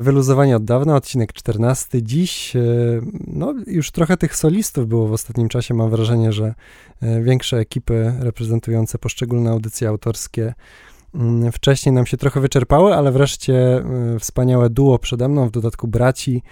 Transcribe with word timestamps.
Wyluzowanie 0.00 0.56
od 0.56 0.64
dawna, 0.64 0.96
odcinek 0.96 1.32
14. 1.32 2.02
Dziś, 2.02 2.56
e, 2.56 2.60
no 3.26 3.54
już 3.66 3.90
trochę 3.90 4.16
tych 4.16 4.36
solistów 4.36 4.88
było 4.88 5.08
w 5.08 5.12
ostatnim 5.12 5.48
czasie. 5.48 5.74
Mam 5.74 5.90
wrażenie, 5.90 6.32
że 6.32 6.54
e, 7.02 7.22
większe 7.22 7.56
ekipy 7.56 8.12
reprezentujące 8.20 8.98
poszczególne 8.98 9.50
audycje 9.50 9.88
autorskie 9.88 10.54
mm, 11.14 11.52
wcześniej 11.52 11.92
nam 11.92 12.06
się 12.06 12.16
trochę 12.16 12.40
wyczerpały, 12.40 12.94
ale 12.94 13.12
wreszcie 13.12 13.54
e, 13.54 13.84
wspaniałe 14.18 14.70
duo 14.70 14.98
przede 14.98 15.28
mną, 15.28 15.48
w 15.48 15.50
dodatku 15.50 15.88
braci. 15.88 16.42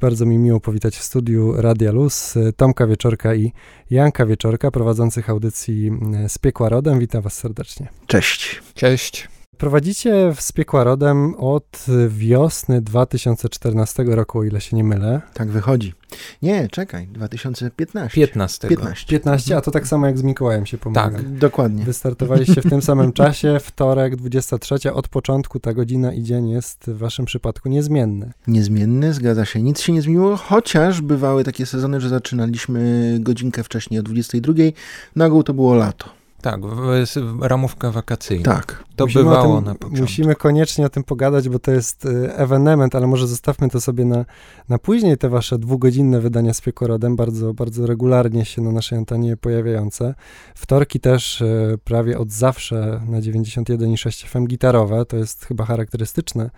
Bardzo 0.00 0.26
mi 0.26 0.38
miło 0.38 0.60
powitać 0.60 0.96
w 0.96 1.02
studiu 1.02 1.52
Radia 1.56 1.92
Luz 1.92 2.34
Tomka 2.56 2.86
Wieczorka 2.86 3.34
i 3.34 3.52
Janka 3.90 4.26
Wieczorka, 4.26 4.70
prowadzących 4.70 5.30
audycji 5.30 5.90
z 6.28 6.38
Piekła 6.38 6.68
Rodem. 6.68 6.98
Witam 6.98 7.22
was 7.22 7.34
serdecznie. 7.34 7.88
Cześć. 8.06 8.62
Cześć. 8.74 9.35
Prowadzicie 9.58 10.32
w 10.34 10.40
Spiekła 10.40 10.84
Rodem 10.84 11.34
od 11.34 11.86
wiosny 12.08 12.80
2014 12.80 14.04
roku, 14.04 14.38
o 14.38 14.44
ile 14.44 14.60
się 14.60 14.76
nie 14.76 14.84
mylę. 14.84 15.20
Tak 15.34 15.48
wychodzi. 15.48 15.94
Nie, 16.42 16.68
czekaj, 16.68 17.06
2015. 17.06 18.14
15. 18.20 18.68
15. 18.68 19.06
15, 19.06 19.56
a 19.56 19.60
to 19.60 19.70
tak 19.70 19.86
samo 19.86 20.06
jak 20.06 20.18
z 20.18 20.22
Mikołajem 20.22 20.66
się 20.66 20.78
pomogę. 20.78 21.16
Tak, 21.16 21.38
dokładnie. 21.38 21.84
Wystartowaliście 21.84 22.62
w 22.62 22.70
tym 22.70 22.82
samym 22.92 23.12
czasie, 23.12 23.58
wtorek, 23.60 24.16
23. 24.16 24.92
Od 24.92 25.08
początku 25.08 25.60
ta 25.60 25.74
godzina 25.74 26.12
i 26.12 26.22
dzień 26.22 26.48
jest 26.48 26.84
w 26.90 26.98
waszym 26.98 27.24
przypadku 27.24 27.68
niezmienny. 27.68 28.32
Niezmienny, 28.46 29.12
zgadza 29.12 29.44
się. 29.44 29.62
Nic 29.62 29.80
się 29.80 29.92
nie 29.92 30.02
zmieniło, 30.02 30.36
chociaż 30.36 31.00
bywały 31.00 31.44
takie 31.44 31.66
sezony, 31.66 32.00
że 32.00 32.08
zaczynaliśmy 32.08 33.16
godzinkę 33.20 33.62
wcześniej 33.62 34.00
o 34.00 34.02
22. 34.02 34.52
Na 35.16 35.26
ogół 35.26 35.42
to 35.42 35.54
było 35.54 35.74
lato. 35.74 36.15
Tak, 36.40 36.60
ramówka 37.40 37.90
wakacyjna. 37.90 38.44
Tak. 38.44 38.84
To 38.96 39.04
musimy 39.04 39.24
bywało 39.24 39.56
tym, 39.56 39.64
na 39.64 39.74
początku. 39.74 40.00
Musimy 40.00 40.34
koniecznie 40.34 40.86
o 40.86 40.88
tym 40.88 41.04
pogadać, 41.04 41.48
bo 41.48 41.58
to 41.58 41.70
jest 41.70 42.04
y, 42.04 42.34
ewenement, 42.34 42.94
ale 42.94 43.06
może 43.06 43.28
zostawmy 43.28 43.68
to 43.68 43.80
sobie 43.80 44.04
na, 44.04 44.24
na 44.68 44.78
później, 44.78 45.18
te 45.18 45.28
wasze 45.28 45.58
dwugodzinne 45.58 46.20
wydania 46.20 46.54
z 46.54 46.60
Piekorodem, 46.60 47.16
bardzo, 47.16 47.54
bardzo 47.54 47.86
regularnie 47.86 48.44
się 48.44 48.62
na 48.62 48.72
naszej 48.72 48.98
antenie 48.98 49.36
pojawiające. 49.36 50.14
Wtorki 50.54 51.00
też 51.00 51.40
y, 51.40 51.78
prawie 51.84 52.18
od 52.18 52.30
zawsze 52.30 53.00
na 53.08 53.20
91,6 53.20 54.26
FM 54.26 54.46
gitarowe, 54.46 55.04
to 55.04 55.16
jest 55.16 55.44
chyba 55.44 55.64
charakterystyczne 55.64 56.50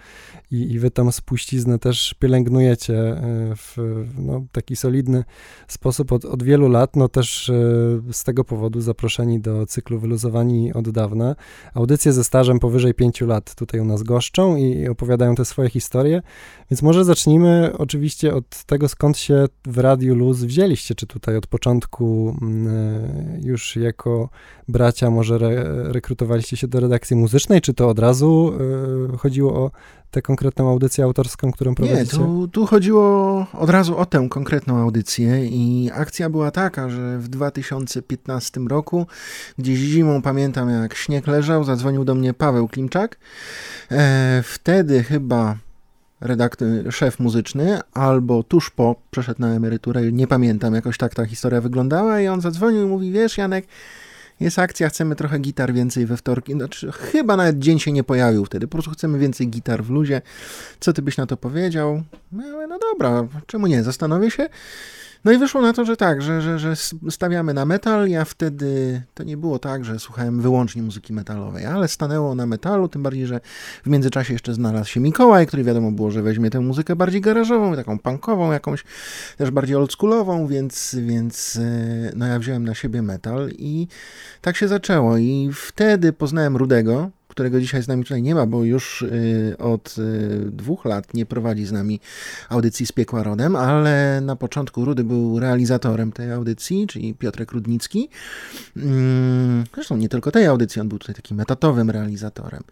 i, 0.50 0.72
i 0.72 0.78
wy 0.78 0.90
tam 0.90 1.12
spuściznę 1.12 1.78
też 1.78 2.14
pielęgnujecie 2.18 2.94
y, 2.94 3.56
w 3.56 3.76
no, 4.18 4.44
taki 4.52 4.76
solidny 4.76 5.24
sposób 5.68 6.12
od, 6.12 6.24
od 6.24 6.42
wielu 6.42 6.68
lat, 6.68 6.96
no 6.96 7.08
też 7.08 7.52
z 8.12 8.24
tego 8.24 8.44
powodu 8.44 8.80
zaproszeni 8.80 9.40
do 9.40 9.66
cyklu 9.69 9.98
Wyluzowani 9.98 10.72
od 10.72 10.91
dawna. 10.91 11.34
Audycje 11.74 12.12
ze 12.12 12.24
stażem 12.24 12.58
powyżej 12.58 12.94
pięciu 12.94 13.27
lat 13.27 13.55
tutaj 13.55 13.80
u 13.80 13.84
nas 13.84 14.02
goszczą 14.02 14.56
i 14.56 14.88
opowiadają 14.88 15.34
te 15.34 15.44
swoje 15.44 15.70
historie, 15.70 16.22
więc 16.70 16.83
może 16.83 17.05
zacznijmy 17.05 17.72
oczywiście 17.78 18.34
od 18.34 18.64
tego, 18.64 18.88
skąd 18.88 19.19
się 19.19 19.47
w 19.66 19.78
Radiu 19.78 20.14
Luz 20.14 20.38
wzięliście, 20.38 20.94
czy 20.94 21.06
tutaj 21.06 21.36
od 21.36 21.47
początku 21.47 22.36
mm, 22.42 22.69
e, 22.69 23.41
już 23.42 23.77
jako 23.77 24.28
bracia 24.69 25.10
może 25.10 25.34
re 25.34 25.92
rekrutowaliście 25.92 26.56
się 26.56 26.69
do 26.69 26.80
redakcji 26.80 27.16
muzycznej, 27.16 27.60
czy 27.60 27.75
to 27.75 27.88
od 27.88 27.98
razu 27.98 28.52
y, 29.14 29.19
chodziło 29.19 29.55
o 29.55 29.70
tę 30.10 30.22
konkretną 30.22 30.70
audycję 30.70 31.05
autorską, 31.05 31.52
którą 31.52 31.75
prowadzicie? 31.75 32.19
Nie, 32.19 32.25
tu, 32.25 32.48
tu 32.48 32.66
chodziło 32.66 33.47
od 33.53 33.70
razu 33.70 33.98
o 33.98 34.06
tę 34.06 34.27
konkretną 34.30 34.77
audycję 34.78 35.47
i 35.47 35.91
akcja 35.94 36.30
była 36.30 36.50
taka, 36.50 36.88
że 36.88 37.19
w 37.19 37.28
2015 37.28 38.60
roku, 38.60 39.06
gdzieś 39.58 39.78
zimą, 39.78 40.22
pamiętam 40.22 40.70
jak 40.70 40.94
śnieg 40.94 41.27
leżał, 41.27 41.64
zadzwonił 41.64 42.05
do 42.05 42.14
mnie 42.14 42.34
Paweł 42.34 42.69
Klimczak. 42.69 43.19
E, 43.91 44.42
wtedy 44.47 45.03
chyba 45.03 45.56
redaktor, 46.20 46.69
szef 46.91 47.20
muzyczny, 47.20 47.80
albo 47.92 48.42
tuż 48.42 48.70
po 48.70 48.97
przeszedł 49.11 49.41
na 49.41 49.55
emeryturę, 49.55 50.12
nie 50.12 50.27
pamiętam, 50.27 50.75
jakoś 50.75 50.98
tak 50.98 51.14
ta 51.14 51.27
historia 51.27 51.60
wyglądała 51.60 52.20
i 52.20 52.28
on 52.28 52.41
zadzwonił 52.41 52.83
i 52.83 52.86
mówi, 52.86 53.12
wiesz 53.12 53.38
Janek, 53.38 53.66
jest 54.41 54.59
akcja, 54.59 54.88
chcemy 54.88 55.16
trochę 55.16 55.38
gitar 55.38 55.72
więcej 55.72 56.06
we 56.06 56.16
wtorki. 56.16 56.53
Znaczy, 56.53 56.92
chyba 56.92 57.37
nawet 57.37 57.59
dzień 57.59 57.78
się 57.78 57.92
nie 57.92 58.04
pojawił 58.04 58.44
wtedy. 58.44 58.66
Po 58.66 58.72
prostu 58.72 58.91
chcemy 58.91 59.19
więcej 59.19 59.48
gitar 59.48 59.84
w 59.84 59.91
luzie. 59.91 60.22
Co 60.81 60.92
ty 60.92 61.03
byś 61.03 61.16
na 61.16 61.26
to 61.26 61.37
powiedział? 61.37 62.03
No, 62.32 62.66
no 62.69 62.78
dobra, 62.78 63.26
czemu 63.47 63.66
nie? 63.66 63.82
Zastanowię 63.82 64.31
się. 64.31 64.48
No 65.28 65.34
i 65.34 65.39
wyszło 65.39 65.61
na 65.61 65.72
to, 65.72 65.84
że 65.84 65.97
tak, 65.97 66.22
że, 66.22 66.43
że, 66.43 66.59
że 66.59 66.77
stawiamy 67.11 67.55
na 67.55 67.65
metal. 67.65 68.09
Ja 68.09 68.25
wtedy 68.25 69.03
to 69.15 69.25
nie 69.25 69.37
było 69.37 69.59
tak, 69.59 69.84
że 69.84 69.99
słuchałem 69.99 70.41
wyłącznie 70.41 70.83
muzyki 70.83 71.12
metalowej, 71.12 71.66
ale 71.66 71.89
stanęło 71.89 72.34
na 72.34 72.47
metalu, 72.47 72.89
tym 72.89 73.03
bardziej, 73.03 73.27
że 73.27 73.41
w 73.84 73.87
międzyczasie 73.87 74.33
jeszcze 74.33 74.55
znalazł 74.55 74.91
się 74.91 75.00
Mikołaj, 75.00 75.47
który 75.47 75.65
wiadomo 75.65 75.93
było, 75.93 76.11
że 76.11 76.22
weźmie 76.22 76.50
tę 76.50 76.61
muzykę 76.61 76.97
bardziej 76.97 77.21
garażową, 77.21 77.77
taką 77.77 77.99
punkową, 77.99 78.53
jakąś 78.53 78.84
też 79.39 79.50
bardziej 79.50 79.77
oldschoolową, 79.77 80.47
więc, 80.47 80.97
więc 80.99 81.56
e, 81.56 82.12
no 82.16 82.27
ja 82.27 82.39
wziąłem 82.39 82.65
na 82.65 82.75
siebie 82.75 83.03
metal 83.03 83.50
i 83.59 83.87
tak 84.41 84.56
się 84.56 84.69
zaczęło. 84.69 85.16
I 85.16 85.50
wtedy 85.55 86.12
poznałem 86.12 86.56
Rudego, 86.56 87.10
którego 87.38 87.60
dzisiaj 87.60 87.82
z 87.82 87.88
nami 87.88 88.03
tutaj 88.03 88.22
nie 88.22 88.34
ma, 88.34 88.47
bo 88.47 88.65
już 88.65 89.03
y, 89.03 89.56
od 89.59 89.99
y, 89.99 90.50
dwóch 90.50 90.84
lat 90.84 91.15
nie 91.15 91.26
prowadzi 91.26 91.66
z 91.66 91.72
nami 91.72 92.00
audycji 92.49 92.87
z 92.87 92.93
Piekła 92.93 93.22
Rodem, 93.22 93.56
ale 93.56 94.21
na 94.21 94.37
początku 94.37 94.84
Rudy 94.84 95.04
był 95.04 95.41
realizatorem 95.41 96.12
tej 96.12 96.32
audycji, 96.32 96.87
czyli 96.87 97.15
Piotrek 97.15 97.53
Rudnicki. 97.53 98.09
Mm, 98.77 99.65
zresztą 99.75 99.97
nie 99.97 100.09
tylko 100.09 100.31
tej 100.31 100.47
audycji, 100.47 100.81
on 100.81 100.88
był 100.88 100.98
tutaj 100.98 101.15
takim 101.15 101.41
etatowym 101.41 101.91
realizatorem. 101.91 102.62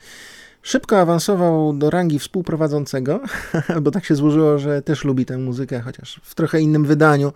Szybko 0.63 1.01
awansował 1.01 1.73
do 1.73 1.91
rangi 1.91 2.19
współprowadzącego, 2.19 3.21
bo 3.83 3.91
tak 3.91 4.05
się 4.05 4.15
złożyło, 4.15 4.59
że 4.59 4.83
też 4.83 5.05
lubi 5.05 5.27
tę 5.27 5.39
muzykę, 5.39 5.81
chociaż 5.81 6.21
w 6.23 6.35
trochę 6.35 6.61
innym 6.61 6.85
wydaniu 6.85 7.33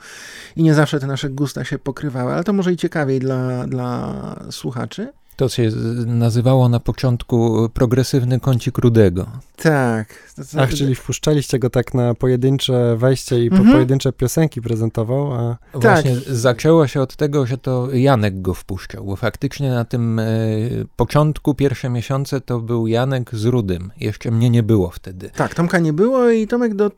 i 0.57 0.63
nie 0.63 0.75
zawsze 0.75 1.01
te 1.01 1.07
nasze 1.07 1.31
gusta 1.31 1.65
się 1.65 1.79
pokrywały, 1.79 2.33
ale 2.33 2.45
to 2.45 2.53
może 2.53 2.73
i 2.73 2.77
ciekawiej 2.77 3.21
dla, 3.21 3.67
dla 3.67 4.15
słuchaczy. 4.51 5.20
To 5.41 5.49
się 5.49 5.71
nazywało 6.07 6.69
na 6.69 6.81
początku 6.81 7.69
progresywny 7.75 8.41
kącik 8.41 8.79
rudego. 8.79 9.27
Tak. 9.57 10.09
To, 10.37 10.43
to, 10.43 10.63
Ach, 10.63 10.75
czyli 10.75 10.95
wpuszczaliście 10.95 11.59
go 11.59 11.71
tak 11.71 11.95
na 11.95 12.15
pojedyncze 12.15 12.97
wejście 12.97 13.45
i 13.45 13.47
mhm. 13.47 13.65
po 13.65 13.73
pojedyncze 13.73 14.13
piosenki 14.13 14.63
prezentował, 14.63 15.33
a... 15.33 15.57
Właśnie 15.75 16.15
tak. 16.15 16.25
zaczęło 16.35 16.87
się 16.87 17.01
od 17.01 17.17
tego, 17.17 17.47
że 17.47 17.59
to 17.59 17.89
Janek 17.93 18.43
go 18.43 18.55
wpuszczał, 18.55 19.05
bo 19.05 19.17
faktycznie 19.17 19.71
na 19.71 19.85
tym 19.85 20.19
e, 20.19 20.25
początku, 20.97 21.55
pierwsze 21.55 21.89
miesiące 21.89 22.41
to 22.41 22.61
był 22.61 22.87
Janek 22.87 23.31
z 23.35 23.45
Rudym. 23.45 23.91
Jeszcze 24.01 24.31
mnie 24.31 24.51
nie 24.51 24.63
było 24.63 24.91
wtedy. 24.91 25.31
Tak, 25.37 25.55
Tomka 25.55 25.79
nie 25.79 25.93
było 25.93 26.31
i 26.31 26.47
Tomek 26.47 26.75
do, 26.75 26.91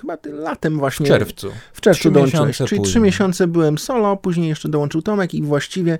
chyba 0.00 0.16
latem 0.32 0.78
właśnie... 0.78 1.06
W 1.06 1.08
czerwcu. 1.08 1.50
W 1.72 1.80
czerwcu 1.80 2.10
dołączyłeś. 2.10 2.56
Czyli 2.56 2.68
później. 2.68 2.84
trzy 2.84 3.00
miesiące 3.00 3.46
byłem 3.46 3.78
solo, 3.78 4.16
później 4.16 4.48
jeszcze 4.48 4.68
dołączył 4.68 5.02
Tomek 5.02 5.34
i 5.34 5.42
właściwie 5.42 5.98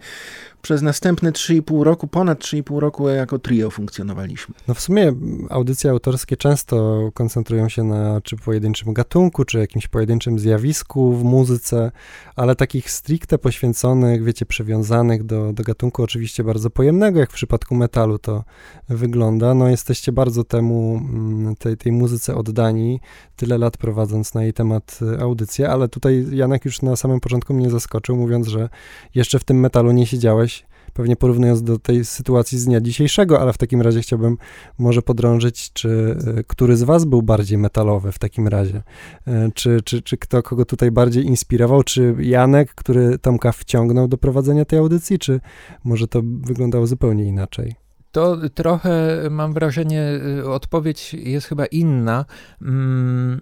przez 0.62 0.82
następne 0.82 1.32
3,5 1.32 1.82
roku, 1.82 2.06
ponad 2.06 2.40
3,5 2.40 2.78
roku 2.78 3.08
jako 3.08 3.38
trio 3.38 3.70
funkcjonowaliśmy. 3.70 4.54
No 4.68 4.74
w 4.74 4.80
sumie 4.80 5.12
audycje 5.50 5.90
autorskie 5.90 6.36
często 6.36 7.10
koncentrują 7.14 7.68
się 7.68 7.84
na 7.84 8.20
czy 8.20 8.36
pojedynczym 8.36 8.92
gatunku, 8.92 9.44
czy 9.44 9.58
jakimś 9.58 9.88
pojedynczym 9.88 10.38
zjawisku 10.38 11.16
w 11.16 11.24
muzyce, 11.24 11.92
ale 12.36 12.56
takich 12.56 12.90
stricte 12.90 13.38
poświęconych, 13.38 14.24
wiecie, 14.24 14.46
przywiązanych 14.46 15.24
do, 15.24 15.52
do 15.52 15.62
gatunku 15.62 16.02
oczywiście 16.02 16.44
bardzo 16.44 16.70
pojemnego, 16.70 17.20
jak 17.20 17.30
w 17.30 17.34
przypadku 17.34 17.74
metalu 17.74 18.18
to 18.18 18.44
wygląda. 18.88 19.54
No 19.54 19.68
jesteście 19.68 20.12
bardzo 20.12 20.44
temu, 20.44 20.96
mm, 20.96 21.56
tej, 21.56 21.76
tej 21.76 21.92
muzyce 21.92 22.36
oddani, 22.36 23.00
tyle 23.40 23.58
lat 23.58 23.76
prowadząc 23.76 24.34
na 24.34 24.42
jej 24.42 24.52
temat 24.52 25.00
audycję, 25.20 25.70
ale 25.70 25.88
tutaj 25.88 26.26
Janek 26.32 26.64
już 26.64 26.82
na 26.82 26.96
samym 26.96 27.20
początku 27.20 27.54
mnie 27.54 27.70
zaskoczył, 27.70 28.16
mówiąc, 28.16 28.48
że 28.48 28.68
jeszcze 29.14 29.38
w 29.38 29.44
tym 29.44 29.60
metalu 29.60 29.92
nie 29.92 30.06
siedziałeś, 30.06 30.66
pewnie 30.92 31.16
porównując 31.16 31.62
do 31.62 31.78
tej 31.78 32.04
sytuacji 32.04 32.58
z 32.58 32.64
dnia 32.64 32.80
dzisiejszego, 32.80 33.40
ale 33.40 33.52
w 33.52 33.58
takim 33.58 33.82
razie 33.82 34.00
chciałbym 34.00 34.36
może 34.78 35.02
podrążyć, 35.02 35.72
czy 35.72 36.16
e, 36.38 36.44
który 36.44 36.76
z 36.76 36.82
was 36.82 37.04
był 37.04 37.22
bardziej 37.22 37.58
metalowy 37.58 38.12
w 38.12 38.18
takim 38.18 38.48
razie? 38.48 38.82
E, 39.26 39.50
czy, 39.54 39.80
czy, 39.84 40.02
czy 40.02 40.16
kto 40.16 40.42
kogo 40.42 40.64
tutaj 40.64 40.90
bardziej 40.90 41.24
inspirował? 41.26 41.82
Czy 41.82 42.14
Janek, 42.18 42.74
który 42.74 43.18
Tomka 43.18 43.52
wciągnął 43.52 44.08
do 44.08 44.18
prowadzenia 44.18 44.64
tej 44.64 44.78
audycji, 44.78 45.18
czy 45.18 45.40
może 45.84 46.08
to 46.08 46.22
wyglądało 46.24 46.86
zupełnie 46.86 47.24
inaczej? 47.24 47.89
To 48.12 48.36
trochę 48.54 49.20
mam 49.30 49.52
wrażenie, 49.52 50.02
e, 50.38 50.50
odpowiedź 50.50 51.14
jest 51.14 51.46
chyba 51.46 51.66
inna. 51.66 52.24
Mm, 52.62 53.40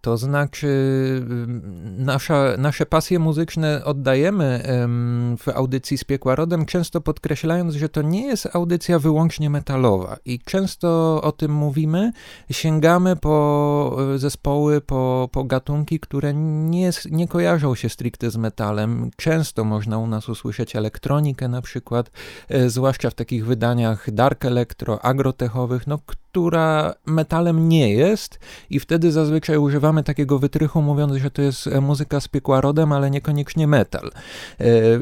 to 0.00 0.16
znaczy, 0.16 0.70
nasza, 1.98 2.56
nasze 2.58 2.86
pasje 2.86 3.18
muzyczne 3.18 3.84
oddajemy 3.84 4.62
w 5.38 5.48
audycji 5.48 5.98
z 5.98 6.04
Piekła 6.04 6.34
Rodem, 6.34 6.66
często 6.66 7.00
podkreślając, 7.00 7.74
że 7.74 7.88
to 7.88 8.02
nie 8.02 8.26
jest 8.26 8.48
audycja 8.52 8.98
wyłącznie 8.98 9.50
metalowa. 9.50 10.16
I 10.24 10.38
często 10.38 11.20
o 11.22 11.32
tym 11.32 11.52
mówimy, 11.52 12.12
sięgamy 12.50 13.16
po 13.16 13.96
e, 14.14 14.18
zespoły, 14.18 14.80
po, 14.80 15.28
po 15.32 15.44
gatunki, 15.44 16.00
które 16.00 16.34
nie, 16.34 16.90
nie 17.10 17.28
kojarzą 17.28 17.74
się 17.74 17.88
stricte 17.88 18.30
z 18.30 18.36
metalem. 18.36 19.10
Często 19.16 19.64
można 19.64 19.98
u 19.98 20.06
nas 20.06 20.28
usłyszeć 20.28 20.76
elektronikę 20.76 21.48
na 21.48 21.62
przykład, 21.62 22.10
e, 22.48 22.70
zwłaszcza 22.70 23.10
w 23.10 23.14
takich 23.14 23.46
wydaniach 23.46 24.10
dark 24.10 24.44
electro, 24.44 25.04
agrotechowych, 25.04 25.86
no, 25.86 25.98
która 26.30 26.94
metalem 27.06 27.68
nie 27.68 27.94
jest 27.94 28.38
i 28.70 28.80
wtedy 28.80 29.12
zazwyczaj 29.12 29.56
używamy 29.56 30.02
takiego 30.02 30.38
wytrychu 30.38 30.82
mówiąc, 30.82 31.12
że 31.12 31.30
to 31.30 31.42
jest 31.42 31.68
muzyka 31.80 32.20
z 32.20 32.28
piekła 32.28 32.60
rodem, 32.60 32.92
ale 32.92 33.10
niekoniecznie 33.10 33.66
metal. 33.66 34.10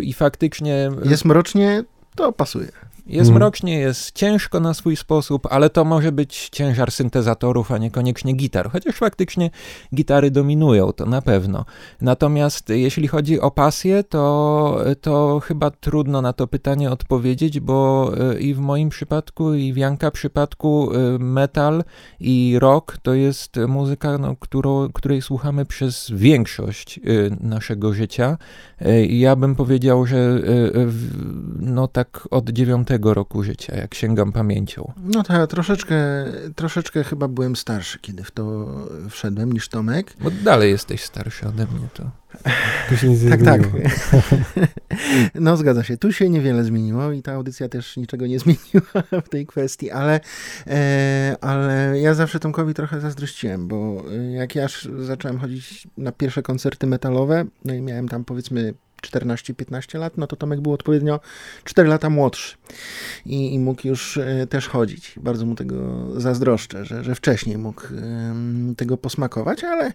I 0.00 0.12
faktycznie... 0.12 0.90
Jest 1.04 1.24
mrocznie, 1.24 1.84
to 2.16 2.32
pasuje. 2.32 2.68
Jest 3.08 3.28
mhm. 3.28 3.34
mrocznie, 3.34 3.78
jest 3.78 4.12
ciężko 4.12 4.60
na 4.60 4.74
swój 4.74 4.96
sposób, 4.96 5.46
ale 5.50 5.70
to 5.70 5.84
może 5.84 6.12
być 6.12 6.48
ciężar 6.52 6.92
syntezatorów, 6.92 7.72
a 7.72 7.78
niekoniecznie 7.78 8.32
gitar, 8.32 8.70
chociaż 8.70 8.94
faktycznie 8.94 9.50
gitary 9.94 10.30
dominują, 10.30 10.92
to 10.92 11.06
na 11.06 11.22
pewno. 11.22 11.64
Natomiast 12.00 12.68
jeśli 12.68 13.08
chodzi 13.08 13.40
o 13.40 13.50
pasję, 13.50 14.04
to, 14.04 14.78
to 15.00 15.40
chyba 15.40 15.70
trudno 15.70 16.22
na 16.22 16.32
to 16.32 16.46
pytanie 16.46 16.90
odpowiedzieć, 16.90 17.60
bo 17.60 18.10
e, 18.18 18.40
i 18.40 18.54
w 18.54 18.58
moim 18.58 18.88
przypadku, 18.88 19.54
i 19.54 19.72
w 19.72 19.76
Janka 19.76 20.10
przypadku 20.10 20.90
e, 20.92 21.18
metal 21.18 21.84
i 22.20 22.56
rock 22.58 22.98
to 23.02 23.14
jest 23.14 23.56
muzyka, 23.68 24.18
no, 24.18 24.36
którą, 24.36 24.88
której 24.92 25.22
słuchamy 25.22 25.64
przez 25.64 26.10
większość 26.14 26.98
e, 26.98 27.00
naszego 27.40 27.92
życia. 27.92 28.38
Ja 29.08 29.36
bym 29.36 29.56
powiedział, 29.56 30.06
że 30.06 30.42
no 31.60 31.88
tak 31.88 32.28
od 32.30 32.50
dziewiątego 32.50 32.97
roku 33.04 33.42
życia, 33.42 33.76
jak 33.76 33.94
sięgam 33.94 34.32
pamięcią. 34.32 34.92
No 34.96 35.22
to 35.22 35.32
ja 35.32 35.46
troszeczkę, 35.46 35.96
troszeczkę 36.56 37.04
chyba 37.04 37.28
byłem 37.28 37.56
starszy, 37.56 37.98
kiedy 37.98 38.24
w 38.24 38.30
to 38.30 38.66
wszedłem, 39.10 39.52
niż 39.52 39.68
Tomek. 39.68 40.14
Bo 40.20 40.30
dalej 40.30 40.70
jesteś 40.70 41.02
starszy 41.02 41.48
ode 41.48 41.66
mnie, 41.66 41.88
to... 41.94 42.10
Tu 42.88 42.96
się 42.96 43.08
nie 43.08 43.30
tak, 43.30 43.42
tak. 43.42 43.62
No 45.34 45.56
zgadza 45.56 45.84
się. 45.84 45.96
Tu 45.96 46.12
się 46.12 46.30
niewiele 46.30 46.64
zmieniło 46.64 47.12
i 47.12 47.22
ta 47.22 47.32
audycja 47.32 47.68
też 47.68 47.96
niczego 47.96 48.26
nie 48.26 48.38
zmieniła 48.44 49.22
w 49.24 49.28
tej 49.28 49.46
kwestii, 49.46 49.90
ale, 49.90 50.20
e, 50.66 51.36
ale 51.40 52.00
ja 52.00 52.14
zawsze 52.14 52.40
Tomkowi 52.40 52.74
trochę 52.74 53.00
zazdrościłem, 53.00 53.68
bo 53.68 54.04
jak 54.30 54.54
ja 54.54 54.66
zacząłem 54.98 55.38
chodzić 55.38 55.88
na 55.96 56.12
pierwsze 56.12 56.42
koncerty 56.42 56.86
metalowe, 56.86 57.44
no 57.64 57.74
i 57.74 57.82
miałem 57.82 58.08
tam 58.08 58.24
powiedzmy 58.24 58.74
14-15 59.02 59.98
lat, 59.98 60.12
no 60.16 60.26
to 60.26 60.36
Tomek 60.36 60.60
był 60.60 60.72
odpowiednio 60.72 61.20
4 61.64 61.88
lata 61.88 62.10
młodszy 62.10 62.56
i, 63.26 63.54
i 63.54 63.58
mógł 63.58 63.88
już 63.88 64.16
e, 64.16 64.46
też 64.46 64.68
chodzić. 64.68 65.14
Bardzo 65.16 65.46
mu 65.46 65.54
tego 65.54 65.76
zazdroszczę, 66.20 66.84
że, 66.84 67.04
że 67.04 67.14
wcześniej 67.14 67.58
mógł 67.58 67.82
tego 68.76 68.96
posmakować, 68.96 69.64
ale, 69.64 69.92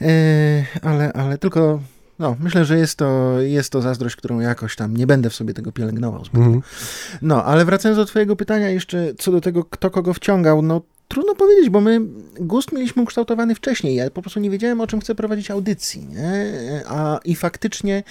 e, 0.00 0.64
ale, 0.82 1.12
ale 1.12 1.38
tylko 1.38 1.80
no, 2.18 2.36
myślę, 2.40 2.64
że 2.64 2.78
jest 2.78 2.98
to, 2.98 3.40
jest 3.40 3.72
to 3.72 3.80
zazdrość, 3.80 4.16
którą 4.16 4.40
jakoś 4.40 4.76
tam 4.76 4.96
nie 4.96 5.06
będę 5.06 5.30
w 5.30 5.34
sobie 5.34 5.54
tego 5.54 5.72
pielęgnował. 5.72 6.22
Mm. 6.34 6.62
No, 7.22 7.44
ale 7.44 7.64
wracając 7.64 7.96
do 7.96 8.04
Twojego 8.04 8.36
pytania 8.36 8.70
jeszcze 8.70 9.14
co 9.18 9.32
do 9.32 9.40
tego, 9.40 9.64
kto 9.64 9.90
kogo 9.90 10.14
wciągał, 10.14 10.62
no 10.62 10.80
Trudno 11.08 11.34
powiedzieć, 11.34 11.70
bo 11.70 11.80
my 11.80 12.00
gust 12.40 12.72
mieliśmy 12.72 13.02
ukształtowany 13.02 13.54
wcześniej. 13.54 13.94
Ja 13.94 14.10
po 14.10 14.22
prostu 14.22 14.40
nie 14.40 14.50
wiedziałem, 14.50 14.80
o 14.80 14.86
czym 14.86 15.00
chcę 15.00 15.14
prowadzić 15.14 15.50
audycji. 15.50 16.06
Nie? 16.06 16.52
A 16.88 17.20
i 17.24 17.36
faktycznie 17.36 18.02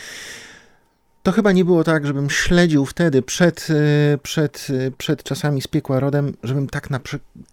to 1.28 1.32
chyba 1.32 1.52
nie 1.52 1.66
było 1.66 1.84
tak, 1.84 2.08
żebym 2.08 2.30
śledził 2.30 2.86
wtedy 2.86 3.22
przed, 3.22 3.68
e, 3.70 4.18
przed, 4.18 4.68
e, 4.70 4.92
przed 4.92 5.24
czasami 5.24 5.62
z 5.62 5.68
piekła 5.68 6.00
rodem, 6.00 6.34
żebym 6.44 6.68
tak, 6.68 6.90
na, 6.90 7.00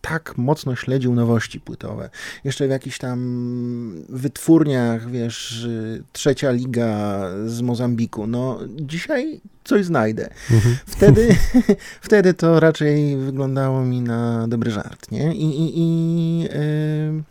tak 0.00 0.34
mocno 0.36 0.76
śledził 0.76 1.14
nowości 1.14 1.60
płytowe. 1.60 2.10
Jeszcze 2.44 2.66
w 2.66 2.70
jakichś 2.70 2.98
tam 2.98 4.04
wytwórniach, 4.08 5.10
wiesz, 5.10 5.64
e, 5.64 6.02
trzecia 6.12 6.50
liga 6.50 7.20
z 7.46 7.60
Mozambiku. 7.60 8.26
No, 8.26 8.58
dzisiaj 8.68 9.40
coś 9.64 9.84
znajdę. 9.84 10.28
Mhm. 10.50 10.76
Wtedy, 10.86 11.36
wtedy 12.06 12.34
to 12.34 12.60
raczej 12.60 13.16
wyglądało 13.16 13.84
mi 13.84 14.00
na 14.00 14.48
dobry 14.48 14.70
żart, 14.70 15.10
nie? 15.10 15.34
I, 15.34 15.44
i, 15.44 15.78
i, 15.78 16.40
yy, 16.40 16.48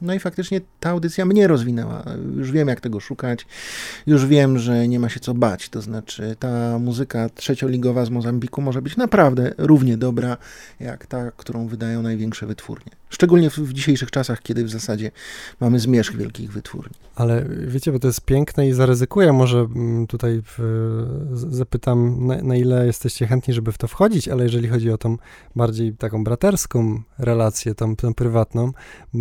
no 0.02 0.14
i 0.14 0.20
faktycznie 0.20 0.62
ta 0.80 0.90
audycja 0.90 1.26
mnie 1.26 1.48
rozwinęła. 1.48 2.04
Już 2.38 2.52
wiem, 2.52 2.68
jak 2.68 2.82
tego 2.82 3.00
szukać. 3.00 3.46
Już 4.08 4.26
wiem, 4.26 4.60
że 4.60 4.88
nie 4.88 5.00
ma 5.00 5.10
się 5.10 5.20
co 5.20 5.34
bać. 5.34 5.70
To 5.70 5.82
znaczy, 5.82 6.36
ta 6.40 6.80
muzyka 6.80 7.30
trzecioligowa 7.30 8.06
z 8.06 8.10
Mozambiku 8.10 8.62
może 8.62 8.82
być 8.82 8.98
naprawdę 8.98 9.54
równie 9.58 9.98
dobra, 9.98 10.38
jak 10.80 11.06
ta, 11.06 11.32
którą 11.32 11.68
wydają 11.68 12.02
największe 12.02 12.46
wytwórnie. 12.46 12.92
Szczególnie 13.14 13.50
w, 13.50 13.58
w 13.58 13.74
dzisiejszych 13.74 14.12
czasach, 14.12 14.42
kiedy 14.42 14.64
w 14.64 14.70
zasadzie 14.70 15.12
mamy 15.60 15.80
zmierzch 15.80 16.16
wielkich 16.16 16.52
wytwórni. 16.52 16.94
Ale 17.16 17.46
wiecie, 17.68 17.92
bo 17.92 18.00
to 18.00 18.08
jest 18.08 18.22
piękne 18.22 18.68
i 18.68 18.74
zaryzykuję, 18.74 19.34
może 19.34 19.60
mm, 19.60 20.08
tutaj 20.08 20.42
w, 20.46 20.60
zapytam, 21.34 22.28
na, 22.28 22.42
na, 22.42 22.56
ile 22.56 22.86
jesteście 22.86 23.28
chętni, 23.28 23.54
żeby 23.54 23.72
w 23.72 23.78
to 23.78 23.88
wchodzić, 23.88 24.28
ale 24.28 24.44
jeżeli 24.44 24.68
chodzi 24.68 24.92
o 24.92 24.98
tą 24.98 25.18
bardziej 25.56 25.94
taką 25.94 26.24
braterską 26.24 27.02
relację, 27.18 27.76
tą, 27.76 27.96
tą 27.96 28.14
prywatną, 28.14 28.72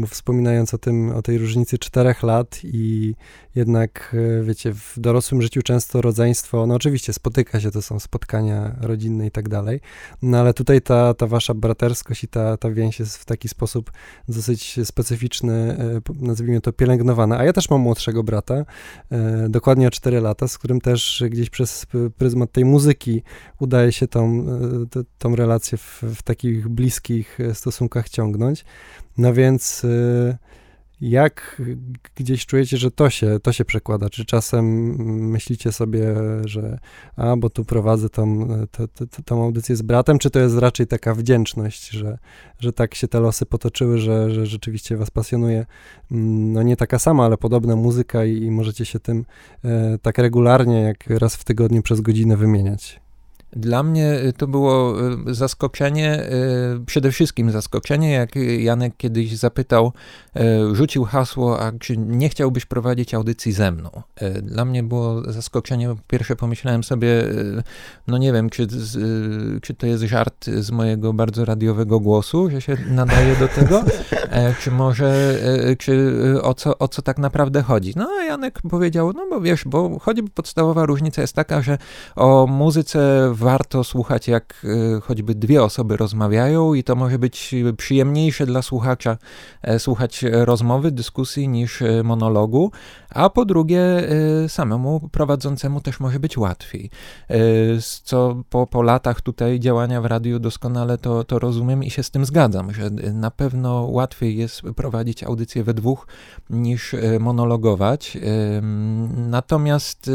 wspominając 0.09 0.75
o 0.75 0.79
tym, 0.79 1.11
o 1.11 1.23
tej 1.23 1.39
różnicy 1.39 1.79
czterech 1.79 2.23
lat 2.23 2.61
i 2.65 3.15
jednak, 3.55 4.17
e, 4.41 4.45
wiecie, 4.45 4.75
w 4.75 4.95
dorosłym 4.97 5.43
życiu 5.43 5.63
często 5.63 6.01
rodzeństwo, 6.01 6.67
no 6.67 6.75
oczywiście 6.75 7.13
spotyka 7.13 7.61
się, 7.61 7.71
to 7.71 7.83
są 7.83 8.01
spotkania 8.01 8.77
rodzinne 8.81 9.27
i 9.27 9.31
tak 9.31 9.49
dalej, 9.49 9.81
no 10.23 10.39
ale 10.39 10.55
tutaj 10.55 10.83
ta, 10.83 11.15
ta 11.15 11.27
wasza 11.27 11.55
braterskość 11.55 12.25
i 12.25 12.29
ta, 12.29 12.57
ta 12.57 12.71
więź 12.71 13.01
jest 13.01 13.17
w 13.17 13.25
taki 13.25 13.49
sposób 13.49 13.82
dosyć 14.29 14.81
specyficzny, 14.85 15.53
e, 15.53 16.01
nazwijmy 16.21 16.61
to 16.61 16.73
pielęgnowana. 16.73 17.39
A 17.39 17.45
ja 17.45 17.53
też 17.53 17.71
mam 17.71 17.81
młodszego 17.81 18.23
brata, 18.23 18.55
e, 18.55 19.49
dokładnie 19.49 19.89
o 19.89 19.91
4 19.91 20.21
lata, 20.21 20.49
z 20.49 20.59
którym 20.59 20.81
też 20.81 21.25
gdzieś 21.31 21.51
przez 21.51 21.87
pryzmat 22.17 22.53
tej 22.53 22.65
muzyki 22.65 23.23
udaje 23.59 23.93
się 23.93 24.09
tą, 24.09 24.47
tą 25.19 25.37
relację 25.37 25.79
w, 25.79 26.03
w 26.03 26.23
takich 26.23 26.69
bliskich 26.69 27.39
stosunkach 27.53 28.09
ciągnąć. 28.09 28.65
No 29.19 29.35
więc 29.35 29.87
jak 31.03 31.63
gdzieś 32.15 32.47
czujecie, 32.47 32.77
że 32.77 32.91
to 32.91 33.11
się, 33.11 33.39
to 33.43 33.53
się 33.53 33.65
przekłada? 33.65 34.11
Czy 34.11 34.25
czasem 34.25 34.65
myślicie 35.31 35.73
sobie, 35.73 36.15
że 36.45 36.79
a, 37.17 37.37
bo 37.37 37.51
tu 37.51 37.65
prowadzę 37.65 38.09
tą, 38.09 38.49
to, 38.71 38.89
to, 38.89 39.23
tą 39.25 39.45
audycję 39.45 39.77
z 39.77 39.83
bratem, 39.83 40.19
czy 40.19 40.31
to 40.31 40.39
jest 40.39 40.59
raczej 40.59 40.87
taka 40.87 41.15
wdzięczność, 41.15 41.91
że, 41.91 42.19
że 42.59 42.73
tak 42.73 42.95
się 42.95 43.09
te 43.09 43.21
losy 43.21 43.47
potoczyły, 43.47 43.99
że, 43.99 44.31
że 44.31 44.47
rzeczywiście 44.47 44.97
was 44.97 45.11
pasjonuje, 45.11 45.67
no 46.11 46.63
nie 46.63 46.77
taka 46.77 46.99
sama, 46.99 47.25
ale 47.25 47.37
podobna 47.37 47.77
muzyka 47.77 48.25
i, 48.25 48.43
i 48.43 48.51
możecie 48.51 48.85
się 48.85 49.01
tym 49.01 49.25
e, 49.65 49.99
tak 49.99 50.19
regularnie, 50.19 50.81
jak 50.81 51.07
raz 51.07 51.37
w 51.37 51.45
tygodniu 51.45 51.83
przez 51.83 52.01
godzinę 52.01 52.37
wymieniać? 52.37 53.02
Dla 53.57 53.83
mnie 53.83 54.21
y, 54.27 54.33
to 54.33 54.47
było 54.47 54.95
y, 55.31 55.35
zaskoczenie, 55.35 56.23
y, 56.23 56.85
przede 56.87 57.11
wszystkim 57.11 57.51
zaskoczenie, 57.51 58.13
jak 58.13 58.37
Janek 58.59 58.97
kiedyś 58.97 59.37
zapytał, 59.37 59.93
rzucił 60.73 61.05
hasło, 61.05 61.61
a 61.61 61.73
czy 61.73 61.97
nie 61.97 62.29
chciałbyś 62.29 62.67
prowadzić 62.67 63.15
audycji 63.15 63.53
ze 63.53 63.71
mną? 63.71 63.91
Dla 64.43 64.65
mnie 64.65 64.83
było 64.83 65.33
zaskoczenie, 65.33 65.89
po 65.89 65.97
pierwsze 66.07 66.37
pomyślałem 66.37 66.85
sobie, 66.85 67.25
no 68.07 68.19
nie 68.19 68.33
wiem, 68.33 68.51
czy, 68.51 68.67
czy 69.63 69.75
to 69.75 69.87
jest 69.87 70.03
żart 70.03 70.47
z 70.47 70.71
mojego 70.71 71.13
bardzo 71.13 71.45
radiowego 71.45 72.01
głosu, 72.01 72.51
że 72.51 72.61
się 72.61 72.77
nadaje 72.89 73.37
do 73.37 73.49
tego, 73.49 73.85
e, 74.31 74.55
czy 74.61 74.71
może, 74.71 75.35
e, 75.71 75.77
czy 75.77 76.15
o 76.43 76.55
co, 76.55 76.79
o 76.79 76.89
co 76.89 77.03
tak 77.03 77.19
naprawdę 77.19 77.63
chodzi? 77.63 77.93
No 77.97 78.09
a 78.21 78.25
Janek 78.25 78.63
powiedział, 78.71 79.13
no 79.13 79.27
bo 79.31 79.41
wiesz, 79.41 79.65
bo 79.65 79.99
chodzi, 79.99 80.23
podstawowa 80.23 80.87
różnica 80.87 81.23
jest 81.23 81.35
taka, 81.35 81.63
że 81.63 81.79
o 82.17 82.47
muzyce 82.47 83.33
warto 83.43 83.85
słuchać, 83.85 84.29
jak 84.29 84.67
e, 84.97 85.01
choćby 85.01 85.35
dwie 85.35 85.63
osoby 85.63 85.97
rozmawiają, 85.97 86.75
i 86.75 86.85
to 86.85 86.97
może 86.97 87.19
być 87.19 87.55
przyjemniejsze 87.77 88.47
dla 88.47 88.63
słuchacza 88.63 89.17
e, 89.63 89.79
słuchać 89.79 90.25
rozmowy, 90.31 90.91
dyskusji 90.91 91.49
niż 91.49 91.83
e, 91.83 92.03
monologu, 92.03 92.71
a 93.11 93.31
po 93.31 93.45
drugie, 93.45 93.83
samemu 94.49 95.09
prowadzącemu 95.13 95.81
też 95.81 96.01
może 96.01 96.21
być 96.21 96.39
łatwiej. 96.39 96.91
Co 98.05 98.43
po, 98.51 98.67
po 98.67 98.83
latach 98.83 99.21
tutaj 99.21 99.61
działania 99.61 100.01
w 100.01 100.05
radiu 100.05 100.39
doskonale 100.39 100.99
to, 100.99 101.25
to 101.25 101.39
rozumiem 101.39 101.85
i 101.85 101.91
się 101.91 102.03
z 102.03 102.11
tym 102.11 102.25
zgadzam, 102.25 102.75
że 102.75 102.91
na 103.13 103.31
pewno 103.31 103.87
łatwiej 103.91 104.37
jest 104.37 104.63
prowadzić 104.77 105.25
audycję 105.25 105.65
we 105.65 105.75
dwóch 105.75 106.07
niż 106.51 106.95
monologować. 107.21 108.19
Natomiast 109.17 110.11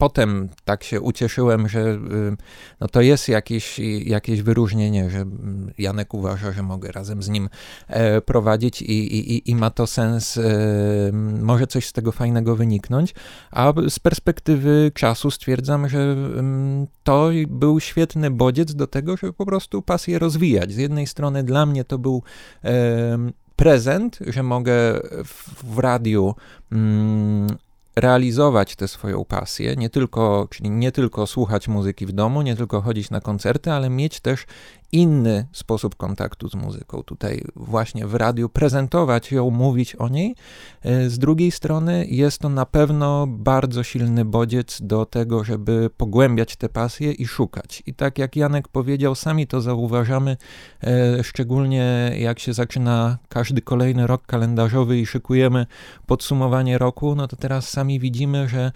potem 0.00 0.48
tak 0.64 0.84
się 0.84 1.00
ucieszyłem, 1.00 1.68
że 1.68 1.80
y, 1.80 1.98
no 2.80 2.88
to 2.88 3.00
jest 3.00 3.28
jakieś, 3.28 3.78
jakieś 4.04 4.42
wyróżnienie, 4.42 5.10
że 5.10 5.24
Janek 5.78 6.14
uważa, 6.14 6.52
że 6.52 6.62
mogę 6.62 6.92
razem 6.92 7.22
z 7.22 7.28
nim 7.28 7.48
e, 7.88 8.20
prowadzić 8.20 8.82
i, 8.82 9.16
i, 9.16 9.50
i 9.50 9.54
ma 9.54 9.70
to 9.70 9.86
sens, 9.86 10.36
e, 10.36 10.42
może 11.42 11.66
coś 11.66 11.86
z 11.86 11.92
tego 11.92 12.12
fajnego 12.12 12.56
wyniknąć, 12.56 13.14
a 13.50 13.72
z 13.88 13.98
perspektywy 13.98 14.90
czasu 14.94 15.30
stwierdzam, 15.30 15.88
że 15.88 15.98
mm, 15.98 16.86
to 17.04 17.30
był 17.48 17.80
świetny 17.80 18.30
bodziec 18.30 18.74
do 18.74 18.86
tego, 18.86 19.16
żeby 19.16 19.32
po 19.32 19.46
prostu 19.46 19.82
pasję 19.82 20.18
rozwijać. 20.18 20.72
Z 20.72 20.76
jednej 20.76 21.06
strony 21.06 21.44
dla 21.44 21.66
mnie 21.66 21.84
to 21.84 21.98
był 21.98 22.22
prezent, 23.56 24.18
że 24.26 24.42
mogę 24.42 24.72
w, 25.24 25.64
w 25.64 25.78
radiu 25.78 26.34
mm, 26.72 27.56
realizować 28.00 28.76
tę 28.76 28.88
swoją 28.88 29.24
pasję, 29.24 29.76
nie 29.76 29.90
tylko, 29.90 30.48
czyli 30.50 30.70
nie 30.70 30.92
tylko 30.92 31.26
słuchać 31.26 31.68
muzyki 31.68 32.06
w 32.06 32.12
domu, 32.12 32.42
nie 32.42 32.56
tylko 32.56 32.80
chodzić 32.80 33.10
na 33.10 33.20
koncerty, 33.20 33.72
ale 33.72 33.90
mieć 33.90 34.20
też 34.20 34.46
inny 34.92 35.46
sposób 35.52 35.96
kontaktu 35.96 36.48
z 36.48 36.54
muzyką. 36.54 37.02
Tutaj 37.02 37.44
właśnie 37.56 38.06
w 38.06 38.14
radiu 38.14 38.48
prezentować 38.48 39.32
ją, 39.32 39.50
mówić 39.50 39.96
o 39.96 40.08
niej. 40.08 40.34
E, 40.82 41.10
z 41.10 41.18
drugiej 41.18 41.50
strony 41.50 42.06
jest 42.06 42.38
to 42.38 42.48
na 42.48 42.66
pewno 42.66 43.26
bardzo 43.26 43.82
silny 43.82 44.24
bodziec 44.24 44.78
do 44.82 45.06
tego, 45.06 45.44
żeby 45.44 45.90
pogłębiać 45.96 46.56
te 46.56 46.68
pasje 46.68 47.12
i 47.12 47.26
szukać. 47.26 47.82
I 47.86 47.94
tak 47.94 48.18
jak 48.18 48.36
Janek 48.36 48.68
powiedział, 48.68 49.14
sami 49.14 49.46
to 49.46 49.60
zauważamy, 49.60 50.36
e, 50.84 51.24
szczególnie 51.24 52.12
jak 52.18 52.38
się 52.38 52.52
zaczyna 52.52 53.18
każdy 53.28 53.62
kolejny 53.62 54.06
rok 54.06 54.26
kalendarzowy 54.26 54.98
i 54.98 55.06
szykujemy 55.06 55.66
podsumowanie 56.06 56.78
roku, 56.78 57.14
no 57.14 57.28
to 57.28 57.36
teraz 57.36 57.68
sami 57.68 58.00
widzimy, 58.00 58.48
że 58.48 58.72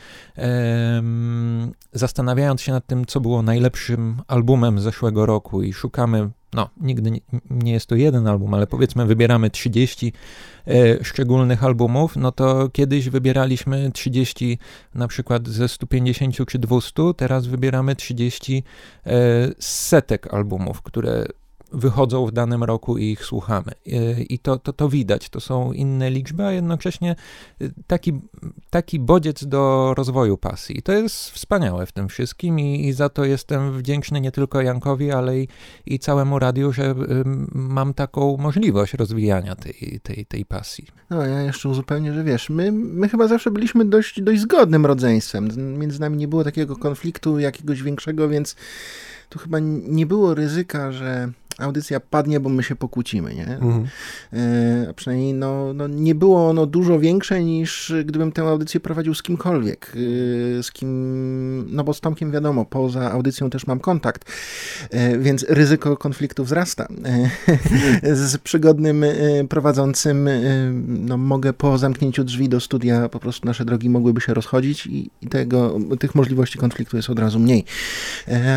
zastanawiając 1.93 2.63
się 2.63 2.73
nad 2.73 2.87
tym, 2.87 3.07
co 3.07 3.21
było 3.21 3.43
najlepszym 3.43 4.23
albumem 4.29 4.81
zeszłego 4.81 5.27
roku 5.27 5.63
i 5.63 5.73
szukamy 5.73 6.04
wybieramy, 6.07 6.31
no 6.53 6.71
nigdy 6.81 7.11
nie, 7.11 7.21
nie, 7.51 7.73
jest 7.73 7.87
to 7.87 7.95
jeden 7.95 8.27
album, 8.27 8.55
ale 8.55 8.67
powiedzmy 8.67 9.07
wybieramy 9.07 9.51
30 9.51 10.13
e, 10.67 11.05
szczególnych 11.05 11.65
albumów, 11.65 12.17
no 12.17 12.33
to 12.33 12.69
kiedyś 12.69 13.09
wybieraliśmy 13.09 13.91
30 13.93 14.59
na 14.95 15.09
przykład 15.09 15.49
ze 15.49 15.69
150 15.69 16.47
czy 16.47 16.59
200, 16.59 17.03
teraz 17.17 17.47
wybieramy 17.47 17.97
30 17.97 18.63
e, 19.07 19.13
setek 19.59 20.35
albumów, 20.35 20.83
które 20.83 21.27
wychodzą 21.75 22.27
w 22.27 22.33
danym 22.33 22.65
roku 22.65 22.99
i 22.99 23.05
ich 23.05 23.25
słuchamy. 23.25 23.73
I 24.29 24.39
to, 24.39 24.59
to, 24.59 24.73
to 24.73 24.89
widać, 24.89 25.29
to 25.29 25.41
są 25.41 25.73
inne 25.73 26.11
liczby, 26.11 26.45
a 26.45 26.53
jednocześnie 26.53 27.17
y, 27.63 27.73
taki, 27.87 28.13
taki 28.71 29.01
bodziec 29.01 29.45
do 29.45 29.95
rozwoju 29.97 30.37
pasji. 30.37 30.79
I 30.79 30.83
to 30.83 30.93
jest 30.93 31.31
wspaniałe 31.31 31.87
w 31.87 31.93
tym 31.93 32.09
wszystkim 32.09 32.61
i, 32.61 32.89
i 32.89 32.93
za 32.93 33.09
to 33.09 33.25
jestem 33.25 33.79
wdzięczny 33.79 34.21
nie 34.21 34.33
tylko 34.33 34.61
Jankowi, 34.61 35.13
ale 35.13 35.39
i, 35.39 35.49
i 35.87 35.99
całemu 35.99 36.39
radiu, 36.39 36.73
że 36.73 36.91
y, 36.91 36.95
mam 37.55 37.95
taką 37.95 38.37
możliwość 38.37 38.95
rozwijania 38.95 39.57
tej, 39.57 40.01
tej, 40.03 40.27
tej 40.27 40.45
pasji. 40.45 40.87
No, 41.11 41.27
ja 41.27 41.43
jeszcze 41.43 41.69
uzupełnię, 41.69 42.13
że 42.13 42.25
wiesz, 42.25 42.51
my, 42.51 42.73
my 42.73 43.09
chyba 43.09 43.29
zawsze 43.29 43.51
byliśmy 43.51 43.85
dość, 43.85 44.23
dość 44.23 44.41
zgodnym 44.41 44.87
rodzeństwem. 44.87 45.49
Między 45.79 46.01
nami 46.01 46.17
nie 46.17 46.29
było 46.29 46.45
takiego 46.45 46.77
konfliktu 46.77 47.39
jakiegoś 47.39 47.83
większego, 47.83 48.29
więc 48.29 48.57
tu 49.29 49.39
chyba 49.39 49.59
nie 49.89 50.07
było 50.07 50.35
ryzyka, 50.35 50.93
że 50.93 51.33
audycja 51.59 52.01
padnie, 52.01 52.41
bo 52.41 52.51
my 52.51 52.63
się 52.63 52.77
pokłócimy, 52.77 53.35
nie? 53.35 53.49
Mhm. 53.49 53.87
E, 54.33 54.95
przynajmniej 54.97 55.35
no, 55.35 55.73
no, 55.75 55.89
nie 55.89 56.15
było 56.15 56.49
ono 56.49 56.67
dużo 56.67 56.99
większe 56.99 57.45
niż 57.45 57.93
gdybym 58.05 58.33
tę 58.33 58.43
audycję 58.43 58.81
prowadził 58.81 59.15
z 59.15 59.23
kimkolwiek, 59.23 59.93
e, 60.59 60.63
z 60.63 60.73
kim, 60.73 61.67
no 61.71 61.85
bo 61.85 61.95
z 61.95 62.01
Tomkiem 62.01 62.31
wiadomo, 62.31 62.65
poza 62.65 63.13
audycją 63.13 63.51
też 63.51 63.67
mam 63.67 63.81
kontakt, 63.81 64.33
e, 64.91 65.19
więc 65.19 65.47
ryzyko 65.49 65.97
konfliktu 65.97 66.45
wzrasta. 66.45 66.89
z 68.13 68.39
przygodnym 68.39 69.05
prowadzącym 69.49 70.29
no, 70.87 71.17
mogę 71.17 71.53
po 71.53 71.79
zamknięciu 71.79 72.25
drzwi 72.25 72.49
do 72.49 72.61
studia 72.61 73.09
po 73.09 73.21
prostu 73.21 73.47
nasze 73.47 73.65
drogi 73.65 73.91
mogłyby 73.91 74.21
się 74.21 74.35
rozchodzić 74.35 74.87
i, 74.87 75.11
i 75.23 75.27
tego, 75.27 75.79
tych 76.01 76.15
możliwości 76.15 76.59
konfliktu 76.59 76.97
jest 76.97 77.11
od 77.11 77.19
razu 77.19 77.39
mniej. 77.39 77.65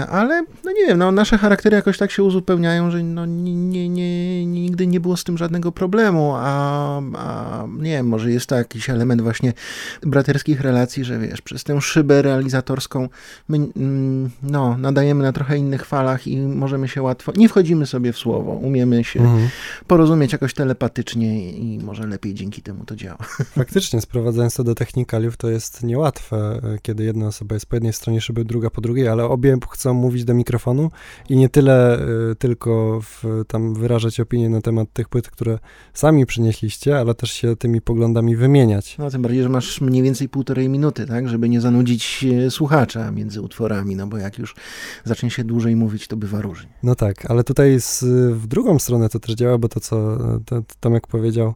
Ale 0.10 0.46
no 0.66 0.72
nie 0.72 0.86
wiem, 0.88 0.98
no, 0.98 1.12
nasze 1.12 1.38
charaktery 1.38 1.76
jakoś 1.76 1.98
tak 1.98 2.12
się 2.12 2.24
uzupełniają, 2.24 2.87
że 2.92 3.04
no, 3.04 3.26
nie, 3.26 3.90
nie, 3.90 4.46
nigdy 4.46 4.88
nie 4.88 5.00
było 5.00 5.18
z 5.18 5.24
tym 5.24 5.38
żadnego 5.38 5.72
problemu, 5.72 6.34
a, 6.36 7.02
a 7.16 7.64
nie 7.80 7.92
wiem, 7.92 8.08
może 8.08 8.32
jest 8.32 8.46
to 8.48 8.56
jakiś 8.56 8.90
element 8.90 9.22
właśnie 9.22 9.54
braterskich 10.02 10.62
relacji, 10.62 11.04
że 11.04 11.20
wiesz, 11.20 11.42
przez 11.42 11.64
tę 11.64 11.82
szybę 11.82 12.22
realizatorską 12.22 13.10
my 13.48 13.58
mm, 13.58 14.30
no, 14.44 14.78
nadajemy 14.78 15.24
na 15.24 15.34
trochę 15.34 15.58
innych 15.58 15.86
falach 15.86 16.28
i 16.28 16.38
możemy 16.38 16.88
się 16.88 17.02
łatwo, 17.02 17.32
nie 17.36 17.50
wchodzimy 17.50 17.86
sobie 17.86 18.14
w 18.14 18.18
słowo, 18.18 18.52
umiemy 18.52 19.04
się 19.04 19.20
mhm. 19.20 19.50
porozumieć 19.88 20.32
jakoś 20.32 20.54
telepatycznie 20.54 21.52
i 21.52 21.80
może 21.84 22.08
lepiej 22.08 22.34
dzięki 22.34 22.62
temu 22.62 22.86
to 22.86 22.96
działa. 22.96 23.18
Faktycznie, 23.62 24.02
sprowadzając 24.02 24.56
to 24.56 24.64
do 24.64 24.76
technikaliów, 24.76 25.38
to 25.38 25.50
jest 25.50 25.84
niełatwe, 25.84 26.62
kiedy 26.82 27.04
jedna 27.04 27.28
osoba 27.28 27.56
jest 27.56 27.66
po 27.66 27.76
jednej 27.76 27.94
stronie 27.94 28.22
szyby, 28.22 28.46
druga 28.46 28.70
po 28.70 28.82
drugiej, 28.82 29.08
ale 29.08 29.26
obie 29.26 29.58
chcą 29.72 29.94
mówić 29.94 30.26
do 30.26 30.34
mikrofonu 30.34 30.92
i 31.30 31.38
nie 31.38 31.50
tyle 31.50 32.00
y, 32.32 32.36
tylko 32.36 32.72
w, 33.02 33.24
tam 33.48 33.74
wyrażać 33.74 34.20
opinie 34.20 34.50
na 34.50 34.62
temat 34.62 34.94
tych 34.94 35.10
płyt, 35.10 35.30
które 35.30 35.60
sami 35.94 36.26
przynieśliście, 36.26 37.00
ale 37.00 37.16
też 37.16 37.32
się 37.32 37.56
tymi 37.56 37.82
poglądami 37.82 38.36
wymieniać. 38.36 38.98
No 38.98 39.12
tym 39.12 39.22
bardziej, 39.22 39.44
że 39.44 39.50
masz 39.50 39.82
mniej 39.82 40.04
więcej 40.04 40.30
półtorej 40.30 40.70
minuty, 40.70 41.06
tak, 41.06 41.30
żeby 41.30 41.50
nie 41.50 41.62
zanudzić 41.62 42.26
słuchacza 42.50 43.12
między 43.12 43.42
utworami, 43.42 43.96
no 43.96 44.08
bo 44.08 44.18
jak 44.18 44.38
już 44.38 44.56
zacznie 45.04 45.30
się 45.30 45.44
dłużej 45.44 45.76
mówić, 45.76 46.08
to 46.08 46.18
bywa 46.18 46.42
różnie. 46.42 46.70
No 46.84 46.96
tak, 46.96 47.32
ale 47.32 47.44
tutaj 47.44 47.82
z, 47.82 48.04
w 48.34 48.48
drugą 48.48 48.80
stronę 48.80 49.10
to 49.10 49.20
też 49.20 49.36
działa, 49.36 49.58
bo 49.58 49.70
to, 49.70 49.80
co 49.80 50.18
to, 50.46 50.64
Tomek 50.80 51.08
powiedział, 51.08 51.48
E, 51.48 51.54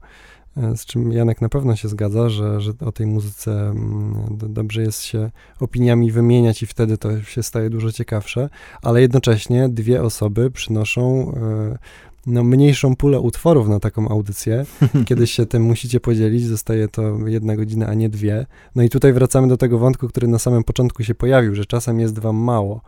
z 0.75 0.85
czym 0.85 1.11
Janek 1.11 1.41
na 1.41 1.49
pewno 1.49 1.75
się 1.75 1.87
zgadza, 1.87 2.29
że, 2.29 2.61
że 2.61 2.71
o 2.85 2.91
tej 2.91 3.07
muzyce 3.07 3.51
mm, 3.51 4.25
dobrze 4.29 4.81
jest 4.81 5.03
się 5.03 5.31
opiniami 5.59 6.11
wymieniać 6.11 6.63
i 6.63 6.67
wtedy 6.67 6.97
to 6.97 7.21
się 7.21 7.43
staje 7.43 7.69
dużo 7.69 7.91
ciekawsze, 7.91 8.49
ale 8.81 9.01
jednocześnie 9.01 9.69
dwie 9.69 10.03
osoby 10.03 10.51
przynoszą 10.51 11.33
e, 11.35 11.77
no, 12.25 12.43
mniejszą 12.43 12.95
pulę 12.95 13.19
utworów 13.19 13.67
na 13.67 13.79
taką 13.79 14.09
audycję. 14.09 14.65
Kiedy 15.07 15.27
się 15.27 15.45
tym 15.45 15.63
musicie 15.63 15.99
podzielić, 15.99 16.45
zostaje 16.45 16.87
to 16.87 17.27
jedna 17.27 17.55
godzina, 17.55 17.87
a 17.87 17.93
nie 17.93 18.09
dwie. 18.09 18.45
No 18.75 18.83
i 18.83 18.89
tutaj 18.89 19.13
wracamy 19.13 19.47
do 19.47 19.57
tego 19.57 19.79
wątku, 19.79 20.07
który 20.07 20.27
na 20.27 20.39
samym 20.39 20.63
początku 20.63 21.03
się 21.03 21.15
pojawił, 21.15 21.55
że 21.55 21.65
czasem 21.65 21.99
jest 21.99 22.19
wam 22.19 22.35
mało. 22.35 22.81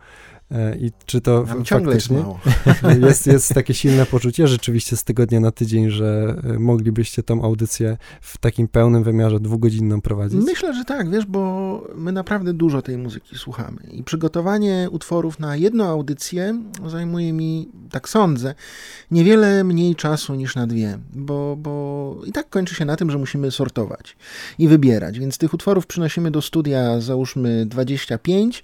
E, 0.50 0.76
I 0.76 0.90
czy 1.06 1.20
to 1.20 1.44
Nam 1.48 1.64
faktycznie 1.64 2.24
jest, 2.66 2.96
jest, 3.06 3.26
jest, 3.26 3.54
takie 3.54 3.74
silne 3.74 4.06
poczucie 4.06 4.48
rzeczywiście 4.48 4.96
z 4.96 5.04
tygodnia 5.04 5.40
na 5.40 5.50
tydzień, 5.50 5.90
że 5.90 6.36
e, 6.44 6.58
moglibyście 6.58 7.22
tą 7.22 7.42
audycję 7.42 7.96
w 8.20 8.38
takim 8.38 8.68
pełnym 8.68 9.04
wymiarze 9.04 9.40
dwugodzinną 9.40 10.00
prowadzić? 10.00 10.44
Myślę, 10.44 10.74
że 10.74 10.84
tak, 10.84 11.10
wiesz, 11.10 11.26
bo 11.26 11.82
my 11.94 12.12
naprawdę 12.12 12.52
dużo 12.52 12.82
tej 12.82 12.98
muzyki 12.98 13.38
słuchamy 13.38 13.78
i 13.92 14.02
przygotowanie 14.02 14.88
utworów 14.90 15.38
na 15.38 15.56
jedną 15.56 15.84
audycję 15.84 16.62
zajmuje 16.86 17.32
mi, 17.32 17.68
tak 17.90 18.08
sądzę, 18.08 18.54
niewiele 19.10 19.64
mniej 19.64 19.94
czasu 19.94 20.34
niż 20.34 20.56
na 20.56 20.66
dwie, 20.66 20.98
bo, 21.14 21.56
bo 21.56 22.16
i 22.26 22.32
tak 22.32 22.48
kończy 22.50 22.74
się 22.74 22.84
na 22.84 22.96
tym, 22.96 23.10
że 23.10 23.18
musimy 23.18 23.50
sortować 23.50 24.16
i 24.58 24.68
wybierać, 24.68 25.18
więc 25.18 25.38
tych 25.38 25.54
utworów 25.54 25.86
przynosimy 25.86 26.30
do 26.30 26.42
studia 26.42 27.00
załóżmy 27.00 27.66
25, 27.66 28.62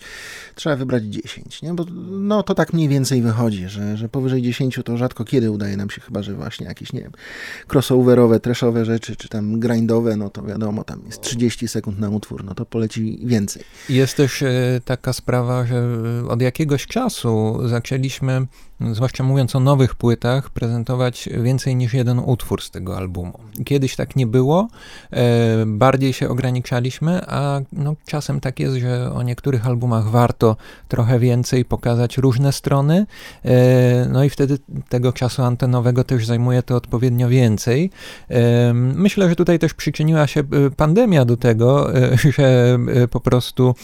trzeba 0.54 0.76
wybrać 0.76 1.04
10, 1.04 1.62
nie? 1.62 1.69
Bo 1.74 1.84
no 2.10 2.42
to 2.42 2.54
tak 2.54 2.72
mniej 2.72 2.88
więcej 2.88 3.22
wychodzi, 3.22 3.68
że, 3.68 3.96
że 3.96 4.08
powyżej 4.08 4.42
10 4.42 4.80
to 4.84 4.96
rzadko 4.96 5.24
kiedy 5.24 5.50
udaje 5.50 5.76
nam 5.76 5.90
się, 5.90 6.00
chyba 6.00 6.22
że 6.22 6.34
właśnie 6.34 6.66
jakieś, 6.66 6.92
nie 6.92 7.00
wiem, 7.00 7.12
crossoverowe, 7.72 8.40
trashowe 8.40 8.84
rzeczy, 8.84 9.16
czy 9.16 9.28
tam 9.28 9.60
grindowe, 9.60 10.16
no 10.16 10.30
to 10.30 10.42
wiadomo, 10.42 10.84
tam 10.84 11.02
jest 11.06 11.20
30 11.20 11.68
sekund 11.68 11.98
na 11.98 12.10
utwór, 12.10 12.44
no 12.44 12.54
to 12.54 12.66
poleci 12.66 13.20
więcej. 13.24 13.62
Jest 13.88 14.16
też 14.16 14.42
e, 14.42 14.80
taka 14.84 15.12
sprawa, 15.12 15.66
że 15.66 15.84
od 16.28 16.42
jakiegoś 16.42 16.86
czasu 16.86 17.58
zaczęliśmy 17.68 18.46
zwłaszcza 18.92 19.24
mówiąc 19.24 19.56
o 19.56 19.60
nowych 19.60 19.94
płytach, 19.94 20.50
prezentować 20.50 21.28
więcej 21.42 21.76
niż 21.76 21.94
jeden 21.94 22.18
utwór 22.18 22.62
z 22.62 22.70
tego 22.70 22.96
albumu. 22.96 23.38
Kiedyś 23.64 23.96
tak 23.96 24.16
nie 24.16 24.26
było, 24.26 24.68
e, 25.10 25.66
bardziej 25.66 26.12
się 26.12 26.28
ograniczaliśmy, 26.28 27.20
a 27.26 27.60
no, 27.72 27.94
czasem 28.06 28.40
tak 28.40 28.60
jest, 28.60 28.76
że 28.76 29.12
o 29.12 29.22
niektórych 29.22 29.66
albumach 29.66 30.08
warto 30.08 30.56
trochę 30.88 31.18
więcej 31.18 31.64
pokazać 31.64 32.18
różne 32.18 32.52
strony, 32.52 33.06
e, 33.44 34.06
no 34.12 34.24
i 34.24 34.30
wtedy 34.30 34.58
tego 34.88 35.12
czasu 35.12 35.42
antenowego 35.42 36.04
też 36.04 36.26
zajmuje 36.26 36.62
to 36.62 36.76
odpowiednio 36.76 37.28
więcej. 37.28 37.90
E, 38.30 38.72
myślę, 38.74 39.28
że 39.28 39.36
tutaj 39.36 39.58
też 39.58 39.74
przyczyniła 39.74 40.26
się 40.26 40.42
pandemia 40.76 41.24
do 41.24 41.36
tego, 41.36 41.90
że 42.36 42.78
po 43.10 43.20
prostu 43.20 43.74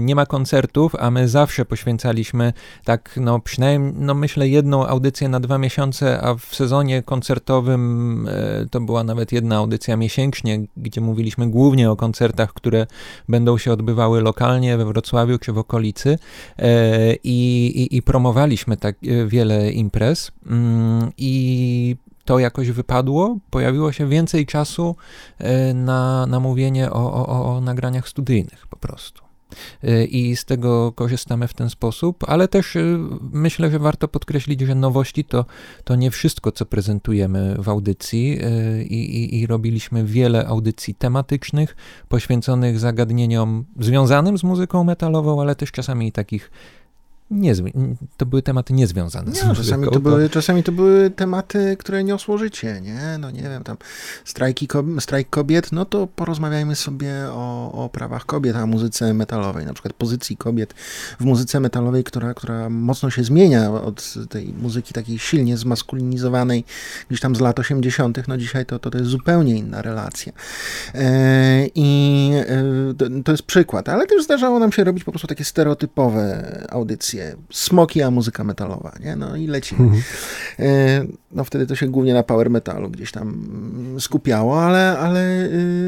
nie 0.00 0.14
ma 0.14 0.26
koncertów, 0.26 0.94
a 0.98 1.10
my 1.10 1.28
zawsze 1.28 1.64
poświęcaliśmy 1.64 2.52
tak, 2.84 3.10
no 3.20 3.40
przynajmniej 3.40 3.92
no 4.08 4.14
myślę, 4.14 4.48
jedną 4.48 4.86
audycję 4.86 5.28
na 5.28 5.40
dwa 5.40 5.58
miesiące, 5.58 6.20
a 6.20 6.34
w 6.34 6.54
sezonie 6.54 7.02
koncertowym 7.02 8.28
e, 8.28 8.66
to 8.70 8.80
była 8.80 9.04
nawet 9.04 9.32
jedna 9.32 9.56
audycja 9.56 9.96
miesięcznie, 9.96 10.60
gdzie 10.76 11.00
mówiliśmy 11.00 11.50
głównie 11.50 11.90
o 11.90 11.96
koncertach, 11.96 12.52
które 12.52 12.86
będą 13.28 13.58
się 13.58 13.72
odbywały 13.72 14.20
lokalnie 14.20 14.76
we 14.76 14.84
Wrocławiu 14.84 15.38
czy 15.38 15.52
w 15.52 15.58
okolicy 15.58 16.18
e, 16.58 17.14
i, 17.14 17.66
i, 17.82 17.96
i 17.96 18.02
promowaliśmy 18.02 18.76
tak 18.76 18.96
e, 18.96 19.26
wiele 19.26 19.72
imprez 19.72 20.32
mm, 20.46 21.12
i 21.18 21.96
to 22.24 22.38
jakoś 22.38 22.70
wypadło, 22.70 23.38
pojawiło 23.50 23.92
się 23.92 24.08
więcej 24.08 24.46
czasu 24.46 24.96
na, 25.74 26.26
na 26.26 26.40
mówienie 26.40 26.90
o, 26.90 27.26
o, 27.26 27.56
o 27.56 27.60
nagraniach 27.60 28.08
studyjnych 28.08 28.66
po 28.66 28.76
prostu. 28.76 29.27
Y, 29.84 30.04
I 30.04 30.36
z 30.36 30.44
tego 30.44 30.92
korzystamy 30.92 31.48
w 31.48 31.54
ten 31.54 31.70
sposób, 31.70 32.24
ale 32.26 32.48
też 32.48 32.76
y, 32.76 32.98
myślę, 33.32 33.70
że 33.70 33.78
warto 33.78 34.08
podkreślić, 34.08 34.60
że 34.60 34.74
nowości 34.74 35.24
to, 35.24 35.44
to 35.84 35.96
nie 35.96 36.10
wszystko, 36.10 36.52
co 36.52 36.66
prezentujemy 36.66 37.56
w 37.58 37.68
audycji. 37.68 38.38
Y, 38.44 38.84
I, 38.84 39.16
i, 39.16 39.40
I 39.40 39.46
robiliśmy 39.46 40.04
wiele 40.04 40.46
audycji 40.46 40.94
tematycznych, 40.94 41.76
poświęconych 42.08 42.78
zagadnieniom 42.78 43.64
związanym 43.80 44.38
z 44.38 44.44
muzyką 44.44 44.84
metalową, 44.84 45.40
ale 45.40 45.54
też 45.54 45.72
czasami 45.72 46.12
takich 46.12 46.50
niezły, 47.30 47.72
to 48.16 48.26
były 48.26 48.42
tematy 48.42 48.72
niezwiązane 48.72 49.34
z 49.34 49.44
nie, 49.44 49.54
czasami 49.54 49.88
to, 49.90 50.00
były, 50.00 50.30
czasami 50.30 50.62
to 50.62 50.72
były 50.72 51.10
tematy, 51.10 51.76
które 51.78 52.04
niosło 52.04 52.38
życie, 52.38 52.80
nie? 52.80 53.18
No 53.18 53.30
nie 53.30 53.42
wiem, 53.42 53.64
tam 53.64 53.76
strajki, 54.24 54.68
strajk 55.00 55.30
kobiet, 55.30 55.72
no 55.72 55.84
to 55.84 56.06
porozmawiajmy 56.06 56.76
sobie 56.76 57.14
o, 57.30 57.72
o 57.84 57.88
prawach 57.88 58.26
kobiet, 58.26 58.56
a 58.56 58.66
muzyce 58.66 59.14
metalowej, 59.14 59.66
na 59.66 59.72
przykład 59.72 59.94
pozycji 59.94 60.36
kobiet 60.36 60.74
w 61.20 61.24
muzyce 61.24 61.60
metalowej, 61.60 62.04
która, 62.04 62.34
która 62.34 62.70
mocno 62.70 63.10
się 63.10 63.24
zmienia 63.24 63.72
od 63.72 64.14
tej 64.28 64.54
muzyki 64.62 64.94
takiej 64.94 65.18
silnie 65.18 65.56
zmaskulinizowanej 65.56 66.64
gdzieś 67.08 67.20
tam 67.20 67.36
z 67.36 67.40
lat 67.40 67.58
80., 67.58 68.28
no 68.28 68.38
dzisiaj 68.38 68.66
to, 68.66 68.78
to, 68.78 68.90
to 68.90 68.98
jest 68.98 69.10
zupełnie 69.10 69.56
inna 69.56 69.82
relacja. 69.82 70.32
E, 70.94 71.66
I 71.74 72.30
e, 73.08 73.22
to 73.24 73.32
jest 73.32 73.42
przykład, 73.42 73.88
ale 73.88 74.06
też 74.06 74.24
zdarzało 74.24 74.58
nam 74.58 74.72
się 74.72 74.84
robić 74.84 75.04
po 75.04 75.12
prostu 75.12 75.28
takie 75.28 75.44
stereotypowe 75.44 76.66
audycje, 76.70 77.17
smoki, 77.50 78.02
a 78.02 78.10
muzyka 78.10 78.44
metalowa, 78.44 78.92
nie? 79.00 79.16
No 79.16 79.36
i 79.36 79.46
lecimy. 79.46 79.82
Mhm. 79.82 80.02
E, 80.58 81.06
no 81.32 81.44
wtedy 81.44 81.66
to 81.66 81.74
się 81.74 81.88
głównie 81.88 82.14
na 82.14 82.22
power 82.22 82.50
metalu 82.50 82.90
gdzieś 82.90 83.12
tam 83.12 83.28
mm, 83.28 84.00
skupiało, 84.00 84.62
ale, 84.62 84.98
ale 84.98 85.44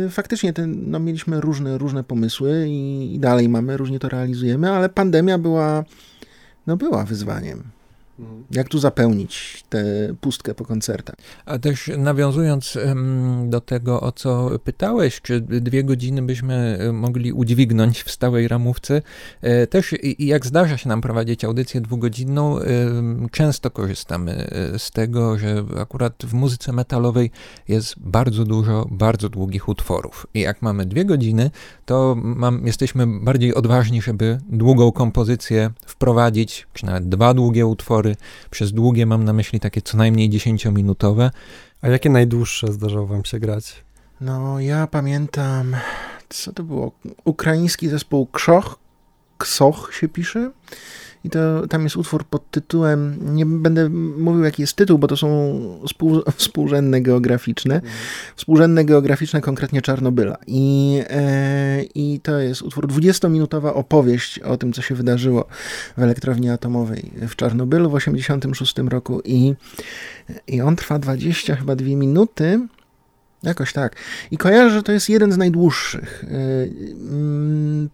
y, 0.06 0.08
faktycznie 0.10 0.52
ten, 0.52 0.90
no, 0.90 0.99
mieliśmy 0.99 1.40
różne, 1.40 1.78
różne 1.78 2.04
pomysły 2.04 2.64
i, 2.68 3.14
i 3.14 3.18
dalej 3.18 3.49
mamy, 3.49 3.76
różnie 3.76 3.99
to 3.99 4.08
realizujemy, 4.08 4.70
ale 4.70 4.88
pandemia 4.88 5.38
była, 5.38 5.84
no 6.66 6.76
była 6.76 7.04
wyzwaniem. 7.04 7.62
Jak 8.50 8.68
tu 8.68 8.78
zapełnić 8.78 9.64
tę 9.68 9.84
pustkę 10.20 10.54
po 10.54 10.64
koncertach? 10.64 11.16
A 11.46 11.58
też 11.58 11.90
nawiązując 11.98 12.78
do 13.44 13.60
tego, 13.60 14.00
o 14.00 14.12
co 14.12 14.50
pytałeś, 14.64 15.20
czy 15.20 15.40
dwie 15.40 15.84
godziny 15.84 16.22
byśmy 16.22 16.78
e, 16.80 16.92
mogli 16.92 17.32
udźwignąć 17.32 18.02
w 18.02 18.10
stałej 18.10 18.48
ramówce, 18.48 19.02
e, 19.40 19.66
też 19.66 19.94
jak 20.18 20.46
zdarza 20.46 20.76
się 20.76 20.88
nam 20.88 21.00
prowadzić 21.00 21.44
audycję 21.44 21.80
dwugodzinną, 21.80 22.58
często 23.30 23.70
korzystamy 23.70 24.32
e, 24.32 24.78
z 24.78 24.90
tego, 24.90 25.38
że 25.38 25.64
akurat 25.78 26.14
w 26.24 26.34
muzyce 26.34 26.72
metalowej 26.72 27.30
jest 27.68 27.94
bardzo 27.98 28.44
dużo 28.44 28.86
bardzo 28.90 29.28
długich 29.28 29.68
utworów. 29.68 30.26
I 30.34 30.40
jak 30.40 30.62
mamy 30.62 30.86
dwie 30.86 31.04
godziny, 31.04 31.50
to 31.86 32.16
mam, 32.18 32.66
jesteśmy 32.66 33.06
bardziej 33.06 33.54
odważni, 33.54 34.02
żeby 34.02 34.38
długą 34.48 34.92
kompozycję 34.92 35.70
wprowadzić, 35.86 36.66
czy 36.72 36.86
nawet 36.86 37.08
dwa 37.08 37.34
długie 37.34 37.66
utwory 37.66 38.09
przez 38.50 38.72
długie 38.72 39.06
mam 39.06 39.24
na 39.24 39.32
myśli 39.32 39.60
takie 39.60 39.82
co 39.82 39.96
najmniej 39.96 40.30
10-minutowe. 40.30 41.30
A 41.82 41.88
jakie 41.88 42.10
najdłuższe 42.10 42.72
zdarzało 42.72 43.06
wam 43.06 43.24
się 43.24 43.38
grać? 43.38 43.84
No, 44.20 44.60
ja 44.60 44.86
pamiętam, 44.86 45.76
co 46.28 46.52
to 46.52 46.62
było? 46.62 46.92
Ukraiński 47.24 47.88
zespół 47.88 48.26
Krzoch, 48.26 48.78
Ksoch 49.40 49.90
się 49.94 50.09
pisze. 50.09 50.50
I 51.25 51.30
to, 51.30 51.66
tam 51.66 51.85
jest 51.85 51.97
utwór 51.97 52.25
pod 52.25 52.50
tytułem, 52.50 53.18
nie 53.35 53.47
będę 53.47 53.88
mówił 54.18 54.44
jaki 54.44 54.62
jest 54.62 54.76
tytuł, 54.76 54.99
bo 54.99 55.06
to 55.06 55.16
są 55.16 55.28
współ, 55.87 56.23
współrzędne 56.37 57.00
geograficzne, 57.00 57.75
mhm. 57.75 57.92
współrzędne 58.37 58.85
geograficzne 58.85 59.40
konkretnie 59.40 59.82
Czarnobyla. 59.82 60.37
I, 60.47 61.02
e, 61.11 61.82
I 61.94 62.20
to 62.23 62.38
jest 62.38 62.62
utwór 62.62 62.87
20-minutowa 62.87 63.75
opowieść 63.75 64.38
o 64.38 64.56
tym, 64.56 64.73
co 64.73 64.82
się 64.82 64.94
wydarzyło 64.94 65.47
w 65.97 66.02
elektrowni 66.02 66.50
atomowej 66.50 67.11
w 67.28 67.37
Czarnobylu 67.37 67.90
w 67.90 67.94
1986 67.94 68.90
roku 68.90 69.20
i, 69.25 69.54
i 70.47 70.61
on 70.61 70.76
trwa 70.76 70.99
20 70.99 71.56
chyba 71.56 71.76
dwie 71.76 71.97
minuty. 71.97 72.61
Jakoś 73.42 73.73
tak. 73.73 73.97
I 74.30 74.38
kojarzę, 74.38 74.70
że 74.75 74.82
to 74.82 74.92
jest 74.92 75.09
jeden 75.09 75.32
z 75.32 75.37
najdłuższych. 75.37 76.25
Y, 76.25 76.73
mm, 77.00 77.88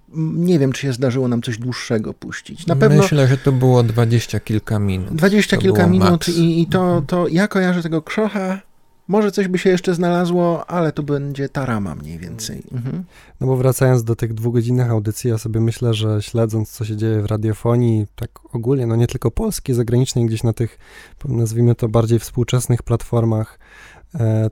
nie 0.47 0.59
wiem, 0.59 0.73
czy 0.73 0.83
się 0.83 0.93
zdarzyło 0.93 1.29
nam 1.29 1.43
coś 1.43 1.59
dłuższego 1.59 2.15
puścić. 2.15 2.67
Na 2.67 2.77
pewno. 2.77 3.03
Myślę, 3.03 3.27
że 3.29 3.39
to 3.39 3.53
było 3.53 3.83
dwadzieścia 3.83 4.41
kilka 4.41 4.79
minut. 4.79 5.15
Dwadzieścia 5.15 5.57
kilka 5.57 5.87
minut 5.87 6.29
i, 6.29 6.63
i, 6.63 6.67
to, 6.67 7.03
to 7.07 7.29
ja 7.29 7.49
kojarzę 7.49 7.83
tego 7.83 8.03
krzocha. 8.03 8.61
Może 9.09 9.33
coś 9.33 9.49
by 9.49 9.59
się 9.59 9.71
jeszcze 9.71 9.95
znalazło, 9.95 10.71
ale 10.71 10.93
to 10.93 11.03
będzie 11.03 11.49
ta 11.49 11.67
rama 11.67 11.95
mniej 11.95 12.19
więcej. 12.19 12.63
Mhm. 12.73 13.05
No 13.41 13.47
bo 13.47 13.57
wracając 13.57 14.05
do 14.05 14.17
tych 14.17 14.35
dwugodzinnych 14.35 14.91
audycji, 14.91 15.31
ja 15.31 15.39
sobie 15.39 15.61
myślę, 15.61 15.95
że 15.95 16.23
śledząc, 16.23 16.71
co 16.71 16.85
się 16.85 16.97
dzieje 16.97 17.23
w 17.23 17.27
radiofonii, 17.27 18.07
tak 18.17 18.31
ogólnie, 18.53 18.87
no 18.87 18.97
nie 18.97 19.07
tylko 19.07 19.31
polskiej, 19.31 19.75
zagranicznej, 19.75 20.27
gdzieś 20.27 20.43
na 20.43 20.53
tych, 20.53 20.79
nazwijmy 21.25 21.75
to 21.75 21.89
bardziej 21.89 22.19
współczesnych 22.19 22.83
platformach, 22.83 23.59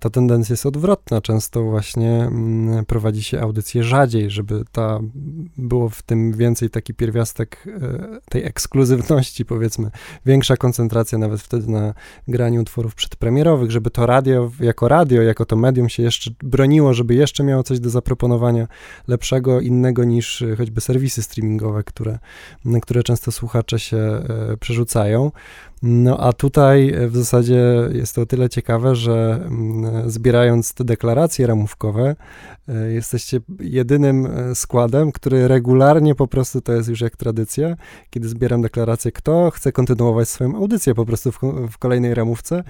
ta 0.01 0.11
tendencja 0.11 0.53
jest 0.53 0.67
odwrotna. 0.67 1.21
Często 1.21 1.63
właśnie 1.63 2.11
mm, 2.11 2.85
prowadzi 2.85 3.23
się 3.23 3.41
audycje 3.41 3.85
rzadziej, 3.85 4.31
żeby 4.31 4.65
ta, 4.73 5.01
było 5.57 5.89
w 5.89 6.03
tym 6.03 6.33
więcej 6.33 6.71
taki 6.71 6.95
pierwiastek 6.95 7.65
e, 7.67 8.21
tej 8.31 8.45
ekskluzywności, 8.45 9.45
powiedzmy, 9.45 9.91
większa 10.27 10.57
koncentracja 10.57 11.19
nawet 11.19 11.41
wtedy 11.41 11.71
na 11.71 11.95
graniu 12.29 12.61
utworów 12.61 12.95
przedpremierowych, 12.95 13.71
żeby 13.71 13.91
to 13.91 14.07
radio 14.07 14.51
jako 14.61 14.89
radio, 14.89 15.23
jako 15.23 15.47
to 15.47 15.57
medium 15.57 15.89
się 15.89 16.03
jeszcze 16.03 16.31
broniło, 16.43 16.95
żeby 16.95 17.15
jeszcze 17.15 17.45
miało 17.45 17.63
coś 17.63 17.81
do 17.81 17.91
zaproponowania 17.91 18.69
lepszego, 19.09 19.61
innego 19.61 20.05
niż 20.05 20.43
e, 20.43 20.57
choćby 20.57 20.81
serwisy 20.81 21.23
streamingowe, 21.23 21.85
które, 21.85 22.19
które 22.83 23.03
często 23.03 23.33
słuchacze 23.33 23.79
się 23.79 24.23
przerzucają. 24.61 25.31
No 25.87 26.21
a 26.21 26.33
tutaj 26.33 26.95
e, 26.95 27.09
w 27.09 27.17
zasadzie 27.17 27.65
jest 27.93 28.15
to 28.15 28.23
o 28.23 28.27
tyle 28.27 28.49
ciekawe, 28.49 28.97
że 28.97 29.41
mm, 29.47 30.11
zbierając 30.11 30.75
te 30.75 30.85
deklaracje 30.85 31.47
ramówkowe, 31.47 32.17
e, 32.69 32.93
jesteście 32.93 33.41
jedynym 33.61 34.27
e, 34.27 34.55
składem, 34.55 35.13
który 35.13 35.49
regularnie 35.49 36.15
po 36.15 36.27
prostu, 36.27 36.61
to 36.61 36.73
jest 36.73 36.89
już 36.89 37.01
jak 37.01 37.17
tradycja, 37.17 37.77
kiedy 38.11 38.29
zbieram 38.29 38.63
deklarację, 38.63 39.13
kto 39.13 39.51
chce 39.51 39.73
kontynuować 39.73 40.29
swoją 40.29 40.57
audycję 40.57 40.95
po 40.95 41.07
prostu 41.07 41.33
w, 41.33 41.39
w 41.71 41.79
kolejnej 41.79 42.15
ramówce, 42.15 42.65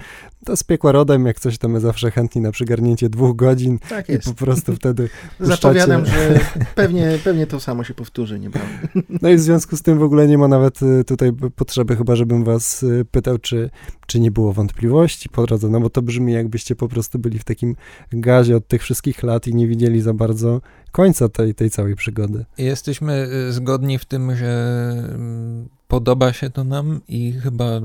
to 0.45 0.57
z 0.57 0.63
piekła 0.63 0.91
rodem, 0.91 1.25
jak 1.25 1.39
coś 1.39 1.57
to 1.57 1.67
my 1.67 1.79
zawsze 1.79 2.11
chętni 2.11 2.41
na 2.41 2.51
przygarnięcie 2.51 3.09
dwóch 3.09 3.35
godzin 3.35 3.79
tak 3.89 4.09
i 4.09 4.19
po 4.19 4.33
prostu 4.33 4.75
wtedy 4.75 5.09
Zapowiadam, 5.39 6.05
że 6.05 6.39
pewnie, 6.75 7.19
pewnie 7.23 7.47
to 7.47 7.59
samo 7.59 7.83
się 7.83 7.93
powtórzy 7.93 8.39
niebawem. 8.39 8.67
No 9.21 9.29
i 9.29 9.35
w 9.35 9.39
związku 9.39 9.77
z 9.77 9.81
tym 9.81 9.99
w 9.99 10.03
ogóle 10.03 10.27
nie 10.27 10.37
ma 10.37 10.47
nawet 10.47 10.79
tutaj 11.07 11.31
potrzeby 11.55 11.95
chyba, 11.95 12.15
żebym 12.15 12.43
was 12.43 12.85
pytał, 13.05 13.37
czy, 13.37 13.69
czy 14.07 14.19
nie 14.19 14.31
było 14.31 14.53
wątpliwości 14.53 15.29
po 15.29 15.45
drodze, 15.45 15.69
no 15.69 15.79
bo 15.79 15.89
to 15.89 16.01
brzmi 16.01 16.33
jakbyście 16.33 16.75
po 16.75 16.87
prostu 16.87 17.19
byli 17.19 17.39
w 17.39 17.43
takim 17.43 17.75
gazie 18.11 18.55
od 18.55 18.67
tych 18.67 18.81
wszystkich 18.81 19.23
lat 19.23 19.47
i 19.47 19.55
nie 19.55 19.67
widzieli 19.67 20.01
za 20.01 20.13
bardzo 20.13 20.61
końca 20.91 21.29
tej, 21.29 21.55
tej 21.55 21.69
całej 21.69 21.95
przygody. 21.95 22.45
Jesteśmy 22.57 23.27
y, 23.49 23.53
zgodni 23.53 23.99
w 23.99 24.05
tym, 24.05 24.35
że 24.35 24.93
mm, 25.09 25.69
podoba 25.87 26.33
się 26.33 26.49
to 26.49 26.63
nam 26.63 27.01
i 27.07 27.31
chyba 27.31 27.77
y, 27.77 27.81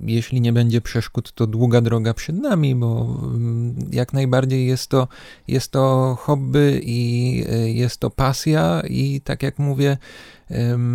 jeśli 0.00 0.40
nie 0.40 0.52
będzie 0.52 0.80
przeszkód, 0.80 1.32
to 1.32 1.46
długa 1.46 1.80
droga 1.80 2.14
przed 2.14 2.36
nami, 2.36 2.74
bo 2.74 3.18
mm, 3.34 3.76
jak 3.92 4.12
najbardziej 4.12 4.66
jest 4.66 4.90
to, 4.90 5.08
jest 5.48 5.72
to 5.72 6.16
hobby 6.20 6.80
i 6.84 7.44
y, 7.52 7.70
jest 7.70 8.00
to 8.00 8.10
pasja 8.10 8.82
i 8.88 9.20
tak 9.20 9.42
jak 9.42 9.58
mówię, 9.58 9.96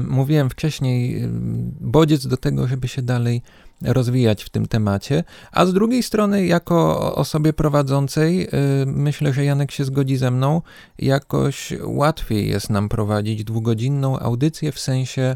mówiłem 0.08 0.50
wcześniej, 0.50 1.30
bodziec 1.82 2.28
do 2.28 2.38
tego, 2.38 2.68
żeby 2.68 2.88
się 2.88 3.02
dalej 3.02 3.42
rozwijać 3.82 4.44
w 4.44 4.50
tym 4.50 4.68
temacie, 4.68 5.24
a 5.52 5.66
z 5.66 5.74
drugiej 5.74 6.04
strony, 6.04 6.46
jako 6.46 7.16
osobie 7.16 7.54
prowadzącej, 7.54 8.48
myślę, 8.86 9.34
że 9.34 9.46
Janek 9.46 9.72
się 9.72 9.86
zgodzi 9.86 10.18
ze 10.18 10.32
mną, 10.32 10.62
jakoś 11.00 11.74
łatwiej 11.84 12.50
jest 12.50 12.70
nam 12.70 12.90
prowadzić 12.90 13.44
dwugodzinną 13.44 14.20
audycję 14.20 14.72
w 14.72 14.80
sensie 14.80 15.36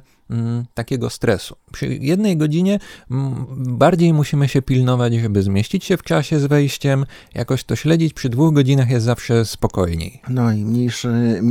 takiego 0.74 1.10
stresu. 1.10 1.56
Przy 1.72 1.88
jednej 1.88 2.38
godzinie 2.38 2.80
mm, 3.12 3.46
bardziej 3.58 4.14
musimy 4.14 4.48
się 4.48 4.62
pilnować, 4.62 5.14
żeby 5.14 5.44
zmieścić 5.44 5.86
się 5.86 5.98
w 5.98 6.04
czasie 6.04 6.40
z 6.40 6.46
wejściem, 6.46 7.06
jakoś 7.36 7.64
to 7.64 7.76
śledzić. 7.76 8.14
Przy 8.14 8.30
dwóch 8.30 8.54
godzinach 8.54 8.90
jest 8.90 9.06
zawsze 9.06 9.46
spokojniej. 9.46 10.22
No 10.30 10.52
i 10.52 10.66
mniejszy, 10.66 11.42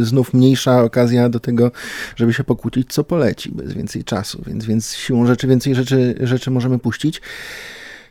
znów 0.00 0.34
mniejsza 0.34 0.82
okazja 0.82 1.28
do 1.28 1.40
tego, 1.40 1.70
żeby 2.16 2.32
się 2.32 2.44
pokłócić, 2.44 2.92
co 2.92 3.04
poleci, 3.04 3.52
bez 3.52 3.72
więcej 3.72 4.04
czasu, 4.04 4.42
więc, 4.46 4.64
więc 4.64 4.94
siłą 4.94 5.26
rzeczy 5.26 5.46
więcej 5.46 5.74
rzeczy, 5.74 6.14
rzeczy 6.20 6.50
możemy 6.50 6.78
puścić. 6.78 7.20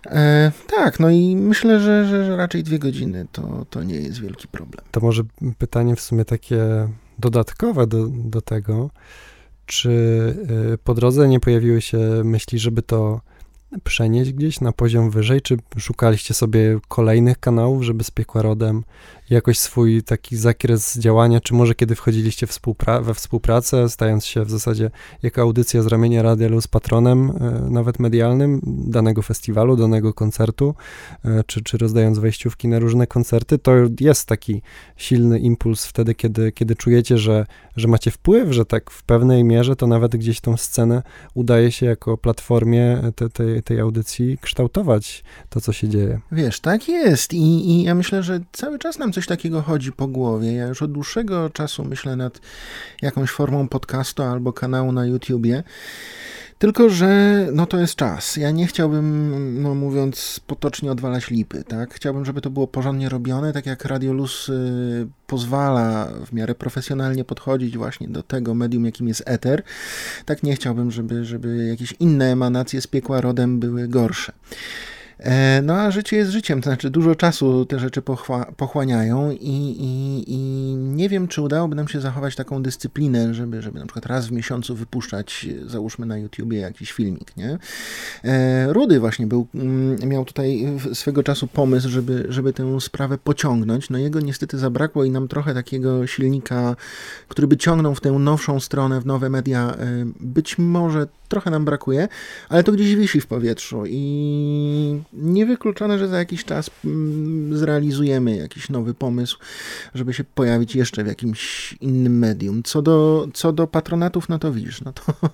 E, 0.06 0.52
tak, 0.68 1.00
no 1.00 1.10
i 1.10 1.36
myślę, 1.36 1.80
że, 1.80 2.08
że, 2.08 2.26
że 2.26 2.38
raczej 2.38 2.64
dwie 2.64 2.80
godziny 2.80 3.26
to, 3.32 3.66
to 3.70 3.84
nie 3.84 3.96
jest 3.96 4.22
wielki 4.22 4.48
problem. 4.48 4.86
To 4.92 5.00
może 5.00 5.24
pytanie 5.58 5.96
w 5.96 6.02
sumie 6.02 6.26
takie 6.26 6.88
dodatkowe 7.20 7.88
do, 7.88 8.08
do 8.08 8.42
tego. 8.42 8.90
Czy 9.70 9.90
y, 10.74 10.78
po 10.84 10.94
drodze 10.94 11.28
nie 11.28 11.40
pojawiły 11.40 11.82
się 11.82 11.98
myśli, 12.24 12.60
żeby 12.60 12.82
to 12.82 13.22
przenieść 13.84 14.34
gdzieś 14.34 14.62
na 14.62 14.72
poziom 14.72 15.12
wyżej? 15.12 15.42
Czy 15.42 15.58
szukaliście 15.78 16.34
sobie 16.34 16.80
kolejnych 16.88 17.40
kanałów, 17.40 17.84
żeby 17.84 18.04
z 18.04 18.12
Piekła 18.12 18.42
Rodem 18.42 18.84
jakoś 19.30 19.60
swój 19.60 20.04
taki 20.04 20.38
zakres 20.38 20.98
działania, 20.98 21.42
czy 21.42 21.54
może 21.54 21.76
kiedy 21.76 21.96
wchodziliście 21.96 22.48
współpra 22.48 23.02
we 23.02 23.14
współpracę, 23.14 23.90
stając 23.90 24.26
się 24.26 24.46
w 24.46 24.50
zasadzie 24.50 24.92
jako 25.24 25.42
audycja 25.42 25.82
z 25.82 25.88
ramienia 25.88 26.22
Radia 26.22 26.48
Luz 26.48 26.68
patronem, 26.68 27.30
e, 27.30 27.70
nawet 27.70 28.00
medialnym 28.00 28.62
danego 28.66 29.22
festiwalu, 29.22 29.76
danego 29.76 30.14
koncertu, 30.14 30.76
e, 31.26 31.44
czy, 31.44 31.64
czy 31.64 31.78
rozdając 31.78 32.20
wejściówki 32.20 32.68
na 32.68 32.80
różne 32.80 33.08
koncerty, 33.08 33.58
to 33.58 33.72
jest 34.00 34.26
taki 34.26 34.62
silny 34.98 35.40
impuls 35.40 35.86
wtedy, 35.86 36.16
kiedy, 36.16 36.52
kiedy 36.52 36.76
czujecie, 36.76 37.18
że, 37.18 37.46
że 37.76 37.88
macie 37.88 38.12
wpływ, 38.12 38.52
że 38.52 38.66
tak 38.66 38.92
w 38.92 39.04
pewnej 39.04 39.44
mierze 39.44 39.76
to 39.76 39.88
nawet 39.88 40.16
gdzieś 40.16 40.42
tą 40.42 40.58
scenę 40.58 41.04
udaje 41.34 41.72
się 41.72 41.86
jako 41.86 42.18
platformie 42.18 43.02
te, 43.16 43.30
tej, 43.30 43.64
tej 43.64 43.80
audycji 43.80 44.38
kształtować 44.42 45.24
to, 45.50 45.62
co 45.62 45.74
się 45.74 45.90
dzieje. 45.90 46.20
Wiesz, 46.32 46.60
tak 46.60 46.88
jest 46.88 47.34
I, 47.34 47.72
i 47.72 47.84
ja 47.84 47.96
myślę, 47.96 48.24
że 48.24 48.40
cały 48.52 48.80
czas 48.80 49.00
nam 49.00 49.14
coś 49.14 49.19
takiego 49.28 49.62
chodzi 49.62 49.92
po 49.92 50.08
głowie. 50.08 50.54
Ja 50.54 50.68
już 50.68 50.82
od 50.82 50.92
dłuższego 50.92 51.50
czasu 51.50 51.86
myślę 51.86 52.16
nad 52.16 52.42
jakąś 53.02 53.30
formą 53.30 53.68
podcastu 53.68 54.24
albo 54.24 54.54
kanału 54.54 54.92
na 54.92 55.06
YouTubie. 55.06 55.64
Tylko, 56.60 56.90
że 56.90 57.48
no 57.54 57.66
to 57.66 57.80
jest 57.80 57.96
czas. 57.96 58.36
Ja 58.36 58.52
nie 58.52 58.68
chciałbym, 58.68 59.62
no 59.62 59.76
mówiąc 59.76 60.40
potocznie, 60.48 60.92
odwalać 60.92 61.30
lipy, 61.30 61.64
tak? 61.64 61.94
Chciałbym, 61.94 62.26
żeby 62.26 62.42
to 62.42 62.50
było 62.50 62.68
porządnie 62.68 63.10
robione, 63.10 63.54
tak 63.54 63.66
jak 63.66 63.86
Radiolus 63.86 64.50
y, 64.50 65.08
pozwala 65.28 66.12
w 66.26 66.34
miarę 66.34 66.56
profesjonalnie 66.56 67.24
podchodzić 67.24 67.78
właśnie 67.78 68.08
do 68.08 68.24
tego 68.24 68.54
medium, 68.54 68.86
jakim 68.86 69.08
jest 69.08 69.24
eter. 69.26 69.64
Tak 70.26 70.44
nie 70.44 70.56
chciałbym, 70.56 70.92
żeby, 70.92 71.26
żeby 71.26 71.68
jakieś 71.68 71.94
inne 72.00 72.32
emanacje 72.32 72.82
z 72.82 72.88
piekła 72.88 73.22
rodem 73.22 73.60
były 73.60 73.88
gorsze. 73.88 74.34
E, 75.20 75.62
no 75.62 75.74
a 75.74 75.92
życie 75.92 76.18
jest 76.18 76.32
życiem, 76.32 76.62
to 76.62 76.70
znaczy 76.70 76.90
dużo 76.90 77.16
czasu 77.16 77.66
te 77.66 77.80
rzeczy 77.80 78.02
pochła, 78.02 78.46
pochłaniają 78.58 79.32
i, 79.32 79.76
i, 79.80 80.24
i, 80.28 80.38
nie 80.76 81.10
wiem, 81.10 81.28
czy 81.28 81.42
udałoby 81.42 81.76
nam 81.76 81.88
się 81.88 82.02
zachować 82.02 82.36
taką 82.36 82.64
dyscyplinę, 82.64 83.34
żeby, 83.34 83.62
żeby 83.62 83.80
na 83.80 83.86
przykład 83.86 84.06
raz 84.06 84.28
w 84.28 84.32
miesiącu 84.32 84.76
wypuszczać, 84.76 85.48
załóżmy 85.66 86.06
na 86.06 86.18
YouTubie 86.18 86.60
jakiś 86.60 86.92
filmik, 86.92 87.38
nie? 87.38 87.58
E, 88.24 88.74
Rudy 88.74 89.00
właśnie 89.00 89.28
był, 89.28 89.48
mm, 89.56 90.10
miał 90.10 90.26
tutaj 90.26 90.68
swego 90.94 91.24
czasu 91.24 91.48
pomysł, 91.48 91.90
żeby, 91.90 92.26
żeby 92.30 92.54
tę 92.54 92.82
sprawę 92.82 93.18
pociągnąć, 93.18 93.90
no 93.90 93.98
jego 93.98 94.20
niestety 94.20 94.58
zabrakło 94.58 95.04
i 95.04 95.12
nam 95.12 95.28
trochę 95.28 95.54
takiego 95.54 96.08
silnika, 96.08 96.76
który 97.28 97.48
by 97.48 97.58
ciągnął 97.58 97.96
w 97.96 98.02
tę 98.02 98.12
nowszą 98.12 98.60
stronę, 98.60 99.02
w 99.02 99.06
nowe 99.06 99.30
media, 99.30 99.76
e, 99.80 100.06
być 100.20 100.58
może 100.58 101.08
trochę 101.30 101.52
nam 101.52 101.66
brakuje, 101.66 102.08
ale 102.50 102.64
to 102.64 102.72
gdzieś 102.72 102.96
wisi 102.96 103.22
w 103.22 103.28
powietrzu 103.28 103.84
i 103.86 105.02
niewykluczone, 105.14 106.00
że 106.00 106.08
za 106.08 106.18
jakiś 106.18 106.46
czas 106.46 106.70
mm, 106.86 107.58
zrealizujemy 107.58 108.38
jakiś 108.38 108.70
nowy 108.70 108.94
pomysł, 108.94 109.38
żeby 109.96 110.14
się 110.14 110.24
pojawić 110.24 110.76
jeszcze 110.76 111.04
w 111.04 111.08
jakimś 111.08 111.74
innym 111.74 112.20
medium. 112.20 112.64
Co 112.64 112.82
do, 112.82 113.28
co 113.34 113.54
do 113.54 113.68
patronatów, 113.68 114.30
no 114.30 114.40
to 114.40 114.52
widzisz, 114.52 114.82
no 114.82 114.94
to 114.94 115.02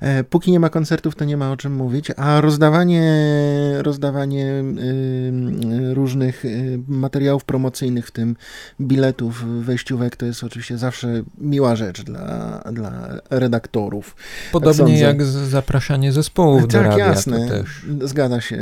e, 0.00 0.24
póki 0.24 0.52
nie 0.52 0.60
ma 0.60 0.68
koncertów, 0.68 1.14
to 1.14 1.24
nie 1.24 1.36
ma 1.36 1.52
o 1.52 1.56
czym 1.56 1.74
mówić, 1.74 2.10
a 2.16 2.40
rozdawanie, 2.40 3.32
rozdawanie 3.78 4.46
y, 4.46 5.94
różnych 5.94 6.44
y, 6.44 6.78
materiałów 6.88 7.44
promocyjnych, 7.44 8.06
w 8.06 8.10
tym 8.10 8.36
biletów, 8.80 9.64
wejściówek, 9.64 10.16
to 10.16 10.26
jest 10.26 10.44
oczywiście 10.44 10.78
zawsze 10.78 11.22
miła 11.38 11.76
rzecz 11.76 12.02
dla, 12.02 12.62
dla 12.72 13.08
redaktorów. 13.30 14.16
Podobnie 14.52 14.94
tak 14.94 15.02
jak 15.02 15.24
zapraszanie 15.24 16.12
zespołów 16.12 16.62
tak, 16.62 16.70
do 16.70 16.82
radia. 16.82 17.06
jasne, 17.06 17.64
zgadza 18.02 18.40
się. 18.40 18.58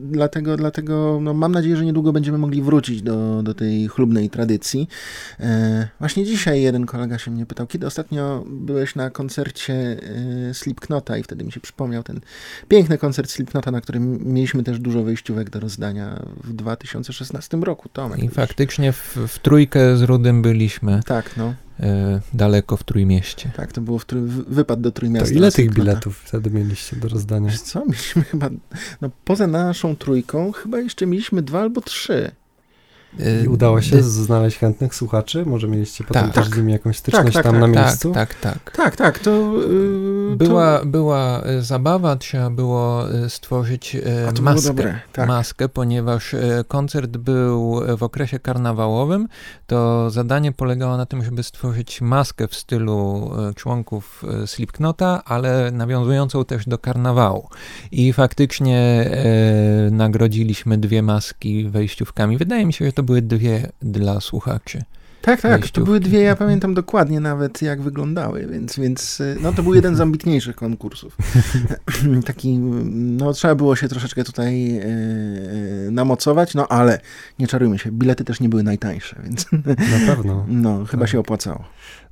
Dlatego, 0.00 0.56
dlatego 0.56 1.18
no, 1.22 1.34
mam 1.34 1.52
nadzieję, 1.52 1.76
że 1.76 1.84
niedługo 1.84 2.12
będziemy 2.12 2.38
mogli 2.38 2.62
wrócić 2.62 3.02
do, 3.02 3.42
do 3.42 3.54
tej 3.54 3.88
chlubnej 3.88 4.30
tradycji. 4.30 4.88
E, 5.40 5.88
właśnie 5.98 6.24
dzisiaj 6.24 6.62
jeden 6.62 6.86
kolega 6.86 7.18
się 7.18 7.30
mnie 7.30 7.46
pytał, 7.46 7.66
kiedy 7.66 7.86
ostatnio 7.86 8.44
byłeś 8.46 8.94
na 8.94 9.10
koncercie 9.10 9.74
e, 10.50 10.54
Slipknota 10.54 11.18
i 11.18 11.22
wtedy 11.22 11.44
mi 11.44 11.52
się 11.52 11.60
przypomniał 11.60 12.02
ten 12.02 12.20
piękny 12.68 12.98
koncert 12.98 13.30
Slipknota, 13.30 13.70
na 13.70 13.80
którym 13.80 14.34
mieliśmy 14.34 14.62
też 14.62 14.78
dużo 14.78 15.02
wejściówek 15.02 15.50
do 15.50 15.60
rozdania 15.60 16.22
w 16.44 16.52
2016 16.52 17.56
roku. 17.56 17.88
Tomek, 17.88 18.22
I 18.22 18.28
faktycznie 18.28 18.92
w, 18.92 19.16
w 19.28 19.38
trójkę 19.38 19.96
z 19.96 20.02
Rudym 20.02 20.42
byliśmy. 20.42 21.00
Tak, 21.06 21.36
no. 21.36 21.54
E, 21.80 22.20
daleko 22.34 22.76
w 22.76 22.84
Trójmieście. 22.84 23.50
Tak, 23.56 23.72
to 23.72 23.80
było 23.80 23.98
w 23.98 24.04
trój, 24.04 24.22
wypad 24.48 24.80
do 24.80 24.92
Trójmiasta. 24.92 25.28
To 25.28 25.34
ile 25.34 25.52
tych 25.52 25.74
biletów 25.74 26.18
wtedy 26.18 26.50
mieliście 26.50 26.96
do 26.96 27.08
rozdania? 27.08 27.50
Wiesz 27.50 27.60
co, 27.60 27.84
mieliśmy 27.84 28.22
chyba, 28.22 28.50
no 29.00 29.10
poza 29.24 29.46
naszą 29.46 29.96
trójką, 29.96 30.52
chyba 30.52 30.78
jeszcze 30.78 31.06
mieliśmy 31.06 31.42
dwa 31.42 31.60
albo 31.60 31.80
trzy. 31.80 32.30
I 33.44 33.48
udało 33.48 33.82
się 33.82 34.02
znaleźć 34.02 34.58
chętnych 34.58 34.94
słuchaczy? 34.94 35.46
Może 35.46 35.68
mieliście 35.68 36.04
potem 36.04 36.24
tak, 36.24 36.34
też 36.34 36.54
z 36.54 36.56
nimi 36.56 36.72
jakąś 36.72 36.96
styczność 36.96 37.34
tak, 37.34 37.44
tak, 37.44 37.52
tam 37.52 37.60
tak, 37.60 37.70
na 37.70 37.74
tak, 37.74 37.86
miejscu? 37.86 38.12
Tak, 38.12 38.34
tak. 38.34 38.72
Tak, 38.76 38.96
tak, 38.96 39.18
to... 39.18 39.30
Yy, 40.30 40.36
była, 40.36 40.78
to... 40.78 40.86
była 40.86 41.42
e, 41.42 41.62
zabawa, 41.62 42.16
trzeba 42.16 42.50
było 42.50 43.04
stworzyć 43.28 43.96
maskę, 44.40 45.00
tak. 45.12 45.28
maskę, 45.28 45.68
ponieważ 45.68 46.34
koncert 46.68 47.16
był 47.16 47.80
w 47.96 48.02
okresie 48.02 48.38
karnawałowym, 48.38 49.28
to 49.66 50.10
zadanie 50.10 50.52
polegało 50.52 50.96
na 50.96 51.06
tym, 51.06 51.24
żeby 51.24 51.42
stworzyć 51.42 52.00
maskę 52.00 52.48
w 52.48 52.54
stylu 52.54 53.30
członków 53.54 54.24
Slipknota, 54.46 55.22
ale 55.24 55.70
nawiązującą 55.70 56.44
też 56.44 56.66
do 56.68 56.78
karnawału. 56.78 57.48
I 57.92 58.12
faktycznie 58.12 58.78
e, 58.78 59.90
nagrodziliśmy 59.90 60.78
dwie 60.78 61.02
maski 61.02 61.68
wejściówkami. 61.68 62.36
Wydaje 62.36 62.66
mi 62.66 62.72
się, 62.72 62.84
że 62.84 62.92
to 62.96 63.02
były 63.02 63.22
dwie 63.22 63.72
dla 63.82 64.20
słuchaczy. 64.20 64.82
Tak, 65.22 65.40
tak, 65.40 65.68
to 65.68 65.80
były 65.80 66.00
dwie, 66.00 66.20
ja 66.20 66.36
pamiętam 66.36 66.74
dokładnie 66.74 67.20
nawet 67.20 67.62
jak 67.62 67.82
wyglądały, 67.82 68.46
więc, 68.46 68.78
więc 68.78 69.22
no 69.40 69.52
to 69.52 69.62
był 69.62 69.74
jeden 69.74 69.96
z 69.96 70.00
ambitniejszych 70.00 70.56
konkursów. 70.56 71.16
Taki, 72.26 72.58
no 72.58 73.32
trzeba 73.32 73.54
było 73.54 73.76
się 73.76 73.88
troszeczkę 73.88 74.24
tutaj 74.24 74.72
yy, 74.72 75.90
namocować, 75.90 76.54
no 76.54 76.68
ale 76.68 77.00
nie 77.38 77.46
czarujmy 77.46 77.78
się, 77.78 77.92
bilety 77.92 78.24
też 78.24 78.40
nie 78.40 78.48
były 78.48 78.62
najtańsze, 78.62 79.20
więc 79.24 79.46
na 79.76 80.14
pewno. 80.14 80.46
No, 80.48 80.84
chyba 80.84 81.00
no. 81.00 81.06
się 81.06 81.18
opłacało. 81.18 81.64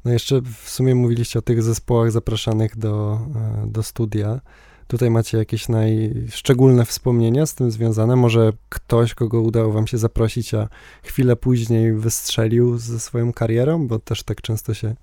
No 0.05 0.13
jeszcze 0.13 0.41
w 0.63 0.71
sumie 0.71 0.95
mówiliście 0.95 1.39
o 1.39 1.43
tych 1.43 1.63
zespołach 1.63 2.13
zapraszanych 2.13 2.79
do, 2.79 3.21
e, 3.65 3.67
do 3.67 3.83
studia. 3.83 4.41
Tutaj 4.89 5.11
macie 5.11 5.39
jakieś 5.39 5.69
najszczególne 5.69 6.85
wspomnienia 6.85 7.47
z 7.47 7.55
tym 7.55 7.71
związane? 7.71 8.17
Może 8.17 8.53
ktoś, 8.69 9.15
kogo 9.15 9.41
udało 9.41 9.73
wam 9.73 9.87
się 9.87 9.99
zaprosić, 9.99 10.55
a 10.55 10.69
chwilę 11.03 11.37
później 11.37 11.93
wystrzelił 11.93 12.79
ze 12.79 13.01
swoją 13.01 13.33
karierą, 13.33 13.87
bo 13.87 13.99
też 13.99 14.23
tak 14.23 14.43
często 14.43 14.75
się 14.75 14.95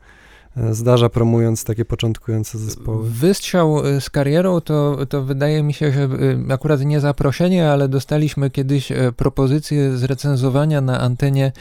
zdarza 0.72 1.10
promując 1.10 1.64
takie 1.64 1.86
początkujące 1.86 2.58
zespoły. 2.58 3.10
Wystrzał 3.10 3.88
e, 3.88 4.02
z 4.02 4.10
karierą 4.10 4.62
to, 4.62 5.06
to 5.10 5.24
wydaje 5.24 5.64
mi 5.64 5.74
się, 5.74 5.92
że 5.92 6.02
e, 6.50 6.54
akurat 6.54 6.82
nie 6.82 7.00
zaproszenie, 7.00 7.72
ale 7.72 7.90
dostaliśmy 7.90 8.50
kiedyś 8.50 8.92
propozycję 9.18 9.98
zrecenzowania 9.98 10.82
na 10.82 11.00
antenie 11.00 11.52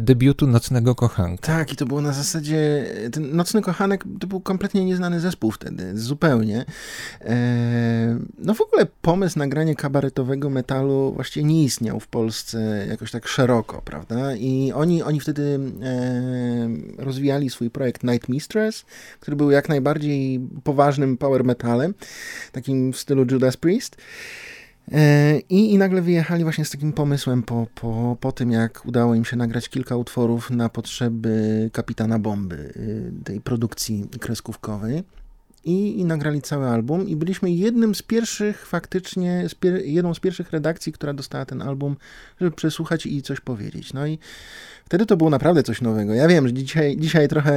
debiutu 0.00 0.46
Nocnego 0.46 0.94
Kochanka. 0.94 1.46
Tak, 1.46 1.72
i 1.72 1.76
to 1.76 1.86
było 1.86 2.00
na 2.00 2.12
zasadzie, 2.12 2.86
ten 3.12 3.36
Nocny 3.36 3.62
Kochanek 3.62 4.04
to 4.20 4.26
był 4.26 4.40
kompletnie 4.40 4.84
nieznany 4.84 5.20
zespół 5.20 5.50
wtedy, 5.50 5.98
zupełnie. 5.98 6.64
No 8.38 8.54
w 8.54 8.60
ogóle 8.60 8.86
pomysł 9.02 9.38
nagrania 9.38 9.74
kabaretowego 9.74 10.50
metalu 10.50 11.12
właściwie 11.14 11.46
nie 11.46 11.64
istniał 11.64 12.00
w 12.00 12.08
Polsce 12.08 12.86
jakoś 12.88 13.10
tak 13.10 13.28
szeroko, 13.28 13.82
prawda? 13.84 14.34
I 14.34 14.72
oni, 14.74 15.02
oni 15.02 15.20
wtedy 15.20 15.60
rozwijali 16.98 17.50
swój 17.50 17.70
projekt 17.70 18.04
Night 18.04 18.19
Mistress, 18.28 18.84
który 19.20 19.36
był 19.36 19.50
jak 19.50 19.68
najbardziej 19.68 20.40
poważnym 20.64 21.16
power 21.16 21.44
metalem, 21.44 21.94
takim 22.52 22.92
w 22.92 22.96
stylu 22.96 23.26
Judas 23.30 23.56
Priest. 23.56 23.96
E, 24.92 25.38
I, 25.38 25.72
I 25.72 25.78
nagle 25.78 26.02
wyjechali 26.02 26.44
właśnie 26.44 26.64
z 26.64 26.70
takim 26.70 26.92
pomysłem 26.92 27.42
po, 27.42 27.66
po, 27.74 28.16
po 28.20 28.32
tym, 28.32 28.52
jak 28.52 28.86
udało 28.86 29.14
im 29.14 29.24
się 29.24 29.36
nagrać 29.36 29.68
kilka 29.68 29.96
utworów 29.96 30.50
na 30.50 30.68
potrzeby 30.68 31.70
Kapitana 31.72 32.18
Bomby, 32.18 32.72
y, 32.76 33.24
tej 33.24 33.40
produkcji 33.40 34.08
kreskówkowej. 34.20 35.02
I, 35.64 36.00
i, 36.00 36.04
nagrali 36.04 36.42
cały 36.42 36.66
album 36.66 37.08
i 37.08 37.16
byliśmy 37.16 37.50
jednym 37.50 37.94
z 37.94 38.02
pierwszych 38.02 38.66
faktycznie, 38.66 39.48
z 39.48 39.54
pier 39.54 39.84
jedną 39.84 40.14
z 40.14 40.20
pierwszych 40.20 40.50
redakcji, 40.50 40.92
która 40.92 41.12
dostała 41.12 41.44
ten 41.44 41.62
album, 41.62 41.96
żeby 42.40 42.56
przesłuchać 42.56 43.06
i 43.06 43.22
coś 43.22 43.40
powiedzieć. 43.40 43.92
No 43.92 44.06
i 44.06 44.18
Wtedy 44.90 45.06
to 45.06 45.16
było 45.16 45.30
naprawdę 45.30 45.62
coś 45.62 45.80
nowego. 45.80 46.14
Ja 46.14 46.28
wiem, 46.28 46.46
że 46.46 46.52
dzisiaj, 46.52 46.96
dzisiaj 46.96 47.28
trochę 47.28 47.52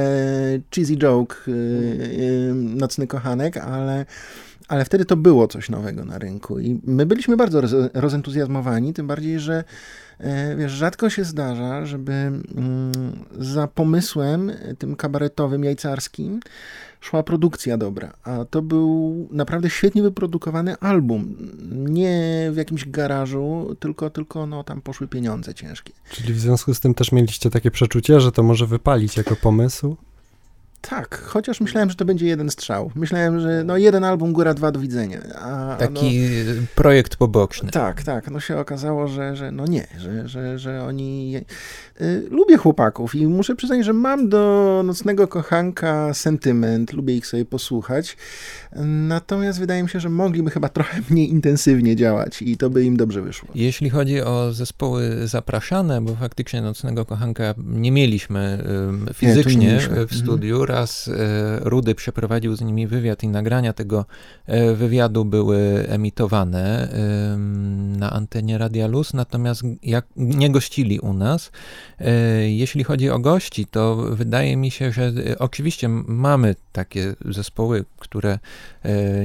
cheesy 0.74 0.96
joke, 0.96 1.36
yy, 1.46 1.54
yy, 1.54 2.54
nocny 2.54 3.06
kochanek, 3.06 3.56
ale, 3.56 4.06
ale 4.68 4.84
wtedy 4.84 5.04
to 5.04 5.16
było 5.16 5.48
coś 5.48 5.70
nowego 5.70 6.04
na 6.04 6.18
rynku 6.18 6.60
i 6.60 6.80
my 6.84 7.06
byliśmy 7.06 7.36
bardzo 7.36 7.60
roz, 7.60 7.72
rozentuzjazmowani, 7.94 8.92
tym 8.92 9.06
bardziej, 9.06 9.40
że 9.40 9.64
yy, 10.20 10.26
wiesz, 10.56 10.72
rzadko 10.72 11.10
się 11.10 11.24
zdarza, 11.24 11.86
żeby 11.86 12.12
mm, 12.12 12.42
za 13.38 13.68
pomysłem 13.68 14.52
tym 14.78 14.96
kabaretowym, 14.96 15.64
jajcarskim 15.64 16.40
szła 17.04 17.22
produkcja 17.22 17.78
dobra, 17.78 18.12
a 18.22 18.44
to 18.44 18.62
był 18.62 19.28
naprawdę 19.30 19.70
świetnie 19.70 20.02
wyprodukowany 20.02 20.78
album. 20.78 21.36
Nie 21.70 22.48
w 22.52 22.56
jakimś 22.56 22.88
garażu, 22.88 23.76
tylko, 23.80 24.10
tylko 24.10 24.46
no, 24.46 24.64
tam 24.64 24.82
poszły 24.82 25.08
pieniądze 25.08 25.54
ciężkie. 25.54 25.92
Czyli 26.10 26.34
w 26.34 26.38
związku 26.38 26.74
z 26.74 26.80
tym 26.80 26.94
też 26.94 27.12
mieliście 27.12 27.50
takie 27.50 27.70
przeczucie, 27.70 28.20
że 28.20 28.32
to 28.32 28.42
może 28.42 28.66
wypalić 28.66 29.16
jako 29.16 29.36
pomysł? 29.36 29.96
Tak, 30.88 31.22
chociaż 31.24 31.60
myślałem, 31.60 31.90
że 31.90 31.96
to 31.96 32.04
będzie 32.04 32.26
jeden 32.26 32.50
strzał. 32.50 32.90
Myślałem, 32.94 33.40
że 33.40 33.64
no 33.64 33.76
jeden 33.76 34.04
album, 34.04 34.32
góra 34.32 34.54
dwa, 34.54 34.72
do 34.72 34.80
widzenia. 34.80 35.20
A, 35.38 35.76
Taki 35.78 36.20
no, 36.46 36.52
projekt 36.74 37.16
poboczny. 37.16 37.70
Tak, 37.70 38.02
tak. 38.02 38.30
No 38.30 38.40
się 38.40 38.58
okazało, 38.58 39.08
że, 39.08 39.36
że 39.36 39.50
no 39.50 39.66
nie, 39.66 39.86
że, 39.98 40.28
że, 40.28 40.58
że 40.58 40.84
oni... 40.84 41.36
Y, 42.00 42.26
lubię 42.30 42.56
chłopaków 42.56 43.14
i 43.14 43.26
muszę 43.26 43.56
przyznać, 43.56 43.84
że 43.84 43.92
mam 43.92 44.28
do 44.28 44.82
Nocnego 44.84 45.28
Kochanka 45.28 46.14
sentyment, 46.14 46.92
lubię 46.92 47.16
ich 47.16 47.26
sobie 47.26 47.44
posłuchać. 47.44 48.16
Natomiast 48.86 49.58
wydaje 49.58 49.82
mi 49.82 49.88
się, 49.88 50.00
że 50.00 50.08
mogliby 50.08 50.50
chyba 50.50 50.68
trochę 50.68 51.00
mniej 51.10 51.30
intensywnie 51.30 51.96
działać 51.96 52.42
i 52.42 52.56
to 52.56 52.70
by 52.70 52.84
im 52.84 52.96
dobrze 52.96 53.22
wyszło. 53.22 53.48
Jeśli 53.54 53.90
chodzi 53.90 54.22
o 54.22 54.52
zespoły 54.52 55.28
zapraszane, 55.28 56.00
bo 56.00 56.14
faktycznie 56.14 56.62
Nocnego 56.62 57.04
Kochanka 57.04 57.54
nie 57.58 57.92
mieliśmy 57.92 58.64
fizycznie 59.14 59.66
nie, 59.66 59.80
w 59.80 59.84
mhm. 59.84 60.06
Raz 60.74 61.08
e, 61.08 61.12
Rudy 61.60 61.94
przeprowadził 61.94 62.56
z 62.56 62.60
nimi 62.60 62.86
wywiad 62.86 63.22
i 63.22 63.28
nagrania 63.28 63.72
tego 63.72 64.04
e, 64.46 64.74
wywiadu 64.74 65.24
były 65.24 65.86
emitowane 65.88 66.88
na 67.98 68.10
antenie 68.10 68.58
Radia 68.58 68.86
Luz, 68.86 69.14
natomiast 69.14 69.62
jak 69.82 70.06
nie 70.16 70.50
gościli 70.50 71.00
u 71.00 71.12
nas. 71.12 71.52
E, 71.98 72.12
jeśli 72.50 72.84
chodzi 72.84 73.10
o 73.10 73.18
gości, 73.18 73.66
to 73.66 73.96
wydaje 73.96 74.56
mi 74.56 74.70
się, 74.70 74.92
że 74.92 75.12
oczywiście 75.38 75.88
mamy 76.06 76.54
takie 76.72 77.14
zespoły, 77.24 77.84
które 77.98 78.38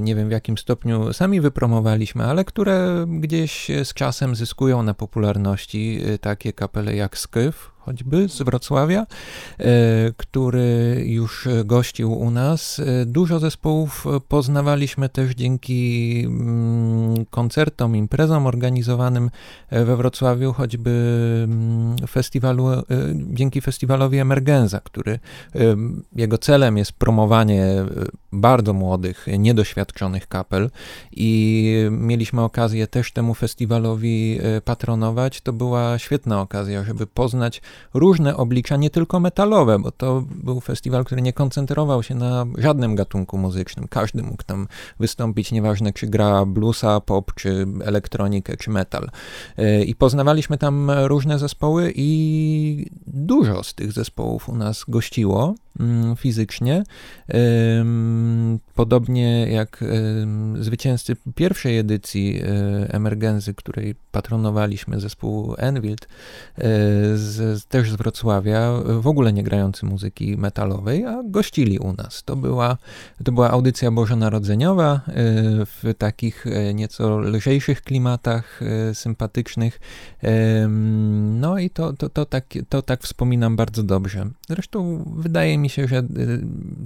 nie 0.02 0.16
wiem 0.16 0.30
w 0.30 0.32
jakim 0.32 0.58
stopniu 0.58 1.14
sami 1.14 1.42
wypromowaliśmy, 1.42 2.24
ale 2.26 2.46
które 2.46 3.06
gdzieś 3.08 3.68
z 3.84 3.94
czasem 3.94 4.36
zyskują 4.36 4.84
na 4.84 4.94
popularności, 4.94 6.02
takie 6.22 6.54
kapele 6.54 6.96
jak 6.96 7.18
Skyf, 7.18 7.72
choćby 7.90 8.30
z 8.30 8.42
Wrocławia, 8.42 9.06
e, 9.60 9.66
który 10.18 11.04
już 11.06 11.48
gościł 11.66 12.14
u 12.14 12.32
nas. 12.32 12.80
E, 12.80 13.06
dużo 13.06 13.40
zespołów 13.40 14.06
poznawaliśmy 14.28 15.10
też 15.10 15.36
dzięki 15.36 16.24
mm, 16.26 17.26
koncertom, 17.26 17.96
imprezom 17.96 18.48
organizowanym 18.48 19.30
e, 19.70 19.86
we 19.86 19.98
Wrocławiu, 19.98 20.54
choćby 20.54 20.92
mm, 21.44 21.96
festiwalu, 22.08 22.68
dzięki 23.14 23.62
festiwalowi 23.62 24.18
Emergenza, 24.18 24.80
który 24.80 25.20
jego 26.16 26.38
celem 26.38 26.78
jest 26.78 26.92
promowanie 26.92 27.66
bardzo 28.32 28.74
młodych, 28.74 29.28
niedoświadczonych 29.40 30.28
kapel 30.28 30.70
i 31.12 31.74
mieliśmy 31.92 32.42
okazję 32.42 32.88
też 32.88 33.12
temu 33.12 33.34
festiwalowi 33.34 34.40
patronować. 34.66 35.42
To 35.42 35.54
była 35.54 36.00
świetna 36.00 36.42
okazja, 36.42 36.84
żeby 36.84 37.08
poznać 37.08 37.62
różne 37.94 38.38
oblicza, 38.38 38.78
nie 38.78 38.90
tylko 38.90 39.20
metalowe, 39.20 39.80
bo 39.80 39.92
to 39.92 40.24
był 40.32 40.60
festiwal, 40.60 41.06
który 41.06 41.22
nie 41.22 41.34
koncentrował 41.34 42.04
się 42.04 42.16
na 42.16 42.46
żadnym 42.58 42.96
gatunku 42.96 43.38
muzycznym. 43.38 43.88
Każdy 43.88 44.24
mógł 44.24 44.44
tam 44.44 44.68
wystąpić, 45.00 45.52
nieważne 45.52 45.94
czy 45.94 46.08
gra 46.08 46.46
bluesa, 46.46 47.02
pop, 47.02 47.34
czy 47.34 47.68
elektronikę, 47.84 48.58
czy 48.58 48.70
metal. 48.70 49.10
E, 49.58 49.84
I 49.84 49.96
poznawaliśmy 49.96 50.58
tam 50.58 50.92
różne 50.92 51.40
zespoły 51.40 51.94
i 51.96 52.86
dużo 53.08 53.64
z 53.64 53.74
tych 53.74 53.92
zespołów 53.92 54.50
u 54.50 54.56
nas 54.56 54.86
gościło. 54.88 55.56
Mm, 55.80 56.16
fizycznie. 56.16 56.84
Podobnie 58.76 59.48
jak 59.52 59.84
zwycięzcy 60.60 61.16
pierwszej 61.36 61.78
edycji 61.78 62.42
e, 62.42 62.94
Emergenzy, 62.94 63.54
której 63.54 63.96
patronowaliśmy 64.12 65.00
zespół 65.00 65.56
Enwild, 65.58 66.06
e, 66.06 66.08
z, 67.18 67.66
też 67.66 67.92
z 67.92 67.96
Wrocławia, 67.96 68.72
w 69.00 69.08
ogóle 69.08 69.34
nie 69.34 69.44
grający 69.44 69.86
muzyki 69.86 70.38
metalowej, 70.38 71.06
a 71.06 71.24
gościli 71.26 71.80
u 71.80 71.94
nas. 71.94 72.24
To 72.24 72.36
była, 72.36 72.78
to 73.24 73.32
była 73.32 73.52
audycja 73.52 73.92
bożonarodzeniowa 73.92 74.94
e, 74.94 75.02
w 75.66 75.94
takich 75.98 76.46
nieco 76.74 77.20
lżejszych 77.20 77.82
klimatach, 77.82 78.60
sympatycznych. 78.94 79.80
No 81.40 81.58
i 81.58 81.70
to, 81.70 81.94
to, 81.94 82.10
to, 82.10 82.26
tak, 82.26 82.46
to 82.70 82.82
tak 82.82 83.04
wspominam 83.04 83.56
bardzo 83.56 83.84
dobrze. 83.84 84.30
Zresztą 84.50 85.04
wydaje 85.18 85.58
mi 85.58 85.69
się, 85.70 85.88
że 85.88 85.98
y, 85.98 86.04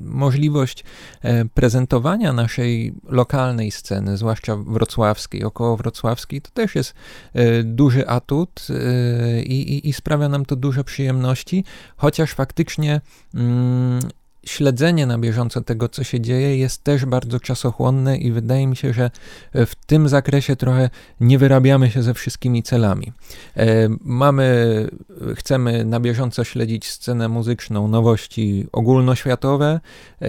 możliwość 0.04 0.84
e, 1.22 1.46
prezentowania 1.46 2.34
naszej 2.34 2.94
lokalnej 3.10 3.72
sceny, 3.72 4.18
zwłaszcza 4.18 4.56
wrocławskiej, 4.56 5.44
około 5.44 5.78
wrocławskiej, 5.78 6.42
to 6.42 6.50
też 6.54 6.76
jest 6.76 6.94
e, 7.34 7.64
duży 7.64 8.08
atut 8.08 8.68
e, 8.70 9.42
i, 9.42 9.74
i, 9.74 9.90
i 9.90 9.94
sprawia 9.94 10.30
nam 10.30 10.46
to 10.46 10.56
duże 10.56 10.84
przyjemności, 10.84 11.64
chociaż 11.98 12.34
faktycznie 12.34 13.02
mm, 13.34 14.00
śledzenie 14.46 15.06
na 15.06 15.18
bieżąco 15.18 15.62
tego, 15.62 15.90
co 15.90 16.04
się 16.04 16.22
dzieje, 16.22 16.58
jest 16.58 16.84
też 16.84 17.06
bardzo 17.06 17.40
czasochłonne 17.40 18.18
i 18.18 18.32
wydaje 18.32 18.68
mi 18.68 18.76
się, 18.76 18.94
że 18.94 19.12
w 19.54 19.76
tym 19.86 20.10
zakresie 20.10 20.56
trochę 20.56 20.90
nie 21.20 21.38
wyrabiamy 21.38 21.92
się 21.92 22.04
ze 22.04 22.14
wszystkimi 22.14 22.64
celami. 22.64 23.12
E, 23.58 23.90
mamy, 24.02 24.88
chcemy 25.36 25.86
na 25.86 26.00
bieżąco 26.00 26.44
śledzić 26.44 26.90
scenę 26.90 27.30
muzyczną, 27.30 27.88
nowości 27.88 28.68
ogólnoświatowe, 28.72 29.80
e, 30.22 30.28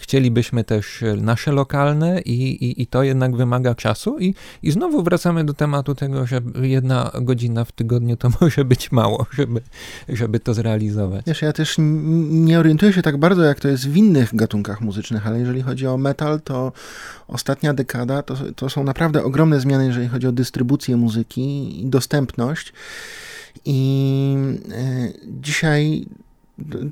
chcielibyśmy 0.00 0.64
też 0.64 1.04
nasze 1.16 1.52
lokalne 1.52 2.20
i, 2.20 2.64
i, 2.64 2.82
i 2.82 2.86
to 2.86 3.02
jednak 3.02 3.36
wymaga 3.36 3.74
czasu 3.74 4.18
i, 4.18 4.34
i 4.62 4.70
znowu 4.70 5.02
wracamy 5.02 5.44
do 5.44 5.54
tematu 5.54 5.94
tego, 5.94 6.26
że 6.26 6.40
jedna 6.62 7.10
godzina 7.20 7.64
w 7.64 7.72
tygodniu 7.72 8.16
to 8.16 8.28
może 8.40 8.64
być 8.64 8.92
mało, 8.92 9.26
żeby, 9.30 9.60
żeby 10.08 10.40
to 10.40 10.54
zrealizować. 10.54 11.24
Wiesz, 11.26 11.42
ja 11.42 11.52
też 11.52 11.76
nie 11.78 12.58
orientuję 12.58 12.75
orientuję 12.76 12.92
się 12.92 13.02
tak 13.02 13.16
bardzo, 13.16 13.42
jak 13.42 13.60
to 13.60 13.68
jest 13.68 13.88
w 13.88 13.96
innych 13.96 14.34
gatunkach 14.34 14.80
muzycznych, 14.80 15.26
ale 15.26 15.38
jeżeli 15.38 15.62
chodzi 15.62 15.86
o 15.86 15.96
metal, 15.96 16.40
to 16.40 16.72
ostatnia 17.28 17.74
dekada 17.74 18.22
to, 18.22 18.34
to 18.56 18.70
są 18.70 18.84
naprawdę 18.84 19.24
ogromne 19.24 19.60
zmiany, 19.60 19.86
jeżeli 19.86 20.08
chodzi 20.08 20.26
o 20.26 20.32
dystrybucję 20.32 20.96
muzyki 20.96 21.80
i 21.80 21.86
dostępność. 21.86 22.72
I 23.64 24.36
e, 24.72 25.12
dzisiaj 25.26 26.06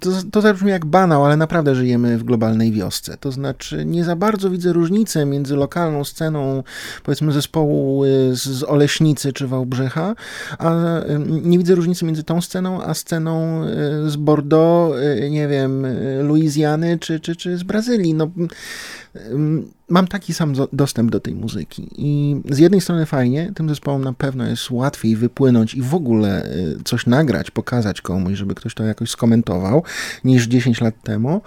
to, 0.00 0.10
to 0.32 0.40
zabrzmi 0.40 0.70
jak 0.70 0.84
banał, 0.84 1.24
ale 1.24 1.36
naprawdę 1.36 1.74
żyjemy 1.74 2.18
w 2.18 2.24
globalnej 2.24 2.72
wiosce. 2.72 3.16
To 3.16 3.32
znaczy, 3.32 3.84
nie 3.84 4.04
za 4.04 4.16
bardzo 4.16 4.50
widzę 4.50 4.72
różnicę 4.72 5.26
między 5.26 5.56
lokalną 5.56 6.04
sceną, 6.04 6.62
powiedzmy, 7.02 7.32
zespołu 7.32 8.04
y, 8.04 8.08
z 8.36 8.62
Oleśnicy 8.62 9.32
czy 9.32 9.46
Wałbrzycha, 9.46 10.14
a 10.58 10.98
y, 10.98 11.18
nie 11.42 11.58
widzę 11.58 11.74
różnicy 11.74 12.04
między 12.04 12.24
tą 12.24 12.40
sceną, 12.40 12.82
a 12.82 12.94
sceną 12.94 13.64
y, 13.64 14.10
z 14.10 14.16
Bordeaux, 14.16 14.96
nie 15.30 15.48
wiem, 15.48 15.86
Luizjany 16.22 16.98
czy, 16.98 17.20
czy, 17.20 17.36
czy 17.36 17.58
z 17.58 17.62
Brazylii. 17.62 18.14
No, 18.14 18.30
mam 19.88 20.06
taki 20.06 20.34
sam 20.34 20.52
dostęp 20.72 21.10
do 21.10 21.20
tej 21.20 21.34
muzyki 21.34 21.88
i 21.96 22.36
z 22.50 22.58
jednej 22.58 22.80
strony 22.80 23.06
fajnie, 23.06 23.52
tym 23.54 23.68
zespołom 23.68 24.04
na 24.04 24.12
pewno 24.12 24.46
jest 24.46 24.70
łatwiej 24.70 25.16
wypłynąć 25.16 25.74
i 25.74 25.82
w 25.82 25.94
ogóle 25.94 26.46
y, 26.46 26.76
coś 26.84 27.06
nagrać, 27.06 27.50
pokazać 27.50 28.00
komuś, 28.00 28.34
żeby 28.34 28.54
ktoś 28.54 28.74
to 28.74 28.84
jakoś 28.84 29.10
skomentował, 29.10 29.82
niż 30.24 30.46
10 30.46 30.80
lat 30.80 31.02
temu. 31.02 31.40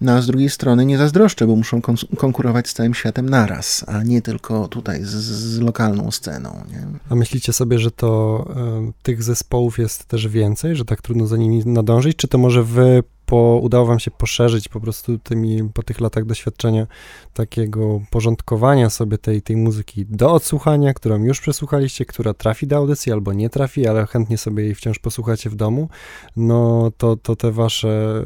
No 0.00 0.12
a 0.12 0.22
z 0.22 0.26
drugiej 0.26 0.50
strony 0.50 0.86
nie 0.86 0.98
zazdroszczę, 0.98 1.46
bo 1.46 1.56
muszą 1.56 1.80
konkurować 2.16 2.68
z 2.68 2.74
całym 2.74 2.94
światem 2.94 3.28
naraz, 3.28 3.84
a 3.88 4.02
nie 4.02 4.22
tylko 4.22 4.68
tutaj 4.68 5.04
z, 5.04 5.08
z 5.08 5.60
lokalną 5.60 6.10
sceną. 6.10 6.64
Nie? 6.70 6.86
A 7.10 7.14
myślicie 7.14 7.52
sobie, 7.52 7.78
że 7.78 7.90
to 7.90 8.44
y, 8.88 8.92
tych 9.02 9.22
zespołów 9.22 9.78
jest 9.78 10.04
też 10.04 10.28
więcej, 10.28 10.76
że 10.76 10.84
tak 10.84 11.02
trudno 11.02 11.26
za 11.26 11.36
nimi 11.36 11.62
nadążyć? 11.66 12.16
Czy 12.16 12.28
to 12.28 12.38
może 12.38 12.64
wy 12.64 13.02
po, 13.30 13.60
udało 13.62 13.86
wam 13.86 14.00
się 14.00 14.10
poszerzyć 14.10 14.68
po 14.68 14.80
prostu 14.80 15.18
tymi, 15.18 15.70
po 15.74 15.82
tych 15.82 16.00
latach 16.00 16.24
doświadczenia 16.24 16.86
takiego 17.34 18.00
porządkowania 18.10 18.90
sobie 18.90 19.18
tej, 19.18 19.42
tej 19.42 19.56
muzyki 19.56 20.06
do 20.06 20.32
odsłuchania, 20.32 20.94
którą 20.94 21.24
już 21.24 21.40
przesłuchaliście, 21.40 22.04
która 22.04 22.34
trafi 22.34 22.66
do 22.66 22.76
audycji 22.76 23.12
albo 23.12 23.32
nie 23.32 23.50
trafi, 23.50 23.86
ale 23.86 24.06
chętnie 24.06 24.38
sobie 24.38 24.64
jej 24.64 24.74
wciąż 24.74 24.98
posłuchacie 24.98 25.50
w 25.50 25.54
domu, 25.54 25.88
no 26.36 26.90
to, 26.98 27.16
to 27.16 27.36
te 27.36 27.52
wasze 27.52 28.24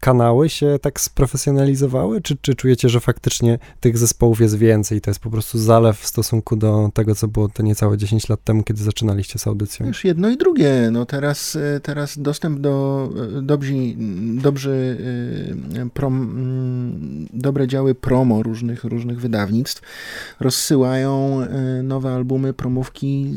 kanały 0.00 0.48
się 0.48 0.78
tak 0.82 1.00
sprofesjonalizowały? 1.00 2.20
Czy, 2.20 2.36
czy 2.36 2.54
czujecie, 2.54 2.88
że 2.88 3.00
faktycznie 3.00 3.58
tych 3.80 3.98
zespołów 3.98 4.40
jest 4.40 4.58
więcej 4.58 5.00
to 5.00 5.10
jest 5.10 5.20
po 5.20 5.30
prostu 5.30 5.58
zalew 5.58 5.98
w 6.00 6.06
stosunku 6.06 6.56
do 6.56 6.90
tego, 6.94 7.14
co 7.14 7.28
było 7.28 7.48
te 7.48 7.62
niecałe 7.62 7.98
10 7.98 8.28
lat 8.28 8.44
temu, 8.44 8.62
kiedy 8.62 8.82
zaczynaliście 8.82 9.38
z 9.38 9.46
audycją? 9.46 9.86
Już 9.86 10.04
jedno 10.04 10.28
i 10.28 10.36
drugie. 10.36 10.88
No 10.92 11.06
teraz, 11.06 11.56
e, 11.56 11.80
teraz 11.80 12.18
dostęp 12.18 12.60
do 12.60 13.08
e, 13.38 13.42
dobrzy, 13.42 13.74
dobrzy, 14.42 14.98
e, 15.76 15.90
prom, 15.90 16.22
mm, 16.22 17.28
dobre 17.32 17.68
działy 17.68 17.94
promo 17.94 18.42
różnych, 18.42 18.84
różnych 18.84 19.20
wydawnictw 19.20 19.82
rozsyłają 20.40 21.40
nowe 21.82 22.14
albumy, 22.14 22.52
promówki 22.52 23.34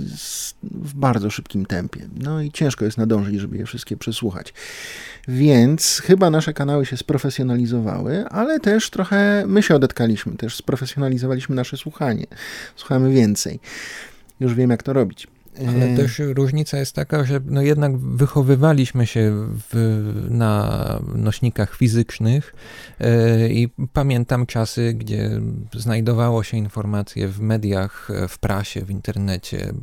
w 0.64 0.94
bardzo 0.94 1.30
szybkim 1.30 1.66
tempie. 1.66 2.00
No 2.24 2.42
i 2.42 2.52
ciężko 2.52 2.86
jest 2.86 2.98
nadążyć, 2.98 3.40
żeby 3.40 3.58
je 3.58 3.66
wszystkie 3.66 3.98
przesłuchać. 3.98 4.54
Więc 5.28 6.02
chyba 6.06 6.30
nasza 6.30 6.53
kanały 6.54 6.86
się 6.86 6.98
sprofesjonalizowały, 6.98 8.26
ale 8.30 8.60
też 8.60 8.90
trochę 8.90 9.44
my 9.48 9.64
się 9.64 9.76
odetkaliśmy, 9.76 10.38
też 10.38 10.56
sprofesjonalizowaliśmy 10.56 11.56
nasze 11.56 11.78
słuchanie. 11.78 12.26
Słuchamy 12.76 13.12
więcej. 13.14 13.60
Już 14.40 14.54
wiem, 14.54 14.70
jak 14.70 14.84
to 14.84 14.94
robić. 14.94 15.28
Ale 15.60 15.86
e, 15.86 15.96
też 15.96 16.20
różnica 16.20 16.78
jest 16.78 16.96
taka, 16.96 17.24
że 17.24 17.40
no 17.46 17.62
jednak 17.62 17.98
wychowywaliśmy 17.98 19.08
się 19.08 19.48
w, 19.72 20.00
na 20.30 20.84
nośnikach 21.16 21.76
fizycznych 21.76 22.56
e, 23.00 23.50
i 23.50 23.70
pamiętam 23.94 24.46
czasy, 24.46 24.94
gdzie 24.94 25.30
znajdowało 25.74 26.44
się 26.44 26.58
informacje 26.58 27.28
w 27.28 27.40
mediach, 27.40 28.10
w 28.30 28.40
prasie, 28.40 28.86
w 28.86 28.92
internecie, 28.92 29.74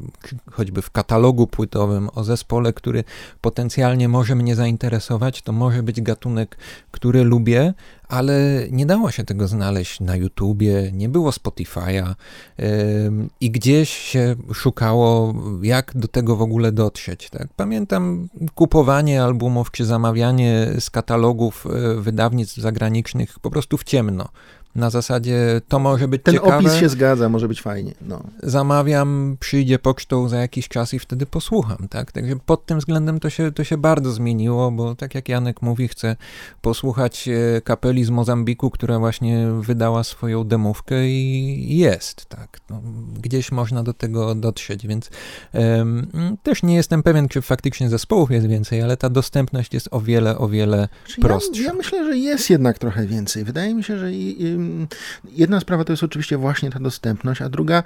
choćby 0.50 0.82
w 0.82 0.90
katalogu 0.90 1.46
płytowym 1.46 2.08
o 2.14 2.24
zespole, 2.24 2.72
który 2.72 3.04
potencjalnie 3.40 4.08
może 4.08 4.34
mnie 4.34 4.56
zainteresować. 4.56 5.42
To 5.42 5.52
może 5.52 5.82
być 5.82 6.00
gatunek, 6.00 6.56
który 6.90 7.24
lubię, 7.24 7.74
ale 8.10 8.66
nie 8.70 8.86
dało 8.86 9.10
się 9.10 9.24
tego 9.24 9.48
znaleźć 9.48 10.00
na 10.00 10.16
YouTubie, 10.16 10.90
nie 10.92 11.08
było 11.08 11.30
Spotify'a 11.30 12.14
i 13.40 13.50
gdzieś 13.50 13.90
się 13.90 14.36
szukało, 14.54 15.34
jak 15.62 15.92
do 15.94 16.08
tego 16.08 16.36
w 16.36 16.42
ogóle 16.42 16.72
dotrzeć. 16.72 17.30
Tak? 17.30 17.48
Pamiętam 17.56 18.28
kupowanie 18.54 19.22
albumów 19.22 19.70
czy 19.70 19.84
zamawianie 19.84 20.68
z 20.80 20.90
katalogów 20.90 21.66
e, 21.66 21.94
wydawnictw 22.00 22.56
zagranicznych 22.56 23.38
po 23.38 23.50
prostu 23.50 23.78
w 23.78 23.84
ciemno 23.84 24.28
na 24.74 24.90
zasadzie 24.90 25.60
to 25.68 25.78
może 25.78 26.08
być 26.08 26.22
Ten 26.22 26.34
ciekawe. 26.34 26.56
Opis 26.56 26.74
się 26.74 26.88
zgadza, 26.88 27.28
może 27.28 27.48
być 27.48 27.62
fajnie. 27.62 27.94
No. 28.00 28.22
Zamawiam, 28.42 29.36
przyjdzie 29.40 29.78
pocztą 29.78 30.28
za 30.28 30.36
jakiś 30.36 30.68
czas 30.68 30.94
i 30.94 30.98
wtedy 30.98 31.26
posłucham, 31.26 31.88
tak? 31.90 32.12
Także 32.12 32.36
pod 32.46 32.66
tym 32.66 32.78
względem 32.78 33.20
to 33.20 33.30
się, 33.30 33.52
to 33.52 33.64
się 33.64 33.76
bardzo 33.76 34.12
zmieniło, 34.12 34.70
bo 34.70 34.94
tak 34.94 35.14
jak 35.14 35.28
Janek 35.28 35.62
mówi, 35.62 35.88
chcę 35.88 36.16
posłuchać 36.60 37.28
e, 37.28 37.60
kapeli 37.60 38.04
z 38.04 38.10
Mozambiku, 38.10 38.70
która 38.70 38.98
właśnie 38.98 39.48
wydała 39.60 40.04
swoją 40.04 40.44
demówkę 40.44 41.08
i 41.08 41.78
jest, 41.78 42.26
tak? 42.26 42.60
No, 42.70 42.82
gdzieś 43.20 43.52
można 43.52 43.82
do 43.82 43.94
tego 43.94 44.34
dotrzeć, 44.34 44.86
więc 44.86 45.10
um, 45.52 46.06
też 46.42 46.62
nie 46.62 46.74
jestem 46.74 47.02
pewien, 47.02 47.28
czy 47.28 47.42
faktycznie 47.42 47.88
zespołów 47.88 48.30
jest 48.30 48.46
więcej, 48.46 48.82
ale 48.82 48.96
ta 48.96 49.10
dostępność 49.10 49.74
jest 49.74 49.88
o 49.90 50.00
wiele, 50.00 50.38
o 50.38 50.48
wiele 50.48 50.88
prostsza. 51.20 51.62
Ja, 51.62 51.68
ja 51.68 51.74
myślę, 51.74 52.04
że 52.04 52.18
jest 52.18 52.50
jednak 52.50 52.78
trochę 52.78 53.06
więcej. 53.06 53.44
Wydaje 53.44 53.74
mi 53.74 53.84
się, 53.84 53.98
że 53.98 54.12
jedna 55.32 55.60
sprawa 55.60 55.84
to 55.84 55.92
jest 55.92 56.02
oczywiście 56.02 56.36
właśnie 56.36 56.70
ta 56.70 56.78
dostępność, 56.78 57.42
a 57.42 57.48
druga, 57.48 57.82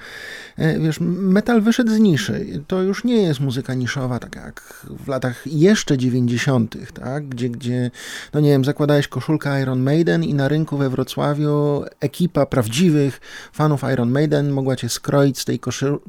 e, 0.57 0.79
wiesz, 0.79 0.97
metal 1.01 1.63
wyszedł 1.63 1.91
z 1.91 1.99
niszy. 1.99 2.47
To 2.67 2.83
już 2.83 3.05
nie 3.05 3.23
jest 3.23 3.41
muzyka 3.41 3.75
niszowa, 3.75 4.19
tak 4.19 4.37
jak 4.37 4.87
w 5.05 5.09
latach 5.09 5.43
jeszcze 5.47 5.99
90., 5.99 6.77
tak? 6.95 7.29
Gdzie, 7.29 7.49
gdzie, 7.51 7.91
no 8.33 8.41
nie 8.41 8.51
wiem, 8.51 8.65
zakładałeś 8.65 9.09
koszulkę 9.09 9.63
Iron 9.63 9.83
Maiden 9.83 10.25
i 10.25 10.35
na 10.35 10.49
rynku 10.49 10.77
we 10.77 10.91
Wrocławiu 10.91 11.85
ekipa 12.01 12.47
prawdziwych 12.47 13.21
fanów 13.53 13.83
Iron 13.93 14.11
Maiden 14.11 14.51
mogła 14.51 14.77
cię 14.77 14.89
skroić 14.89 15.39
z 15.39 15.45
tej 15.45 15.61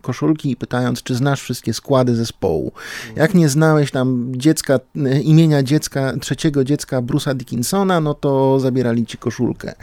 koszulki 0.01 0.51
i 0.51 0.55
pytając, 0.55 1.03
czy 1.03 1.15
znasz 1.15 1.41
wszystkie 1.41 1.73
składy 1.73 2.15
zespołu. 2.15 2.71
Jak 3.15 3.33
nie 3.33 3.49
znałeś 3.49 3.91
tam 3.91 4.31
dziecka, 4.35 4.79
e, 5.05 5.19
imienia 5.21 5.63
dziecka, 5.63 6.13
trzeciego 6.21 6.63
dziecka 6.63 7.01
Bruce'a 7.01 7.35
Dickinsona, 7.35 7.99
no 7.99 8.13
to 8.13 8.59
zabierali 8.59 9.05
ci 9.05 9.17
koszulkę. 9.17 9.73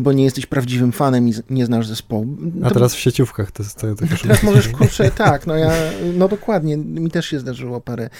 Bo 0.00 0.12
nie 0.12 0.24
jesteś 0.24 0.46
prawdziwym 0.46 0.92
fanem 0.92 1.28
i 1.28 1.32
nie 1.50 1.66
znasz 1.66 1.86
zespołu. 1.86 2.36
To... 2.60 2.66
A 2.66 2.70
teraz 2.70 2.94
w 2.94 2.98
sieciówkach 2.98 3.50
to 3.50 3.62
jest 3.62 3.76
to, 3.76 3.94
to 3.94 4.04
Teraz 4.22 4.42
możesz, 4.42 4.68
kurczę, 4.68 5.10
tak, 5.10 5.46
no 5.46 5.56
ja, 5.56 5.72
no 6.14 6.28
dokładnie, 6.28 6.76
mi 6.76 7.10
też 7.10 7.26
się 7.26 7.40
zdarzyło 7.40 7.80
parę 7.80 8.10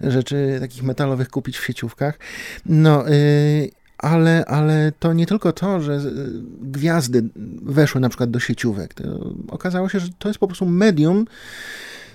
rzeczy 0.00 0.56
takich 0.60 0.82
metalowych 0.82 1.28
kupić 1.28 1.58
w 1.58 1.64
sieciówkach. 1.64 2.18
No, 2.66 3.08
yy, 3.08 3.70
ale, 3.98 4.44
ale 4.44 4.92
to 4.98 5.12
nie 5.12 5.26
tylko 5.26 5.52
to, 5.52 5.80
że 5.80 6.00
gwiazdy 6.62 7.28
weszły 7.62 8.00
na 8.00 8.08
przykład 8.08 8.30
do 8.30 8.40
sieciówek. 8.40 8.94
To 8.94 9.02
okazało 9.48 9.88
się, 9.88 10.00
że 10.00 10.08
to 10.18 10.28
jest 10.28 10.40
po 10.40 10.46
prostu 10.46 10.66
medium, 10.66 11.26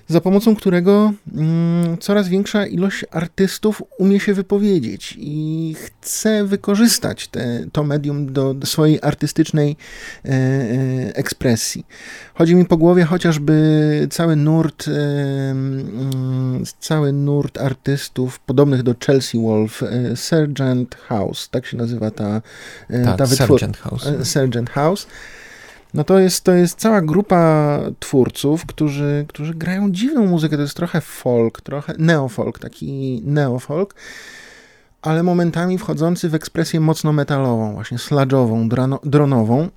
za 0.07 0.21
pomocą 0.21 0.55
którego 0.55 1.13
mm, 1.33 1.97
coraz 1.97 2.27
większa 2.27 2.65
ilość 2.65 3.05
artystów 3.11 3.83
umie 3.97 4.19
się 4.19 4.33
wypowiedzieć 4.33 5.15
i 5.19 5.75
chce 5.79 6.43
wykorzystać 6.43 7.27
te, 7.27 7.65
to 7.71 7.83
medium 7.83 8.33
do, 8.33 8.53
do 8.53 8.67
swojej 8.67 8.99
artystycznej 9.01 9.75
e, 10.25 10.29
e, 10.29 11.15
ekspresji. 11.15 11.85
Chodzi 12.33 12.55
mi 12.55 12.65
po 12.65 12.77
głowie 12.77 13.03
chociażby 13.03 14.07
cały 14.11 14.35
nurt, 14.35 14.87
e, 14.87 14.91
mm, 15.51 16.63
cały 16.79 17.13
nurt 17.13 17.57
artystów 17.57 18.39
podobnych 18.39 18.83
do 18.83 18.95
Chelsea 19.05 19.37
Wolf, 19.41 19.83
e, 19.83 20.15
Sergeant 20.15 20.95
House, 20.95 21.49
tak 21.49 21.65
się 21.65 21.77
nazywa 21.77 22.11
ta, 22.11 22.41
e, 22.89 23.03
tak, 23.03 23.17
ta 23.17 23.25
wytwórnia. 23.25 23.57
Sergeant 23.57 23.77
House. 23.77 24.07
E, 24.07 24.25
Sergeant 24.25 24.69
House 24.69 25.07
no 25.93 26.03
to 26.03 26.19
jest, 26.19 26.43
to 26.43 26.53
jest 26.53 26.79
cała 26.79 27.01
grupa 27.01 27.79
twórców, 27.99 28.65
którzy, 28.65 29.25
którzy 29.27 29.53
grają 29.53 29.91
dziwną 29.91 30.25
muzykę. 30.25 30.55
To 30.55 30.61
jest 30.61 30.77
trochę 30.77 31.01
folk, 31.01 31.61
trochę 31.61 31.93
neofolk, 31.97 32.59
taki 32.59 33.21
neofolk, 33.25 33.95
ale 35.01 35.23
momentami 35.23 35.77
wchodzący 35.77 36.29
w 36.29 36.35
ekspresję 36.35 36.79
mocno 36.79 37.13
metalową, 37.13 37.73
właśnie 37.73 37.97
sludge'ową, 37.97 38.67
dronową. 39.03 39.69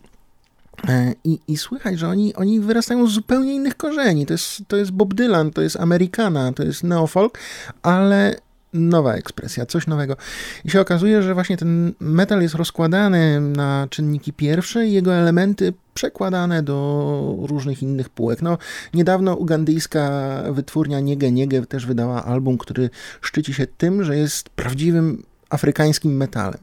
E, 0.88 1.14
I, 1.24 1.38
I 1.48 1.56
słychać, 1.56 1.98
że 1.98 2.08
oni, 2.08 2.34
oni 2.34 2.60
wyrastają 2.60 3.06
z 3.06 3.12
zupełnie 3.12 3.54
innych 3.54 3.76
korzeni. 3.76 4.26
To 4.26 4.34
jest, 4.34 4.62
to 4.68 4.76
jest 4.76 4.90
Bob 4.90 5.14
Dylan, 5.14 5.50
to 5.50 5.62
jest 5.62 5.76
Amerykana, 5.76 6.52
to 6.52 6.62
jest 6.62 6.84
neofolk, 6.84 7.38
ale 7.82 8.36
nowa 8.72 9.14
ekspresja, 9.14 9.66
coś 9.66 9.86
nowego. 9.86 10.16
I 10.64 10.70
się 10.70 10.80
okazuje, 10.80 11.22
że 11.22 11.34
właśnie 11.34 11.56
ten 11.56 11.92
metal 12.00 12.42
jest 12.42 12.54
rozkładany 12.54 13.40
na 13.40 13.86
czynniki 13.90 14.32
pierwsze 14.32 14.86
i 14.86 14.92
jego 14.92 15.14
elementy 15.14 15.72
przekładane 15.94 16.62
do 16.62 17.36
różnych 17.42 17.82
innych 17.82 18.08
półek. 18.08 18.42
No, 18.42 18.58
niedawno 18.94 19.34
ugandyjska 19.34 20.42
wytwórnia 20.50 21.00
Niege 21.00 21.32
Niege 21.32 21.66
też 21.66 21.86
wydała 21.86 22.24
album, 22.24 22.58
który 22.58 22.90
szczyci 23.20 23.54
się 23.54 23.66
tym, 23.66 24.04
że 24.04 24.16
jest 24.16 24.48
prawdziwym 24.48 25.22
afrykańskim 25.50 26.16
metalem. 26.16 26.60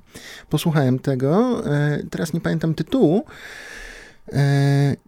Posłuchałem 0.50 1.00
tego, 1.00 1.64
e, 1.66 2.00
teraz 2.10 2.34
nie 2.34 2.42
pamiętam 2.42 2.76
tytułu, 2.76 3.26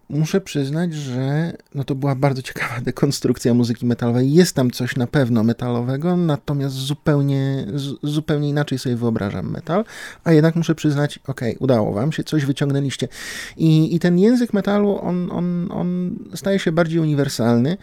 muszę 0.10 0.42
przyznać, 0.42 0.94
że 0.94 1.54
no 1.76 1.84
to 1.84 1.96
była 1.96 2.16
bardzo 2.16 2.42
ciekawa 2.42 2.82
dekonstrukcja 2.82 3.54
muzyki 3.54 3.86
metalowej. 3.86 4.34
Jest 4.34 4.56
tam 4.56 4.72
coś 4.72 4.96
na 4.96 5.08
pewno 5.08 5.44
metalowego, 5.44 6.18
natomiast 6.18 6.76
zupełnie, 6.76 7.68
zupełnie 8.04 8.50
inaczej 8.50 8.80
sobie 8.80 8.96
wyobrażam 8.96 9.52
metal, 9.52 9.86
a 10.24 10.32
jednak 10.32 10.56
muszę 10.56 10.76
przyznać, 10.76 11.20
ok, 11.28 11.42
udało 11.60 11.94
wam 11.94 12.12
się, 12.12 12.24
coś 12.24 12.46
wyciągnęliście. 12.46 13.08
I, 13.58 13.96
i 13.96 14.00
ten 14.00 14.20
język 14.20 14.54
metalu, 14.54 15.00
on, 15.02 15.32
on, 15.32 15.72
on 15.72 16.16
staje 16.34 16.60
się 16.60 16.72
bardziej 16.72 17.00
uniwersalny. 17.00 17.78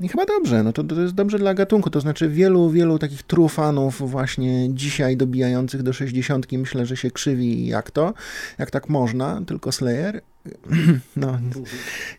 I 0.00 0.08
chyba 0.08 0.26
dobrze, 0.26 0.62
no 0.62 0.72
to, 0.72 0.84
to 0.84 1.00
jest 1.00 1.14
dobrze 1.14 1.38
dla 1.38 1.54
gatunku, 1.54 1.90
to 1.90 2.00
znaczy 2.00 2.28
wielu, 2.28 2.70
wielu 2.70 2.98
takich 2.98 3.22
trufanów 3.22 4.10
właśnie 4.10 4.74
dzisiaj 4.74 5.16
dobijających 5.16 5.82
do 5.82 5.92
60 5.92 6.52
myślę, 6.52 6.86
że 6.86 6.96
się 6.96 7.10
krzywi 7.10 7.66
jak 7.66 7.90
to, 7.90 8.14
jak 8.58 8.70
tak 8.70 8.88
można, 8.88 9.40
tylko 9.46 9.72
Slayer, 9.72 10.22
no, 11.16 11.38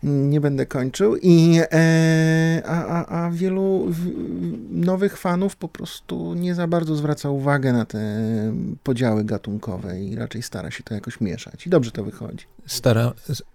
nie 0.02 0.40
będę 0.40 0.66
kończył. 0.66 1.16
I, 1.16 1.60
e, 1.72 2.62
a, 2.66 2.86
a, 2.86 3.24
a 3.24 3.30
wielu 3.30 3.92
nowych 4.70 5.16
fanów 5.16 5.56
po 5.56 5.68
prostu 5.68 6.34
nie 6.34 6.54
za 6.54 6.66
bardzo 6.66 6.96
zwraca 6.96 7.30
uwagę 7.30 7.72
na 7.72 7.84
te 7.84 7.98
podziały 8.82 9.24
gatunkowe 9.24 10.00
i 10.00 10.16
raczej 10.16 10.42
stara 10.42 10.70
się 10.70 10.82
to 10.82 10.94
jakoś 10.94 11.20
mieszać. 11.20 11.66
I 11.66 11.70
dobrze 11.70 11.90
to 11.90 12.04
wychodzi. 12.04 12.46
Stara, 12.66 13.12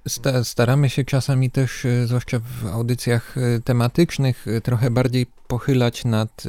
sta, 0.07 0.43
staramy 0.43 0.89
się 0.89 1.03
czasami 1.03 1.51
też, 1.51 1.85
e, 1.85 2.07
zwłaszcza 2.07 2.39
w 2.39 2.65
audycjach 2.65 3.37
e, 3.37 3.61
tematycznych, 3.61 4.47
e, 4.47 4.61
trochę 4.61 4.91
bardziej 4.91 5.27
pochylać 5.51 6.05
nad 6.05 6.43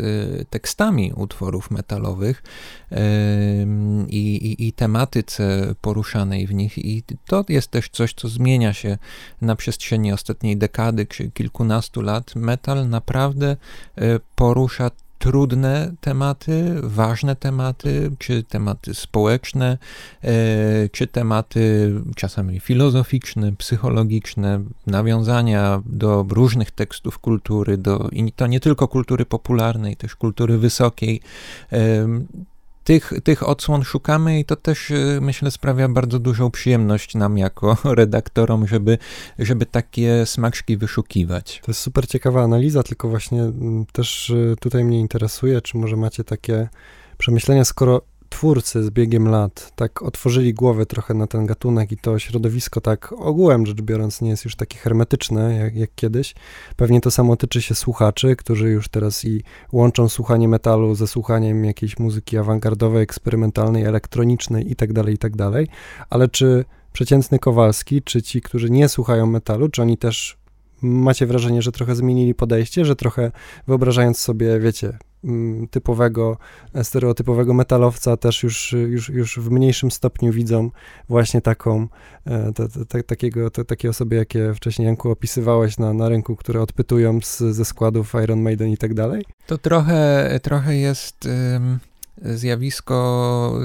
tekstami 0.51 1.13
utworów 1.17 1.71
metalowych 1.71 2.43
i, 4.09 4.37
i, 4.37 4.69
i 4.69 4.73
tematyce 4.73 5.75
poruszanej 5.81 6.47
w 6.47 6.55
nich. 6.55 6.79
I 6.79 7.03
to 7.27 7.45
jest 7.49 7.71
też 7.71 7.89
coś, 7.89 8.15
co 8.15 8.29
zmienia 8.29 8.73
się 8.73 8.99
na 9.41 9.57
przestrzeni 9.57 10.13
ostatniej 10.13 10.57
dekady 10.57 11.07
kilkunastu 11.35 12.01
lat. 12.01 12.35
Metal 12.35 12.89
naprawdę 12.89 13.57
porusza 14.35 14.91
trudne 15.23 15.93
tematy, 16.01 16.75
ważne 16.83 17.37
tematy, 17.37 18.11
czy 18.19 18.43
tematy 18.43 18.95
społeczne, 18.95 19.79
e, 20.25 20.89
czy 20.89 21.07
tematy 21.07 21.93
czasami 22.17 22.61
filozoficzne, 22.61 23.53
psychologiczne, 23.53 24.61
nawiązania 24.87 25.83
do 25.87 26.27
różnych 26.29 26.71
tekstów 26.71 27.19
kultury, 27.19 27.79
do, 27.79 28.09
i 28.13 28.33
to 28.33 28.47
nie 28.47 28.61
tylko 28.61 28.89
kultury 28.89 29.27
popularnej, 29.27 29.97
też 29.97 30.17
kultury 30.17 30.59
wysokiej 30.59 31.21
tych, 32.85 33.13
tych 33.25 33.49
odsłon 33.49 33.85
szukamy 33.85 34.39
i 34.39 34.45
to 34.45 34.57
też 34.57 34.91
y, 34.91 35.19
myślę 35.23 35.51
sprawia 35.51 35.89
bardzo 35.89 36.19
dużą 36.19 36.51
przyjemność 36.51 37.15
nam 37.15 37.39
jako 37.39 37.77
redaktorom, 37.85 38.67
żeby, 38.67 38.99
żeby 39.39 39.67
takie 39.67 40.27
smaczki 40.27 40.77
wyszukiwać. 40.77 41.61
To 41.65 41.71
jest 41.71 41.81
super 41.81 42.07
ciekawa 42.07 42.43
analiza, 42.43 42.83
tylko 42.83 43.09
właśnie 43.09 43.43
mm, 43.43 43.87
też 43.93 44.31
y, 44.31 44.55
tutaj 44.61 44.85
mnie 44.85 45.01
interesuje, 45.01 45.61
czy 45.61 45.77
może 45.77 45.97
macie 45.97 46.25
takie 46.25 46.69
przemyślenia, 47.19 47.65
skoro 47.65 48.03
twórcy 48.33 48.85
z 48.85 48.91
biegiem 48.91 49.29
lat 49.29 49.73
tak 49.77 50.03
otworzyli 50.03 50.55
głowę 50.55 50.87
trochę 50.87 51.15
na 51.15 51.27
ten 51.27 51.47
gatunek 51.47 51.93
i 51.93 51.97
to 51.97 52.19
środowisko 52.19 52.81
tak 52.81 53.13
ogółem 53.13 53.67
rzecz 53.67 53.83
biorąc 53.83 54.21
nie 54.21 54.31
jest 54.31 54.45
już 54.45 54.57
takie 54.57 54.79
hermetyczne 54.79 55.57
jak, 55.57 55.77
jak 55.77 55.91
kiedyś. 55.95 56.35
Pewnie 56.77 57.01
to 57.01 57.11
samo 57.11 57.37
tyczy 57.37 57.63
się 57.63 57.75
słuchaczy, 57.75 58.37
którzy 58.37 58.71
już 58.71 58.89
teraz 58.89 59.25
i 59.25 59.43
łączą 59.73 60.09
słuchanie 60.09 60.49
metalu 60.49 60.95
ze 60.95 61.07
słuchaniem 61.07 61.65
jakiejś 61.65 61.99
muzyki 61.99 62.39
awangardowej, 62.39 63.03
eksperymentalnej, 63.03 63.85
elektronicznej 63.85 64.69
itd., 64.69 64.95
tak 64.95 65.11
itd. 65.11 65.51
Tak 65.53 65.67
Ale 66.11 66.29
czy 66.29 66.65
przeciętny 66.93 67.39
Kowalski, 67.39 68.03
czy 68.03 68.23
ci, 68.23 68.41
którzy 68.41 68.71
nie 68.71 68.89
słuchają 68.89 69.27
metalu, 69.27 69.69
czy 69.69 69.83
oni 69.83 69.99
też 69.99 70.42
macie 70.83 71.27
wrażenie, 71.27 71.63
że 71.63 71.73
trochę 71.73 71.95
zmienili 71.95 72.35
podejście, 72.35 72.85
że 72.85 72.97
trochę 72.97 73.33
wyobrażając 73.67 74.19
sobie, 74.19 74.61
wiecie, 74.61 74.99
mm, 75.25 75.69
typowego, 75.69 76.37
stereotypowego 76.83 77.55
metalowca 77.55 78.17
też 78.17 78.43
już, 78.43 78.73
już, 78.73 79.09
już 79.09 79.39
w 79.39 79.51
mniejszym 79.51 79.91
stopniu 79.91 80.33
widzą 80.33 80.71
właśnie 81.09 81.41
taką, 81.41 81.89
e, 82.27 83.03
takiego, 83.07 83.51
te, 83.51 83.65
takie 83.65 83.91
osoby, 83.91 84.17
jakie 84.17 84.55
wcześniej 84.55 84.87
Janku 84.87 85.11
opisywałeś 85.11 85.79
na, 85.79 85.93
na 85.93 86.09
rynku, 86.09 86.37
które 86.37 86.63
odpytują 86.63 87.21
z, 87.23 87.39
ze 87.39 87.65
składów 87.65 88.15
Iron 88.25 88.43
Maiden 88.43 88.69
i 88.69 88.77
tak 88.77 88.95
dalej? 88.95 89.25
To 89.47 89.59
trochę, 89.59 90.41
trochę 90.43 90.77
jest 90.77 91.29
zjawisko 92.23 93.59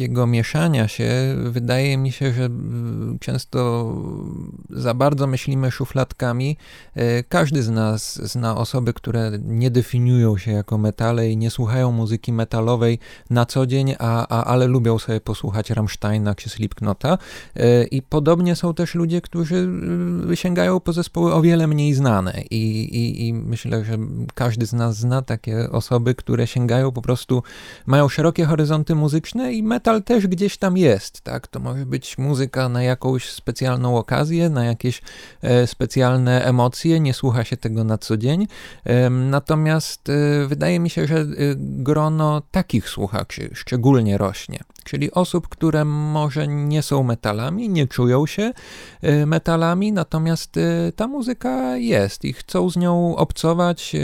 takiego 0.00 0.26
mieszania 0.26 0.88
się, 0.88 1.10
wydaje 1.44 1.98
mi 1.98 2.12
się, 2.12 2.32
że 2.32 2.48
często 3.20 3.92
za 4.70 4.94
bardzo 4.94 5.26
myślimy 5.26 5.70
szufladkami. 5.70 6.56
E, 6.94 7.22
każdy 7.22 7.62
z 7.62 7.70
nas 7.70 8.30
zna 8.32 8.56
osoby, 8.56 8.92
które 8.92 9.30
nie 9.44 9.70
definiują 9.70 10.38
się 10.38 10.52
jako 10.52 10.78
metale 10.78 11.30
i 11.30 11.36
nie 11.36 11.50
słuchają 11.50 11.92
muzyki 11.92 12.32
metalowej 12.32 12.98
na 13.30 13.46
co 13.46 13.66
dzień, 13.66 13.94
a, 13.98 14.26
a, 14.26 14.44
ale 14.44 14.66
lubią 14.66 14.98
sobie 14.98 15.20
posłuchać 15.20 15.70
Rammsteina 15.70 16.34
czy 16.34 16.50
Slipknota. 16.50 17.18
E, 17.56 17.84
I 17.84 18.02
podobnie 18.02 18.56
są 18.56 18.74
też 18.74 18.94
ludzie, 18.94 19.20
którzy 19.20 19.68
e, 20.30 20.36
sięgają 20.36 20.80
po 20.80 20.92
zespoły 20.92 21.34
o 21.34 21.42
wiele 21.42 21.66
mniej 21.66 21.94
znane. 21.94 22.42
I, 22.50 22.80
i, 22.80 23.28
I 23.28 23.34
myślę, 23.34 23.84
że 23.84 23.98
każdy 24.34 24.66
z 24.66 24.72
nas 24.72 24.96
zna 24.96 25.22
takie 25.22 25.70
osoby, 25.70 26.14
które 26.14 26.46
sięgają 26.46 26.92
po 26.92 27.02
prostu, 27.02 27.42
mają 27.86 28.08
szerokie 28.08 28.44
horyzonty 28.44 28.94
muzyczne 28.94 29.52
i 29.52 29.62
metal 29.62 29.89
też 30.04 30.26
gdzieś 30.26 30.56
tam 30.56 30.76
jest, 30.76 31.20
tak? 31.20 31.46
To 31.46 31.60
może 31.60 31.86
być 31.86 32.18
muzyka 32.18 32.68
na 32.68 32.82
jakąś 32.82 33.30
specjalną 33.30 33.96
okazję, 33.96 34.50
na 34.50 34.64
jakieś 34.64 35.02
e, 35.42 35.66
specjalne 35.66 36.44
emocje, 36.44 37.00
nie 37.00 37.14
słucha 37.14 37.44
się 37.44 37.56
tego 37.56 37.84
na 37.84 37.98
co 37.98 38.16
dzień. 38.16 38.46
Natomiast 39.10 40.08
e, 40.08 40.46
wydaje 40.46 40.80
mi 40.80 40.90
się, 40.90 41.06
że 41.06 41.16
e, 41.16 41.26
grono 41.58 42.42
takich 42.50 42.88
słuchaczy 42.88 43.50
szczególnie 43.54 44.18
rośnie. 44.18 44.60
Czyli 44.84 45.10
osób, 45.12 45.48
które 45.48 45.84
może 45.84 46.48
nie 46.48 46.82
są 46.82 47.02
metalami, 47.02 47.68
nie 47.68 47.86
czują 47.86 48.26
się 48.26 48.52
metalami, 49.26 49.92
natomiast 49.92 50.54
ta 50.96 51.06
muzyka 51.06 51.76
jest 51.76 52.24
i 52.24 52.32
chcą 52.32 52.70
z 52.70 52.76
nią 52.76 53.16
obcować, 53.16 53.96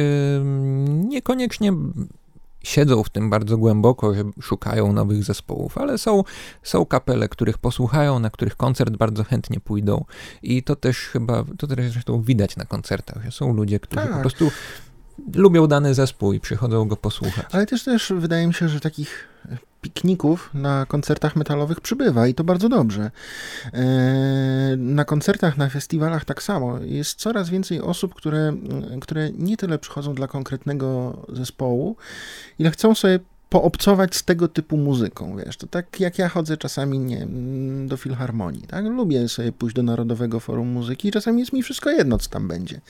niekoniecznie 0.85 1.73
siedzą 2.67 3.03
w 3.03 3.11
tym 3.11 3.31
bardzo 3.31 3.59
głęboko, 3.59 4.15
że 4.15 4.23
szukają 4.43 4.93
nowych 4.93 5.25
zespołów, 5.25 5.79
ale 5.79 5.99
są, 5.99 6.25
są 6.63 6.87
kapele, 6.87 7.29
których 7.29 7.59
posłuchają, 7.59 8.19
na 8.19 8.31
których 8.31 8.57
koncert 8.57 8.97
bardzo 8.97 9.25
chętnie 9.25 9.61
pójdą 9.61 10.05
i 10.43 10.63
to 10.63 10.77
też 10.77 10.99
chyba, 10.99 11.45
to 11.59 11.67
też 11.67 11.93
zresztą 11.93 12.23
widać 12.23 12.57
na 12.57 12.65
koncertach, 12.65 13.25
że 13.25 13.31
są 13.31 13.53
ludzie, 13.53 13.81
którzy 13.81 14.07
tak. 14.07 14.15
po 14.15 14.21
prostu 14.21 14.51
lubią 15.35 15.67
dany 15.67 15.95
zespół 15.95 16.33
i 16.33 16.41
przychodzą 16.41 16.89
go 16.89 16.97
posłuchać. 16.97 17.47
Ale 17.53 17.67
też 17.67 17.85
też 17.85 18.13
wydaje 18.17 18.47
mi 18.47 18.55
się, 18.55 18.69
że 18.69 18.81
takich 18.81 19.29
pikników 19.81 20.51
na 20.55 20.87
koncertach 20.87 21.37
metalowych 21.37 21.81
przybywa 21.81 22.27
i 22.27 22.35
to 22.35 22.45
bardzo 22.45 22.69
dobrze. 22.69 23.11
E, 23.73 23.85
na 24.77 25.05
koncertach, 25.05 25.57
na 25.57 25.69
festiwalach 25.69 26.25
tak 26.25 26.43
samo. 26.43 26.79
Jest 26.79 27.19
coraz 27.19 27.51
więcej 27.51 27.81
osób, 27.81 28.15
które, 28.15 28.53
które 29.01 29.31
nie 29.31 29.57
tyle 29.57 29.79
przychodzą 29.79 30.15
dla 30.15 30.29
konkretnego 30.29 31.17
zespołu, 31.29 31.97
ile 32.59 32.71
chcą 32.71 32.95
sobie 32.95 33.19
poobcować 33.49 34.17
z 34.17 34.25
tego 34.25 34.49
typu 34.49 34.77
muzyką, 34.77 35.37
wiesz, 35.37 35.57
to 35.57 35.67
tak 35.67 36.01
jak 36.01 36.19
ja 36.19 36.29
chodzę 36.29 36.57
czasami, 36.57 36.99
nie 36.99 37.27
do 37.87 37.97
filharmonii, 37.97 38.63
tak, 38.63 38.85
lubię 38.85 39.29
sobie 39.29 39.53
pójść 39.53 39.77
do 39.77 39.83
Narodowego 39.83 40.41
Forum 40.41 40.69
Muzyki 40.69 41.09
i 41.09 41.13
czasami 41.13 41.41
jest 41.41 41.53
mi 41.53 41.63
wszystko 41.63 41.91
jedno, 41.91 42.19
co 42.19 42.31
tam 42.31 42.49
będzie. 42.49 42.81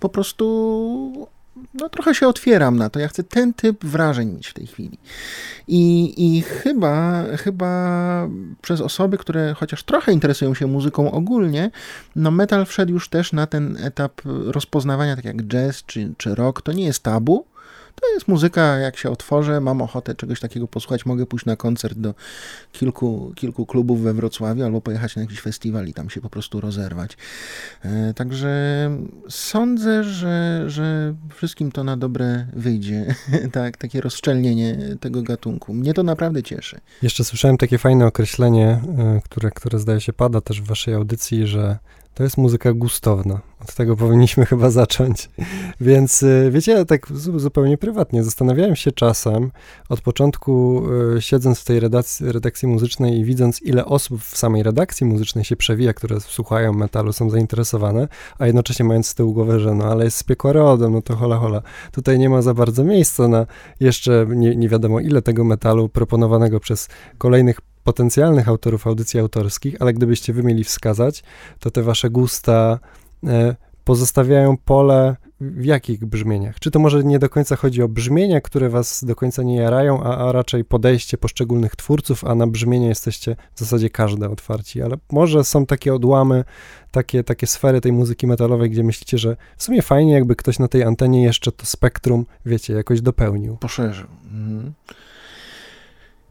Po 0.00 0.08
prostu 0.08 1.28
no 1.74 1.88
trochę 1.88 2.14
się 2.14 2.28
otwieram 2.28 2.76
na 2.76 2.90
to. 2.90 2.98
Ja 2.98 3.08
chcę 3.08 3.24
ten 3.24 3.54
typ 3.54 3.84
wrażeń 3.84 4.32
mieć 4.32 4.48
w 4.48 4.54
tej 4.54 4.66
chwili. 4.66 4.98
I, 5.68 6.14
i 6.16 6.42
chyba, 6.42 7.24
chyba 7.36 8.28
przez 8.62 8.80
osoby, 8.80 9.18
które 9.18 9.54
chociaż 9.54 9.82
trochę 9.82 10.12
interesują 10.12 10.54
się 10.54 10.66
muzyką 10.66 11.12
ogólnie, 11.12 11.70
no 12.16 12.30
metal 12.30 12.66
wszedł 12.66 12.92
już 12.92 13.08
też 13.08 13.32
na 13.32 13.46
ten 13.46 13.76
etap 13.80 14.20
rozpoznawania, 14.24 15.16
tak 15.16 15.24
jak 15.24 15.42
jazz 15.42 15.84
czy, 15.86 16.14
czy 16.16 16.34
rock. 16.34 16.62
To 16.62 16.72
nie 16.72 16.84
jest 16.84 17.02
tabu 17.02 17.44
to 18.00 18.14
jest 18.14 18.28
muzyka, 18.28 18.62
jak 18.62 18.96
się 18.96 19.10
otworzę, 19.10 19.60
mam 19.60 19.82
ochotę 19.82 20.14
czegoś 20.14 20.40
takiego 20.40 20.68
posłuchać, 20.68 21.06
mogę 21.06 21.26
pójść 21.26 21.46
na 21.46 21.56
koncert 21.56 21.98
do 21.98 22.14
kilku, 22.72 23.32
kilku 23.36 23.66
klubów 23.66 24.02
we 24.02 24.14
Wrocławiu 24.14 24.64
albo 24.64 24.80
pojechać 24.80 25.16
na 25.16 25.22
jakiś 25.22 25.40
festiwal 25.40 25.86
i 25.86 25.94
tam 25.94 26.10
się 26.10 26.20
po 26.20 26.30
prostu 26.30 26.60
rozerwać. 26.60 27.16
E, 27.82 28.14
także 28.14 28.50
sądzę, 29.28 30.04
że, 30.04 30.64
że 30.66 31.14
wszystkim 31.34 31.72
to 31.72 31.84
na 31.84 31.96
dobre 31.96 32.46
wyjdzie, 32.52 33.14
tak, 33.52 33.76
takie 33.76 34.00
rozszczelnienie 34.00 34.78
tego 35.00 35.22
gatunku. 35.22 35.74
Mnie 35.74 35.94
to 35.94 36.02
naprawdę 36.02 36.42
cieszy. 36.42 36.80
Jeszcze 37.02 37.24
słyszałem 37.24 37.56
takie 37.56 37.78
fajne 37.78 38.06
określenie, 38.06 38.80
e, 38.98 39.20
które, 39.24 39.50
które 39.50 39.78
zdaje 39.78 40.00
się 40.00 40.12
pada 40.12 40.40
też 40.40 40.62
w 40.62 40.66
waszej 40.66 40.94
audycji, 40.94 41.46
że 41.46 41.78
to 42.18 42.24
jest 42.24 42.36
muzyka 42.36 42.72
gustowna. 42.72 43.40
Od 43.60 43.74
tego 43.74 43.96
powinniśmy 43.96 44.46
chyba 44.46 44.70
zacząć. 44.70 45.30
Więc 45.80 46.22
y, 46.22 46.50
wiecie, 46.52 46.84
tak 46.84 47.06
zupełnie 47.36 47.78
prywatnie 47.78 48.24
zastanawiałem 48.24 48.76
się 48.76 48.92
czasem, 48.92 49.50
od 49.88 50.00
początku 50.00 50.82
y, 51.16 51.22
siedząc 51.22 51.60
w 51.60 51.64
tej 51.64 51.80
redakcji, 51.80 52.32
redakcji 52.32 52.68
muzycznej 52.68 53.18
i 53.18 53.24
widząc, 53.24 53.62
ile 53.62 53.84
osób 53.84 54.22
w 54.22 54.36
samej 54.36 54.62
redakcji 54.62 55.06
muzycznej 55.06 55.44
się 55.44 55.56
przewija, 55.56 55.92
które 55.92 56.20
słuchają 56.20 56.72
metalu, 56.72 57.12
są 57.12 57.30
zainteresowane, 57.30 58.08
a 58.38 58.46
jednocześnie 58.46 58.84
mając 58.84 59.06
z 59.06 59.14
tyłu 59.14 59.32
głowę, 59.32 59.60
że 59.60 59.74
no 59.74 59.84
ale 59.84 60.04
jest 60.04 60.16
z 60.16 60.22
piekorodem, 60.22 60.92
no 60.92 61.02
to 61.02 61.16
hola 61.16 61.36
hola. 61.36 61.62
Tutaj 61.92 62.18
nie 62.18 62.30
ma 62.30 62.42
za 62.42 62.54
bardzo 62.54 62.84
miejsca 62.84 63.28
na 63.28 63.46
jeszcze 63.80 64.26
nie, 64.28 64.56
nie 64.56 64.68
wiadomo 64.68 65.00
ile 65.00 65.22
tego 65.22 65.44
metalu 65.44 65.88
proponowanego 65.88 66.60
przez 66.60 66.88
kolejnych 67.18 67.60
potencjalnych 67.88 68.48
autorów 68.48 68.86
audycji 68.86 69.20
autorskich, 69.20 69.76
ale 69.80 69.92
gdybyście 69.92 70.32
wy 70.32 70.42
mieli 70.42 70.64
wskazać, 70.64 71.22
to 71.58 71.70
te 71.70 71.82
wasze 71.82 72.10
gusta 72.10 72.78
e, 73.26 73.56
pozostawiają 73.84 74.56
pole 74.56 75.16
w 75.40 75.64
jakich 75.64 76.06
brzmieniach? 76.06 76.60
Czy 76.60 76.70
to 76.70 76.78
może 76.78 77.04
nie 77.04 77.18
do 77.18 77.28
końca 77.28 77.56
chodzi 77.56 77.82
o 77.82 77.88
brzmienia, 77.88 78.40
które 78.40 78.68
was 78.68 79.04
do 79.04 79.16
końca 79.16 79.42
nie 79.42 79.56
jarają, 79.56 80.02
a, 80.02 80.28
a 80.28 80.32
raczej 80.32 80.64
podejście 80.64 81.18
poszczególnych 81.18 81.76
twórców, 81.76 82.24
a 82.24 82.34
na 82.34 82.46
brzmienie 82.46 82.88
jesteście 82.88 83.36
w 83.54 83.60
zasadzie 83.60 83.90
każde 83.90 84.30
otwarci, 84.30 84.82
ale 84.82 84.96
może 85.12 85.44
są 85.44 85.66
takie 85.66 85.94
odłamy, 85.94 86.44
takie, 86.90 87.24
takie 87.24 87.46
sfery 87.46 87.80
tej 87.80 87.92
muzyki 87.92 88.26
metalowej, 88.26 88.70
gdzie 88.70 88.84
myślicie, 88.84 89.18
że 89.18 89.36
w 89.56 89.62
sumie 89.62 89.82
fajnie, 89.82 90.12
jakby 90.12 90.36
ktoś 90.36 90.58
na 90.58 90.68
tej 90.68 90.82
antenie 90.82 91.22
jeszcze 91.22 91.52
to 91.52 91.66
spektrum, 91.66 92.26
wiecie, 92.46 92.74
jakoś 92.74 93.00
dopełnił. 93.00 93.56
Poszerzył. 93.56 94.06
Mhm. 94.32 94.72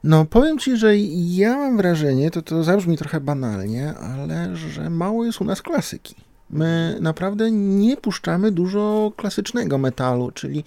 No, 0.08 0.26
powiem 0.26 0.60
ci, 0.60 0.78
że 0.78 0.98
ja 1.14 1.58
mam 1.58 1.78
wrażenie, 1.78 2.32
to, 2.32 2.42
to 2.42 2.64
zabrzmi 2.64 2.98
trochę 2.98 3.22
banalnie, 3.22 3.94
ale 3.94 4.56
że 4.56 4.90
mało 4.90 5.26
jest 5.26 5.42
u 5.42 5.44
nas 5.44 5.62
klasyki. 5.62 6.16
My 6.50 6.98
naprawdę 7.02 7.52
nie 7.52 7.98
puszczamy 7.98 8.52
dużo 8.52 9.12
klasycznego 9.18 9.78
metalu, 9.78 10.32
czyli 10.32 10.64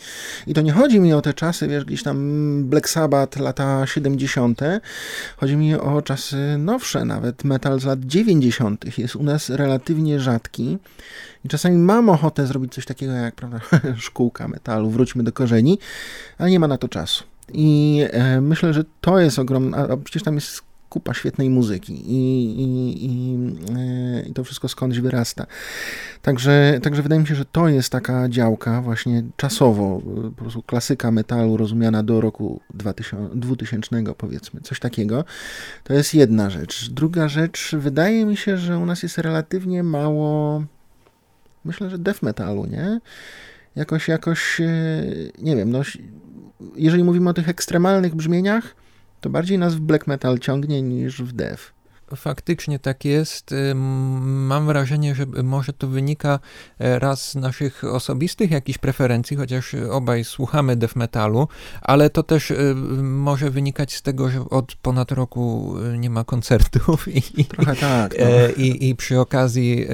i 0.47 0.55
to 0.55 0.61
nie 0.61 0.73
chodzi 0.73 1.01
mi 1.01 1.13
o 1.13 1.23
te 1.23 1.35
czasy, 1.35 1.69
wiesz, 1.69 1.85
gdzieś 1.85 2.03
tam 2.03 2.17
Black 2.65 2.89
Sabbath, 2.89 3.39
lata 3.39 3.87
70. 3.87 4.61
Chodzi 5.37 5.57
mi 5.57 5.75
o 5.75 6.03
czasy 6.03 6.37
nowsze, 6.59 7.05
nawet 7.05 7.45
metal 7.45 7.81
z 7.81 7.85
lat 7.85 8.01
90. 8.01 8.99
jest 8.99 9.17
u 9.17 9.23
nas 9.23 9.51
relatywnie 9.51 10.21
rzadki. 10.21 10.79
I 11.45 11.49
czasami 11.49 11.77
mam 11.77 12.09
ochotę 12.09 12.47
zrobić 12.47 12.75
coś 12.75 12.85
takiego 12.85 13.13
jak, 13.13 13.35
prawda, 13.35 13.61
szkółka 13.97 14.49
metalu, 14.49 14.91
wróćmy 14.91 15.23
do 15.23 15.33
korzeni, 15.33 15.79
ale 16.39 16.51
nie 16.51 16.61
ma 16.61 16.69
na 16.69 16.79
to 16.79 16.89
czasu. 16.89 17.30
I 17.53 18.01
e, 18.11 18.41
myślę, 18.41 18.73
że 18.73 18.85
to 19.01 19.19
jest 19.19 19.39
ogromna, 19.39 19.79
a 19.79 19.97
przecież 19.97 20.23
tam 20.23 20.35
jest 20.35 20.63
kupa 20.91 21.15
świetnej 21.15 21.51
muzyki 21.51 21.93
i, 21.93 22.45
i, 22.61 23.05
i, 23.07 23.39
e, 23.77 24.23
i, 24.23 24.33
to 24.33 24.45
wszystko 24.45 24.69
skądś 24.69 24.99
wyrasta. 24.99 25.47
Także, 26.23 26.81
także 26.83 27.03
wydaje 27.03 27.21
mi 27.21 27.27
się, 27.27 27.35
że 27.35 27.45
to 27.45 27.69
jest 27.69 27.93
taka 27.93 28.29
działka 28.29 28.83
właśnie 28.83 29.23
czasowo, 29.37 30.03
po 30.37 30.43
prostu 30.43 30.63
klasyka 30.63 31.11
metalu 31.11 31.57
rozumiana 31.57 32.03
do 32.03 32.21
roku 32.21 32.61
2000, 32.75 33.29
2000 33.35 34.15
powiedzmy, 34.15 34.61
coś 34.61 34.81
takiego. 34.81 35.25
To 35.85 35.95
jest 35.95 36.15
jedna 36.15 36.51
rzecz. 36.51 36.91
Druga 36.91 37.29
rzecz, 37.29 37.75
wydaje 37.79 38.27
mi 38.27 38.37
się, 38.37 38.57
że 38.57 38.79
u 38.79 38.87
nas 38.87 39.03
jest 39.03 39.19
relatywnie 39.19 39.83
mało, 39.83 40.63
myślę, 41.65 41.91
że 41.91 41.99
death 41.99 42.23
metalu, 42.23 42.67
nie? 42.67 43.01
Jakoś, 43.77 44.09
jakoś, 44.09 44.61
e, 44.61 45.03
nie 45.39 45.57
wiem, 45.57 45.71
no 45.71 45.83
jeżeli 46.77 47.05
mówimy 47.05 47.31
o 47.31 47.35
tych 47.35 47.49
ekstremalnych 47.49 48.15
brzmieniach, 48.15 48.75
To 49.21 49.31
bardziej 49.31 49.59
nas 49.59 49.75
w 49.75 49.81
black 49.81 50.07
metal 50.07 50.39
ciągnie 50.39 50.83
niż 50.83 51.23
w 51.23 51.33
death. 51.33 51.80
Faktycznie 52.17 52.79
tak 52.79 53.05
jest. 53.05 53.55
Mam 53.75 54.67
wrażenie, 54.67 55.15
że 55.15 55.27
może 55.43 55.73
to 55.73 55.89
wynika 55.89 56.39
e, 56.79 56.99
raz 56.99 57.31
z 57.31 57.35
naszych 57.35 57.85
osobistych 57.85 58.51
jakichś 58.51 58.79
preferencji, 58.79 59.37
chociaż 59.37 59.75
obaj 59.91 60.25
słuchamy 60.25 60.77
death 60.77 60.97
metalu, 60.97 61.49
ale 61.83 62.11
to 62.11 62.23
też 62.23 62.51
e, 62.51 62.75
może 63.03 63.51
wynikać 63.51 63.95
z 63.95 64.03
tego, 64.03 64.31
że 64.31 64.41
od 64.51 64.75
ponad 64.75 65.13
roku 65.13 65.75
e, 65.95 65.99
nie 65.99 66.11
ma 66.11 66.25
koncertów 66.25 67.09
i, 67.39 67.45
Trochę 67.45 67.77
tak, 67.77 68.15
no. 68.19 68.27
i, 68.57 68.89
i 68.89 68.97
przy 68.97 69.21
okazji 69.21 69.87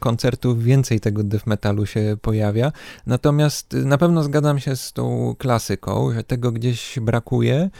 koncertów 0.00 0.64
więcej 0.64 1.00
tego 1.00 1.24
death 1.24 1.46
metalu 1.46 1.86
się 1.86 2.16
pojawia. 2.22 2.72
Natomiast 3.06 3.72
na 3.72 3.98
pewno 3.98 4.22
zgadzam 4.22 4.60
się 4.60 4.76
z 4.76 4.92
tą 4.92 5.34
klasyką, 5.38 6.12
że 6.12 6.24
tego 6.24 6.52
gdzieś 6.52 6.98
brakuje. 7.00 7.70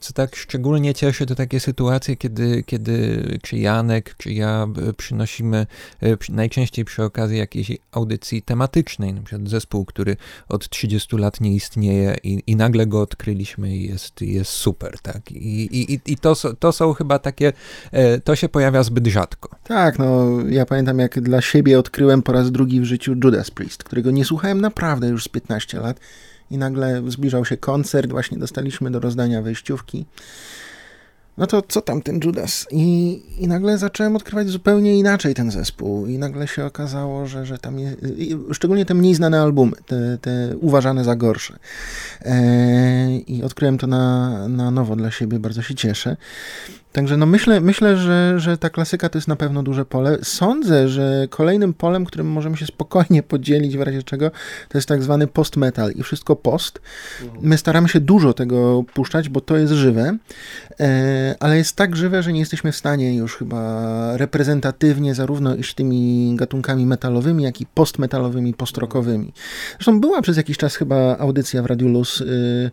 Co 0.00 0.12
tak 0.12 0.36
szczególnie 0.36 0.94
cieszy, 0.94 1.26
to 1.26 1.34
takie 1.34 1.60
sytuacje, 1.60 2.16
kiedy 2.16 2.37
kiedy, 2.38 2.62
kiedy 2.66 3.38
czy 3.42 3.58
Janek, 3.58 4.14
czy 4.16 4.32
ja 4.32 4.66
e, 4.88 4.92
przynosimy 4.92 5.66
e, 6.02 6.16
najczęściej 6.28 6.84
przy 6.84 7.02
okazji 7.02 7.38
jakiejś 7.38 7.72
audycji 7.92 8.42
tematycznej, 8.42 9.14
na 9.14 9.22
przykład 9.22 9.48
zespół, 9.48 9.84
który 9.84 10.16
od 10.48 10.68
30 10.68 11.16
lat 11.16 11.40
nie 11.40 11.54
istnieje 11.54 12.16
i, 12.22 12.42
i 12.46 12.56
nagle 12.56 12.86
go 12.86 13.00
odkryliśmy 13.00 13.76
i 13.76 13.88
jest, 13.88 14.20
jest 14.20 14.50
super, 14.50 14.98
tak? 15.02 15.32
I, 15.32 15.82
i, 15.92 16.00
i 16.06 16.16
to, 16.16 16.34
to 16.58 16.72
są 16.72 16.92
chyba 16.92 17.18
takie, 17.18 17.52
e, 17.92 18.20
to 18.20 18.36
się 18.36 18.48
pojawia 18.48 18.82
zbyt 18.82 19.06
rzadko. 19.06 19.56
Tak, 19.64 19.98
no 19.98 20.26
ja 20.48 20.66
pamiętam 20.66 20.98
jak 20.98 21.20
dla 21.20 21.40
siebie 21.40 21.78
odkryłem 21.78 22.22
po 22.22 22.32
raz 22.32 22.50
drugi 22.52 22.80
w 22.80 22.84
życiu 22.84 23.14
Judas 23.24 23.50
Priest, 23.50 23.84
którego 23.84 24.10
nie 24.10 24.24
słuchałem 24.24 24.60
naprawdę 24.60 25.08
już 25.08 25.24
z 25.24 25.28
15 25.28 25.80
lat 25.80 26.00
i 26.50 26.58
nagle 26.58 27.02
zbliżał 27.06 27.44
się 27.44 27.56
koncert, 27.56 28.10
właśnie 28.10 28.38
dostaliśmy 28.38 28.90
do 28.90 29.00
rozdania 29.00 29.42
wejściówki 29.42 30.06
no 31.38 31.46
to 31.46 31.62
co 31.62 31.80
tam 31.80 32.02
ten 32.02 32.20
Judas? 32.24 32.66
I, 32.70 33.22
I 33.38 33.48
nagle 33.48 33.78
zacząłem 33.78 34.16
odkrywać 34.16 34.48
zupełnie 34.48 34.98
inaczej 34.98 35.34
ten 35.34 35.50
zespół. 35.50 36.06
I 36.06 36.18
nagle 36.18 36.48
się 36.48 36.64
okazało, 36.64 37.26
że, 37.26 37.46
że 37.46 37.58
tam 37.58 37.78
jest, 37.78 37.96
szczególnie 38.52 38.84
te 38.84 38.94
mniej 38.94 39.14
znane 39.14 39.40
albumy, 39.40 39.76
te, 39.86 40.18
te 40.20 40.56
uważane 40.60 41.04
za 41.04 41.16
gorsze. 41.16 41.58
E, 42.22 43.16
I 43.16 43.42
odkryłem 43.42 43.78
to 43.78 43.86
na, 43.86 44.48
na 44.48 44.70
nowo 44.70 44.96
dla 44.96 45.10
siebie, 45.10 45.38
bardzo 45.38 45.62
się 45.62 45.74
cieszę. 45.74 46.16
Także 46.92 47.16
no 47.16 47.26
myślę, 47.26 47.60
myślę 47.60 47.96
że, 47.96 48.40
że 48.40 48.58
ta 48.58 48.70
klasyka 48.70 49.08
to 49.08 49.18
jest 49.18 49.28
na 49.28 49.36
pewno 49.36 49.62
duże 49.62 49.84
pole. 49.84 50.18
Sądzę, 50.22 50.88
że 50.88 51.26
kolejnym 51.30 51.74
polem, 51.74 52.04
którym 52.04 52.26
możemy 52.26 52.56
się 52.56 52.66
spokojnie 52.66 53.22
podzielić 53.22 53.76
w 53.76 53.80
razie 53.80 54.02
czego, 54.02 54.30
to 54.68 54.78
jest 54.78 54.88
tak 54.88 55.02
zwany 55.02 55.26
post-metal 55.26 55.92
i 55.92 56.02
wszystko 56.02 56.36
post. 56.36 56.80
My 57.40 57.58
staramy 57.58 57.88
się 57.88 58.00
dużo 58.00 58.32
tego 58.32 58.84
puszczać, 58.94 59.28
bo 59.28 59.40
to 59.40 59.56
jest 59.56 59.72
żywe, 59.72 60.16
e, 60.80 61.34
ale 61.40 61.56
jest 61.56 61.76
tak 61.76 61.96
żywe, 61.96 62.22
że 62.22 62.32
nie 62.32 62.40
jesteśmy 62.40 62.72
w 62.72 62.76
stanie 62.76 63.16
już 63.16 63.36
chyba 63.36 64.16
reprezentatywnie 64.16 65.14
zarówno 65.14 65.56
iść 65.56 65.74
tymi 65.74 66.32
gatunkami 66.36 66.86
metalowymi, 66.86 67.44
jak 67.44 67.60
i 67.60 67.66
postmetalowymi, 67.66 68.54
postrokowymi. 68.54 69.32
Zresztą 69.72 70.00
była 70.00 70.22
przez 70.22 70.36
jakiś 70.36 70.58
czas 70.58 70.76
chyba 70.76 71.18
audycja 71.18 71.62
w 71.62 71.66
Radiu 71.66 71.88
Luz, 71.88 72.20
y, 72.20 72.70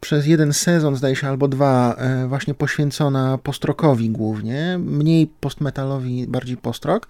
przez 0.00 0.26
jeden 0.26 0.52
sezon, 0.52 0.96
zdaje 0.96 1.16
się, 1.16 1.28
albo 1.28 1.48
dwa, 1.48 1.94
e, 1.94 2.26
właśnie 2.28 2.54
poświęcona 2.54 3.38
postrokowi 3.38 4.10
głównie, 4.10 4.78
mniej 4.78 5.26
postmetalowi, 5.40 6.26
bardziej 6.26 6.56
postrok. 6.56 7.08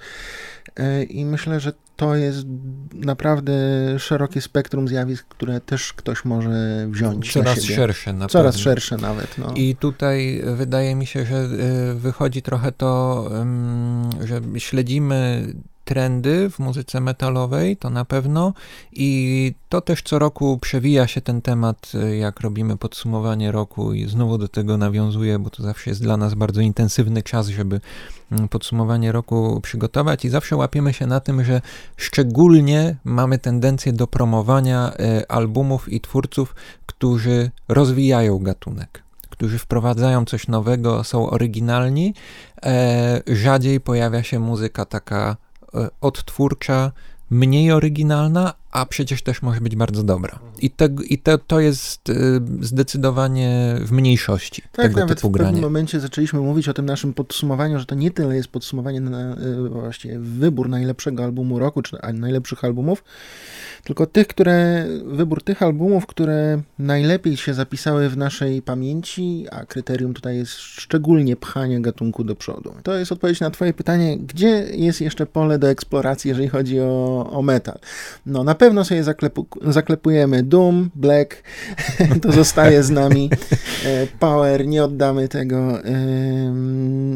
E, 0.77 1.03
I 1.05 1.25
myślę, 1.25 1.61
że 1.61 1.73
to 1.97 2.17
jest 2.17 2.47
naprawdę 2.95 3.53
szerokie 3.99 4.41
spektrum 4.41 4.89
zjawisk, 4.89 5.27
które 5.29 5.61
też 5.61 5.93
ktoś 5.93 6.25
może 6.25 6.87
wziąć. 6.91 7.33
Coraz 7.33 7.63
szersze 7.63 8.13
na 8.13 8.27
Coraz 8.27 8.57
pewno. 8.57 8.65
szersze 8.65 8.97
nawet. 8.97 9.39
No. 9.39 9.53
I 9.55 9.77
tutaj 9.77 10.43
wydaje 10.57 10.95
mi 10.95 11.07
się, 11.07 11.25
że 11.27 11.37
e, 11.37 11.95
wychodzi 11.95 12.43
trochę 12.43 12.73
to, 12.73 13.25
że 14.25 14.41
śledzimy 14.59 15.47
trendy 15.87 16.51
w 16.51 16.59
muzyce 16.59 17.01
metalowej, 17.01 17.77
to 17.77 17.91
na 17.91 18.05
pewno. 18.05 18.53
I 18.93 19.55
to 19.69 19.81
też 19.81 20.03
co 20.03 20.19
roku 20.19 20.59
przewija 20.59 21.07
się 21.07 21.21
ten 21.21 21.43
temat, 21.43 21.93
jak 22.19 22.41
robimy 22.41 22.77
podsumowanie 22.77 23.53
roku, 23.53 23.93
i 23.93 24.07
znowu 24.09 24.39
do 24.39 24.49
tego 24.49 24.77
nawiązuję, 24.77 25.39
bo 25.39 25.51
to 25.51 25.63
zawsze 25.63 25.91
jest 25.91 26.03
dla 26.03 26.17
nas 26.17 26.35
bardzo 26.35 26.61
intensywny 26.61 27.23
czas, 27.23 27.49
żeby 27.49 27.81
mm, 28.33 28.49
podsumowanie 28.49 29.13
roku 29.13 29.61
przygotować, 29.61 30.25
i 30.25 30.29
zawsze 30.29 30.57
łapiemy 30.57 30.93
się 30.93 31.07
na 31.07 31.21
tym, 31.21 31.45
że 31.45 31.61
szczególnie 31.97 32.97
mamy 33.05 33.39
tendencję 33.39 33.93
do 33.93 34.07
promowania 34.07 34.93
e, 34.93 35.31
albumów 35.33 35.93
i 35.93 36.01
twórców, 36.01 36.55
którzy 36.87 37.51
rozwijają 37.69 38.39
gatunek 38.39 39.07
którzy 39.31 39.59
wprowadzają 39.59 40.25
coś 40.25 40.49
nowego, 40.49 41.05
są 41.05 41.31
oryginalni. 41.31 42.15
E, 42.63 43.23
rzadziej 43.27 43.81
pojawia 43.81 44.23
się 44.23 44.39
muzyka 44.39 44.85
taka 44.85 45.37
odtwórcza, 46.01 46.93
mniej 47.31 47.73
oryginalna, 47.73 48.55
a 48.77 48.87
przecież 48.87 49.23
też 49.23 49.43
może 49.43 49.61
być 49.61 49.77
bardzo 49.77 50.03
dobra. 50.03 50.39
I, 50.59 50.71
te, 50.71 50.89
i 51.09 51.19
te, 51.19 51.39
to 51.39 51.61
jest 51.61 52.11
e, 52.11 52.15
zdecydowanie 52.61 53.77
w 53.81 53.93
mniejszości 53.93 54.63
tak, 54.63 54.87
tego 54.87 55.01
nawet 55.01 55.19
typu 55.19 55.31
w 55.31 55.33
pewnym 55.33 55.63
momencie 55.63 56.01
zaczęliśmy 56.01 56.41
mówić 56.41 56.69
o 56.69 56.75
tym 56.75 56.87
naszym 56.87 57.15
podsumowaniu, 57.15 57.79
że 57.79 57.87
to 57.87 57.95
nie 57.95 58.11
tyle 58.11 58.37
jest 58.37 58.49
podsumowanie 58.49 59.01
na 59.01 59.19
e, 59.19 59.69
właśnie 59.69 60.19
wybór 60.19 60.69
najlepszego 60.69 61.25
albumu 61.25 61.59
roku, 61.59 61.83
czy 61.83 61.97
najlepszych 62.13 62.65
albumów, 62.65 63.05
tylko 63.85 64.07
tych, 64.07 64.27
które, 64.27 64.87
wybór 65.05 65.43
tych 65.43 65.63
albumów, 65.63 66.07
które 66.07 66.63
najlepiej 66.79 67.37
się 67.37 67.55
zapisały 67.55 68.09
w 68.09 68.17
naszej 68.17 68.63
pamięci, 68.63 69.47
a 69.51 69.67
kryterium 69.67 70.15
tutaj 70.15 70.37
jest 70.37 70.53
szczególnie 70.53 71.37
pchanie 71.37 71.81
gatunku 71.81 72.25
do 72.25 72.37
przodu. 72.37 72.75
To 72.83 72.95
jest 72.95 73.13
odpowiedź 73.13 73.41
na 73.41 73.51
Twoje 73.51 73.73
pytanie, 73.73 74.19
gdzie 74.19 74.67
jest 74.73 75.01
jeszcze 75.01 75.27
pole 75.27 75.59
do 75.59 75.69
eksploracji, 75.69 76.29
jeżeli 76.29 76.49
chodzi 76.49 76.81
o, 76.81 77.31
o 77.33 77.43
metal. 77.43 77.79
No, 78.27 78.45
na 78.45 78.55
pewno 78.55 78.66
sobie 78.85 79.05
zaklepu, 79.05 79.47
zaklepujemy 79.63 80.43
Doom, 80.43 80.91
Black, 80.95 81.43
to 82.23 82.33
zostaje 82.33 82.83
z 82.83 82.91
nami. 82.91 83.31
E, 83.85 84.07
Power, 84.07 84.67
nie 84.67 84.85
oddamy 84.85 85.29
tego. 85.29 85.79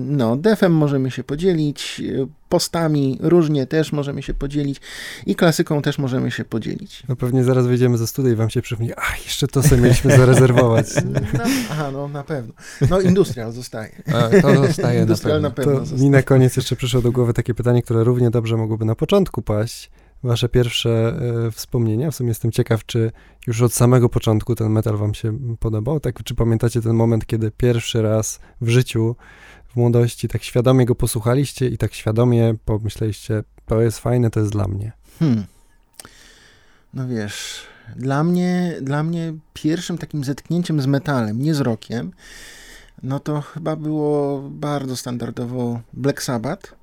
No, 0.07 0.37
Defem 0.37 0.73
możemy 0.73 1.11
się 1.11 1.25
podzielić 1.25 2.03
postami 2.51 3.19
różnie 3.21 3.67
też 3.67 3.93
możemy 3.93 4.23
się 4.23 4.35
podzielić 4.35 4.81
i 5.27 5.35
klasyką 5.35 5.83
też 5.83 5.99
możemy 5.99 6.31
się 6.31 6.45
podzielić. 6.45 7.03
No 7.09 7.17
pewnie 7.17 7.45
zaraz 7.45 7.67
wyjdziemy 7.67 7.99
ze 7.99 8.07
studia 8.07 8.33
i 8.33 8.35
wam 8.35 8.51
się 8.51 8.63
przypomni, 8.63 8.93
a 8.93 9.17
jeszcze 9.25 9.49
to 9.49 9.63
sobie 9.63 9.83
mieliśmy 9.83 10.17
zarezerwować. 10.17 10.87
No, 11.33 11.45
aha, 11.71 11.91
no 11.93 12.09
na 12.09 12.23
pewno. 12.25 12.55
No 12.91 13.01
industrial 13.01 13.53
zostaje. 13.53 14.03
A, 14.13 14.41
to 14.43 14.67
zostaje 14.67 15.01
industrial 15.01 15.41
na 15.41 15.51
pewno, 15.51 15.73
na 15.73 15.81
pewno 15.81 16.05
Mi 16.05 16.11
na 16.11 16.23
koniec 16.23 16.57
jeszcze 16.57 16.77
przyszło 16.77 17.03
do 17.03 17.13
głowy 17.13 17.33
takie 17.33 17.55
pytanie, 17.55 17.83
które 17.83 18.05
równie 18.05 18.31
dobrze 18.31 18.57
mogłoby 18.57 18.85
na 18.85 18.95
początku 18.95 19.43
paść. 19.43 19.91
Wasze 20.23 20.49
pierwsze 20.49 21.15
y, 21.47 21.51
wspomnienia. 21.51 22.11
W 22.11 22.15
sumie 22.15 22.29
jestem 22.29 22.53
ciekaw, 22.53 22.87
czy 22.87 23.13
już 23.47 23.63
od 23.63 23.73
samego 23.73 24.09
początku 24.09 24.55
ten 24.55 24.69
metal 24.69 24.97
wam 24.97 25.15
się 25.15 25.57
podobał. 25.59 26.01
Tak, 26.01 26.23
czy 26.25 26.35
pamiętacie 26.35 26.83
ten 26.83 26.95
moment, 26.95 27.27
kiedy 27.27 27.51
pierwszy 27.51 28.03
raz 28.03 28.41
w 28.61 28.69
życiu 28.69 29.17
w 29.69 29.77
młodości 29.77 30.29
tak 30.29 30.43
świadomie 30.43 30.87
go 30.87 30.95
posłuchaliście 30.95 31.69
i 31.69 31.79
tak 31.79 31.95
świadomie 31.95 32.55
pomyśleliście, 32.65 33.45
to 33.67 33.81
jest 33.81 33.99
fajne, 33.99 34.31
to 34.31 34.41
jest 34.41 34.53
dla 34.53 34.69
mnie? 34.69 34.93
Hmm. 35.19 35.45
No 36.95 37.09
wiesz, 37.09 37.63
dla 37.97 38.25
mnie, 38.25 38.77
dla 38.83 39.03
mnie 39.03 39.35
pierwszym 39.55 39.99
takim 39.99 40.25
zetknięciem 40.25 40.81
z 40.81 40.87
metalem, 40.87 41.43
nie 41.43 41.55
z 41.55 41.61
rokiem, 41.61 42.13
no 43.03 43.21
to 43.21 43.41
chyba 43.41 43.77
było 43.77 44.43
bardzo 44.51 44.97
standardowo 44.97 45.81
Black 45.93 46.23
Sabbath. 46.23 46.80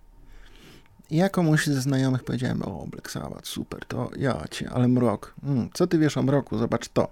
Ja 1.11 1.29
komuś 1.29 1.65
ze 1.65 1.81
znajomych 1.81 2.23
powiedziałem, 2.23 2.61
o 2.61 2.87
Black 2.87 3.11
Sabbath, 3.11 3.47
super, 3.47 3.85
to 3.85 4.09
ja 4.17 4.45
cię, 4.51 4.69
ale 4.69 4.87
mrok. 4.87 5.33
Hmm, 5.45 5.69
co 5.73 5.87
ty 5.87 5.97
wiesz 5.99 6.17
o 6.17 6.23
mroku? 6.23 6.57
Zobacz 6.57 6.87
to. 6.87 7.07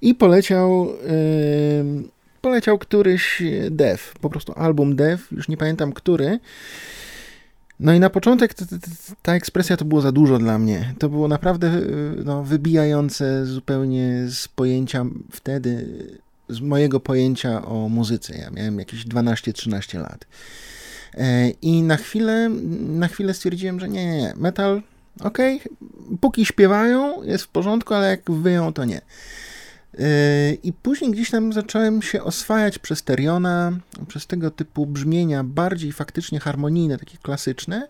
I 0.00 0.14
poleciał... 0.14 0.86
Yy, 0.86 2.22
poleciał 2.40 2.78
któryś 2.78 3.42
dev, 3.70 3.98
po 4.20 4.30
prostu 4.30 4.52
album 4.56 4.96
dev, 4.96 5.22
już 5.32 5.48
nie 5.48 5.56
pamiętam 5.56 5.92
który. 5.92 6.38
No 7.80 7.94
i 7.94 8.00
na 8.00 8.10
początek 8.10 8.54
ta, 8.54 8.66
ta, 8.66 8.76
ta, 9.22 9.34
ekspresja 9.34 9.76
to 9.76 9.84
było 9.84 10.00
za 10.00 10.12
dużo 10.12 10.38
dla 10.38 10.58
mnie. 10.58 10.94
To 10.98 11.08
było 11.08 11.28
naprawdę 11.28 11.74
y, 11.74 12.22
no, 12.24 12.42
wybijające 12.42 13.46
zupełnie 13.46 14.24
z 14.28 14.48
pojęcia 14.48 15.04
wtedy, 15.30 15.86
z 16.48 16.60
mojego 16.60 17.00
pojęcia 17.00 17.64
o 17.64 17.88
muzyce. 17.88 18.38
Ja 18.38 18.50
miałem 18.50 18.78
jakieś 18.78 19.06
12-13 19.06 19.98
lat. 19.98 20.26
E, 21.14 21.50
I 21.50 21.82
na 21.82 21.96
chwilę, 21.96 22.48
na 22.88 23.08
chwilę 23.08 23.34
stwierdziłem, 23.34 23.80
że 23.80 23.88
nie, 23.88 24.06
nie, 24.06 24.18
nie. 24.18 24.32
metal, 24.36 24.82
okej, 25.20 25.56
okay, 25.56 26.18
póki 26.20 26.46
śpiewają, 26.46 27.22
jest 27.22 27.44
w 27.44 27.48
porządku, 27.48 27.94
ale 27.94 28.08
jak 28.08 28.30
wyją, 28.30 28.72
to 28.72 28.84
nie. 28.84 29.00
Yy, 29.98 30.04
I 30.62 30.72
później 30.72 31.10
gdzieś 31.10 31.30
tam 31.30 31.52
zacząłem 31.52 32.02
się 32.02 32.22
oswajać 32.22 32.78
przez 32.78 33.02
Teriona, 33.02 33.72
przez 34.08 34.26
tego 34.26 34.50
typu 34.50 34.86
brzmienia 34.86 35.44
bardziej 35.44 35.92
faktycznie 35.92 36.40
harmonijne, 36.40 36.98
takie 36.98 37.18
klasyczne, 37.18 37.88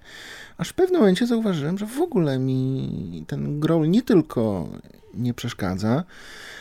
aż 0.59 0.69
w 0.69 0.75
pewnym 0.75 1.01
momencie 1.01 1.27
zauważyłem, 1.27 1.79
że 1.79 1.87
w 1.87 2.01
ogóle 2.01 2.39
mi 2.39 3.25
ten 3.29 3.61
growl 3.61 3.91
nie 3.91 4.03
tylko 4.03 4.69
nie 5.15 5.35
przeszkadza, 5.35 6.05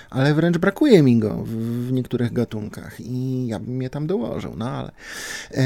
ale 0.10 0.34
wręcz 0.34 0.58
brakuje 0.58 1.04
mi 1.04 1.20
go 1.20 1.43
w, 1.43 1.49
w 1.88 1.91
niektórych 1.91 2.34
gatunkach 2.34 2.99
i 2.99 3.47
ja 3.47 3.60
bym 3.60 3.82
je 3.82 3.89
tam 3.89 4.08
dołożył, 4.08 4.54
no 4.58 4.70
ale... 4.70 4.91
E, 5.52 5.64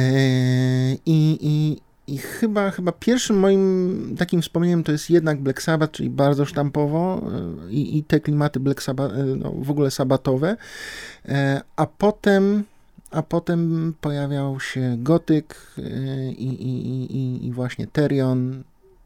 I, 1.06 1.38
i, 1.42 1.82
i 2.08 2.18
chyba, 2.18 2.72
chyba 2.72 2.92
pierwszym 2.92 3.40
moim 3.40 4.16
takim 4.20 4.42
wspomnieniem 4.42 4.84
to 4.84 4.92
jest 4.92 5.10
jednak 5.10 5.42
Black 5.42 5.62
Sabbath, 5.62 5.92
czyli 5.92 6.10
bardzo 6.10 6.46
sztampowo 6.46 7.22
e, 7.68 7.72
i, 7.72 7.98
i 7.98 8.04
te 8.04 8.20
klimaty 8.20 8.60
Black 8.60 8.84
Sabbath, 8.84 9.16
e, 9.16 9.24
no, 9.24 9.52
w 9.52 9.72
ogóle 9.72 9.92
sabatowe, 9.92 10.58
a 11.76 11.86
potem 11.86 12.64
a 13.12 13.24
potem 13.24 13.94
pojawiał 14.02 14.60
się 14.60 14.98
gotyk 15.00 15.76
i, 16.38 16.48
i, 16.48 17.16
i, 17.18 17.48
i 17.48 17.52
właśnie 17.52 17.88
Terion, 17.88 18.64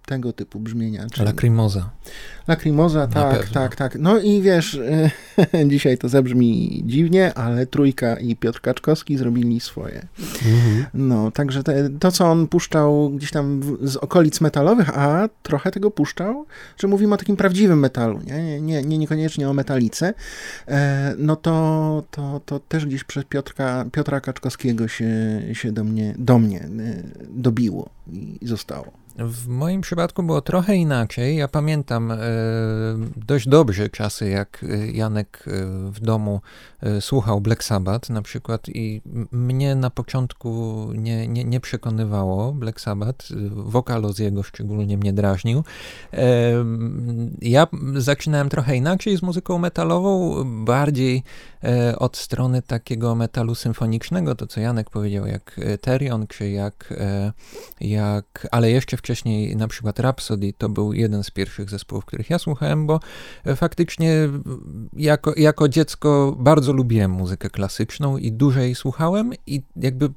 tego 0.10 0.34
typu 0.34 0.60
brzmienia. 0.60 1.07
Czyli... 1.12 1.26
Lacrimosa. 1.26 1.89
Lacrimosa, 2.47 3.07
tak, 3.07 3.49
tak, 3.49 3.76
tak. 3.76 3.97
No 3.99 4.20
i 4.20 4.41
wiesz, 4.41 4.80
dzisiaj 5.72 5.97
to 5.97 6.10
zabrzmi 6.10 6.82
dziwnie, 6.86 7.34
ale 7.34 7.66
Trójka 7.66 8.16
i 8.16 8.36
Piotr 8.36 8.62
Kaczkowski 8.62 9.18
zrobili 9.18 9.60
swoje. 9.60 10.07
Mhm. 10.20 10.86
No, 10.93 11.32
także 11.32 11.64
te, 11.64 11.89
to, 11.89 12.12
co 12.12 12.26
on 12.26 12.47
puszczał 12.47 13.10
gdzieś 13.10 13.32
tam 13.32 13.62
w, 13.62 13.89
z 13.89 13.95
okolic 13.97 14.41
metalowych, 14.41 14.97
a 14.97 15.30
trochę 15.43 15.72
tego 15.72 15.91
puszczał, 15.91 16.45
że 16.78 16.88
mówimy 16.88 17.14
o 17.14 17.18
takim 17.18 17.36
prawdziwym 17.36 17.80
metalu, 17.80 18.20
nie, 18.22 18.62
nie, 18.62 18.82
nie 18.84 18.97
niekoniecznie 18.97 19.49
o 19.49 19.53
metalice, 19.53 20.14
e, 20.68 21.16
no 21.18 21.36
to, 21.36 22.03
to, 22.12 22.41
to 22.45 22.60
też 22.60 22.86
gdzieś 22.86 23.03
przez 23.03 23.26
Piotrka, 23.26 23.86
Piotra 23.91 24.22
Kaczkowskiego 24.22 24.88
się, 24.88 25.10
się 25.53 25.72
do 25.72 25.84
mnie, 25.84 26.16
do 26.18 26.39
mnie 26.39 26.60
e, 26.60 26.70
dobiło 27.30 27.89
i 28.12 28.47
zostało. 28.47 28.91
W 29.18 29.47
moim 29.47 29.82
przypadku 29.82 30.24
było 30.24 30.41
trochę 30.41 30.76
inaczej. 30.76 31.38
Ja 31.38 31.47
pamiętam 31.47 32.12
e, 32.12 32.18
dość 33.16 33.47
dobrze 33.47 33.89
czasy, 33.89 34.30
jak 34.30 34.66
e, 34.70 34.91
Janek 34.91 35.43
e, 35.47 35.51
w 35.91 35.99
domu 35.99 36.41
słuchał 36.99 37.41
Black 37.41 37.64
Sabbath 37.64 38.10
na 38.10 38.22
przykład 38.22 38.70
i 38.70 39.01
mnie 39.32 39.76
na 39.76 39.89
początku 39.89 40.76
nie, 40.95 41.28
nie, 41.28 41.43
nie 41.43 41.60
przekonywało 41.60 42.53
Black 42.53 42.82
Sabbath. 42.82 43.28
Wokal 43.51 44.03
jego 44.20 44.43
szczególnie 44.43 44.97
mnie 44.97 45.14
drażnił. 45.14 45.64
Ja 47.41 47.68
zaczynałem 47.95 48.49
trochę 48.49 48.76
inaczej 48.76 49.18
z 49.18 49.22
muzyką 49.22 49.57
metalową, 49.57 50.43
bardziej 50.66 51.24
od 51.97 52.18
strony 52.18 52.62
takiego 52.62 53.16
metalu 53.16 53.55
symfonicznego, 53.55 54.36
to 54.36 54.47
co 54.47 54.60
Janek 54.60 54.89
powiedział, 54.89 55.26
jak 55.26 55.60
Terion, 55.82 56.28
czy 56.28 56.49
jak, 56.49 56.93
jak 57.82 58.47
ale 58.51 58.72
jeszcze 58.72 58.97
w 58.97 59.01
wcześniej 59.10 59.55
na 59.55 59.68
przykład 59.68 59.99
Rhapsody 59.99 60.53
to 60.57 60.70
był 60.70 60.93
jeden 60.93 61.24
z 61.24 61.32
pierwszych 61.32 61.70
zespołów, 61.70 62.05
których 62.05 62.30
ja 62.30 62.39
słuchałem, 62.39 62.88
bo 62.88 62.99
e, 63.45 63.55
faktycznie 63.55 64.30
jako, 64.93 65.34
jako 65.38 65.70
dziecko 65.70 66.36
bardzo 66.39 66.74
lubiłem 66.74 67.12
muzykę 67.12 67.49
klasyczną 67.49 68.18
i 68.18 68.32
dłużej 68.32 68.76
słuchałem 68.76 69.32
i 69.47 69.62
jakby 69.76 70.10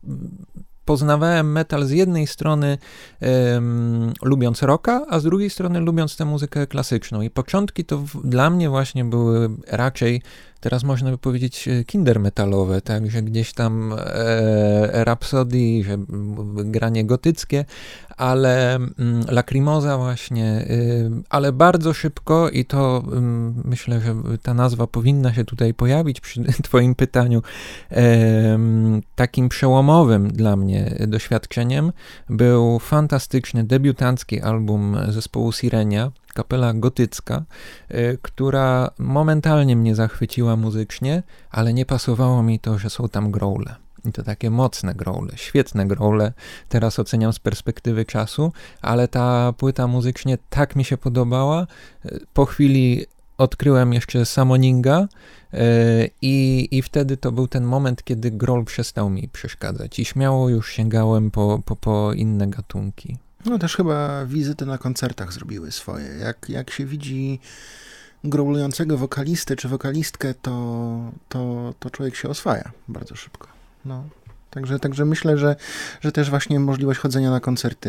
poznawałem 0.84 1.52
metal 1.52 1.84
z 1.84 1.90
jednej 1.90 2.26
strony 2.26 2.78
um, 3.20 4.12
lubiąc 4.22 4.62
rocka, 4.62 5.06
a 5.08 5.20
z 5.20 5.22
drugiej 5.22 5.50
strony 5.50 5.80
lubiąc 5.80 6.16
tę 6.16 6.24
muzykę 6.24 6.66
klasyczną. 6.66 7.20
I 7.20 7.30
początki 7.30 7.84
to 7.84 7.98
w, 7.98 8.28
dla 8.28 8.50
mnie 8.50 8.70
właśnie 8.70 9.04
były 9.04 9.50
raczej 9.66 10.22
teraz 10.62 10.84
można 10.84 11.10
by 11.10 11.18
powiedzieć 11.18 11.68
e, 11.68 11.84
kinder 11.84 12.20
metalowe, 12.20 12.80
tak, 12.80 13.10
że 13.10 13.22
gdzieś 13.22 13.52
tam 13.52 13.92
e, 13.92 15.04
Rhapsody, 15.04 15.84
że 15.84 15.98
granie 16.64 17.04
gotyckie, 17.04 17.64
ale 18.16 18.74
mm, 18.74 19.24
Lacrimosa 19.28 19.98
właśnie, 19.98 20.66
y, 20.70 21.10
ale 21.30 21.52
bardzo 21.52 21.92
szybko 21.92 22.50
i 22.50 22.64
to 22.64 23.02
y, 23.06 23.20
myślę, 23.68 24.00
że 24.00 24.14
ta 24.42 24.54
nazwa 24.54 24.86
powinna 24.86 25.34
się 25.34 25.44
tutaj 25.44 25.74
pojawić 25.74 26.20
przy 26.20 26.42
twoim 26.62 26.94
pytaniu, 26.94 27.42
y, 27.92 27.96
takim 29.14 29.48
przełomowym 29.48 30.28
dla 30.28 30.56
mnie 30.56 30.94
doświadczeniem 31.06 31.92
był 32.30 32.78
fantastyczny 32.78 33.64
debiutancki 33.64 34.40
album 34.40 34.96
zespołu 35.08 35.52
Sirenia, 35.52 36.10
kapela 36.34 36.74
gotycka, 36.74 37.42
y, 37.90 38.18
która 38.22 38.90
momentalnie 38.98 39.76
mnie 39.76 39.94
zachwyciła 39.94 40.56
muzycznie, 40.56 41.22
ale 41.50 41.74
nie 41.74 41.86
pasowało 41.86 42.42
mi 42.42 42.60
to, 42.60 42.78
że 42.78 42.90
są 42.90 43.08
tam 43.08 43.30
growle. 43.30 43.74
I 44.04 44.12
to 44.12 44.22
takie 44.22 44.50
mocne 44.50 44.94
growle, 44.94 45.32
świetne 45.36 45.86
growle, 45.86 46.32
teraz 46.68 46.98
oceniam 46.98 47.32
z 47.32 47.38
perspektywy 47.38 48.04
czasu, 48.04 48.52
ale 48.82 49.08
ta 49.08 49.52
płyta 49.52 49.86
muzycznie 49.86 50.38
tak 50.50 50.76
mi 50.76 50.84
się 50.84 50.96
podobała. 50.96 51.66
Y, 52.06 52.26
po 52.34 52.44
chwili 52.44 53.06
odkryłem 53.38 53.92
jeszcze 53.92 54.26
Samoninga 54.26 55.08
y, 55.54 56.10
i, 56.22 56.68
i 56.70 56.82
wtedy 56.82 57.16
to 57.16 57.32
był 57.32 57.48
ten 57.48 57.64
moment, 57.64 58.04
kiedy 58.04 58.30
growl 58.30 58.64
przestał 58.64 59.10
mi 59.10 59.28
przeszkadzać 59.28 59.98
i 59.98 60.04
śmiało 60.04 60.48
już 60.48 60.72
sięgałem 60.72 61.30
po, 61.30 61.60
po, 61.64 61.76
po 61.76 62.12
inne 62.12 62.46
gatunki. 62.46 63.16
No 63.44 63.58
też 63.58 63.76
chyba 63.76 64.26
wizyty 64.26 64.66
na 64.66 64.78
koncertach 64.78 65.32
zrobiły 65.32 65.72
swoje. 65.72 66.06
Jak, 66.06 66.48
jak 66.48 66.70
się 66.70 66.86
widzi 66.86 67.40
growlującego 68.24 68.98
wokalistę 68.98 69.56
czy 69.56 69.68
wokalistkę, 69.68 70.34
to, 70.34 71.12
to, 71.28 71.74
to 71.78 71.90
człowiek 71.90 72.16
się 72.16 72.28
oswaja 72.28 72.70
bardzo 72.88 73.16
szybko. 73.16 73.48
No. 73.84 74.04
Także, 74.50 74.78
także 74.78 75.04
myślę, 75.04 75.38
że, 75.38 75.56
że 76.00 76.12
też 76.12 76.30
właśnie 76.30 76.60
możliwość 76.60 77.00
chodzenia 77.00 77.30
na 77.30 77.40
koncerty 77.40 77.88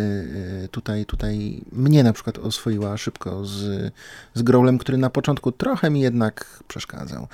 y, 0.66 0.68
tutaj, 0.68 1.06
tutaj 1.06 1.62
mnie 1.72 2.04
na 2.04 2.14
przykład 2.14 2.38
oswoiła 2.38 2.98
szybko 2.98 3.46
z, 3.46 3.94
z 4.34 4.42
growlem, 4.42 4.78
który 4.78 4.98
na 4.98 5.10
początku 5.10 5.52
trochę 5.52 5.90
mi 5.90 6.02
jednak 6.02 6.64
przeszkadzał. 6.68 7.28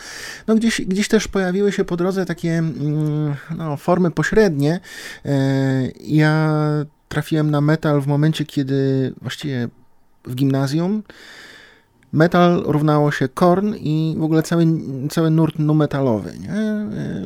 No 0.48 0.56
gdzieś, 0.56 0.82
gdzieś 0.82 1.08
też 1.08 1.28
pojawiły 1.28 1.72
się 1.72 1.86
po 1.86 1.98
drodze 1.98 2.26
takie 2.26 2.58
mm, 2.58 3.36
no, 3.58 3.78
formy 3.78 4.12
pośrednie. 4.12 4.80
Y, 5.26 5.30
ja 6.00 6.54
trafiłem 7.10 7.52
na 7.52 7.62
metal 7.62 8.02
w 8.02 8.08
momencie, 8.08 8.46
kiedy 8.46 9.14
właściwie 9.22 9.70
w 10.26 10.36
gimnazjum 10.36 11.04
metal 12.14 12.64
równało 12.66 13.12
się 13.12 13.28
Korn 13.28 13.76
i 13.76 14.16
w 14.20 14.24
ogóle 14.24 14.44
cały, 14.44 14.66
cały 15.10 15.30
nurt 15.30 15.60
nu 15.60 15.74
metalowy, 15.74 16.34
nie? 16.40 16.50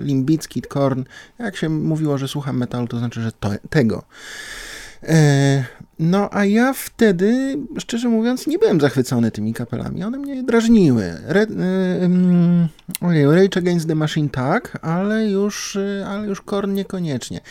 Limbicki, 0.02 0.62
Korn. 0.62 1.04
Jak 1.40 1.58
się 1.58 1.70
mówiło, 1.70 2.18
że 2.18 2.28
słucham 2.28 2.58
metalu, 2.58 2.88
to 2.88 3.00
znaczy, 3.00 3.22
że 3.22 3.32
to, 3.32 3.50
tego. 3.70 4.04
No, 6.06 6.30
a 6.32 6.46
ja 6.46 6.74
wtedy, 6.74 7.58
szczerze 7.78 8.10
mówiąc, 8.10 8.48
nie 8.48 8.60
byłem 8.60 8.82
zachwycony 8.82 9.32
tymi 9.32 9.54
kapelami. 9.54 10.04
One 10.04 10.18
mnie 10.18 10.44
drażniły. 10.44 11.14
Red, 11.26 11.50
um, 11.50 12.68
ojej, 13.02 13.26
Rage 13.26 13.60
Against 13.60 13.88
the 13.88 13.96
Machine 13.96 14.30
tak, 14.30 14.78
ale 14.82 15.28
już, 15.28 15.76
e, 15.76 16.06
ale 16.08 16.28
już 16.28 16.42
Korn 16.42 16.74
niekoniecznie. 16.74 17.42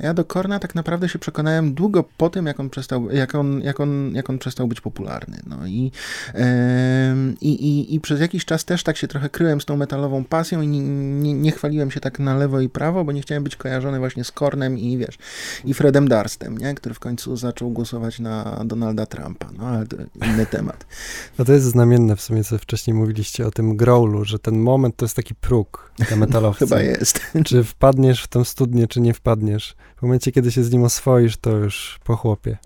Ja 0.00 0.14
do 0.14 0.24
Korna 0.24 0.58
tak 0.58 0.74
naprawdę 0.74 1.08
się 1.08 1.18
przekonałem 1.18 1.74
długo 1.74 2.04
po 2.16 2.30
tym, 2.30 2.46
jak 2.46 2.60
on 2.60 2.70
przestał, 2.70 3.10
jak 3.10 3.34
on, 3.34 3.60
jak 3.60 3.80
on, 3.80 4.14
jak 4.14 4.30
on 4.30 4.38
przestał 4.38 4.68
być 4.68 4.80
popularny. 4.80 5.40
No 5.46 5.66
i, 5.66 5.92
i, 7.40 7.48
i, 7.48 7.94
i 7.94 8.00
przez 8.00 8.20
jakiś 8.20 8.44
czas 8.44 8.64
też 8.64 8.82
tak 8.82 8.96
się 8.96 9.08
trochę 9.08 9.28
kryłem 9.28 9.60
z 9.60 9.64
tą 9.64 9.76
metalową 9.76 10.24
pasją 10.24 10.62
i 10.62 10.68
nie, 10.68 10.80
nie, 10.80 11.34
nie, 11.34 11.52
chwaliłem 11.52 11.90
się 11.90 12.00
tak 12.00 12.18
na 12.18 12.36
lewo 12.36 12.60
i 12.60 12.68
prawo, 12.68 13.04
bo 13.04 13.12
nie 13.12 13.22
chciałem 13.22 13.44
być 13.44 13.56
kojarzony 13.56 13.98
właśnie 13.98 14.24
z 14.24 14.32
Kornem 14.32 14.78
i 14.78 14.98
wiesz, 14.98 15.18
i 15.64 15.74
Fredem 15.74 16.08
Darstem, 16.08 16.58
nie? 16.58 16.74
który 16.74 16.94
w 16.94 17.00
końcu 17.00 17.36
zaczął 17.36 17.70
głosować 17.70 17.93
na 18.20 18.62
Donalda 18.64 19.06
Trumpa. 19.06 19.48
No 19.58 19.66
ale 19.66 19.86
to 19.86 19.96
inny 20.26 20.46
temat. 20.46 20.86
No 21.38 21.44
to 21.44 21.52
jest 21.52 21.66
znamienne 21.66 22.16
w 22.16 22.20
sumie, 22.20 22.44
co 22.44 22.58
wcześniej 22.58 22.94
mówiliście 22.94 23.46
o 23.46 23.50
tym 23.50 23.76
growlu, 23.76 24.24
że 24.24 24.38
ten 24.38 24.58
moment 24.58 24.96
to 24.96 25.04
jest 25.04 25.16
taki 25.16 25.34
próg 25.34 25.92
dla 26.08 26.16
metalowca. 26.16 26.64
Chyba 26.66 26.80
jest. 26.80 27.20
Czy 27.44 27.64
wpadniesz 27.64 28.22
w 28.22 28.28
tę 28.28 28.44
studnię, 28.44 28.88
czy 28.88 29.00
nie 29.00 29.14
wpadniesz. 29.14 29.76
W 29.96 30.02
momencie, 30.02 30.32
kiedy 30.32 30.52
się 30.52 30.64
z 30.64 30.72
nim 30.72 30.84
oswoisz, 30.84 31.36
to 31.36 31.50
już 31.50 32.00
po 32.04 32.16
chłopie. 32.16 32.58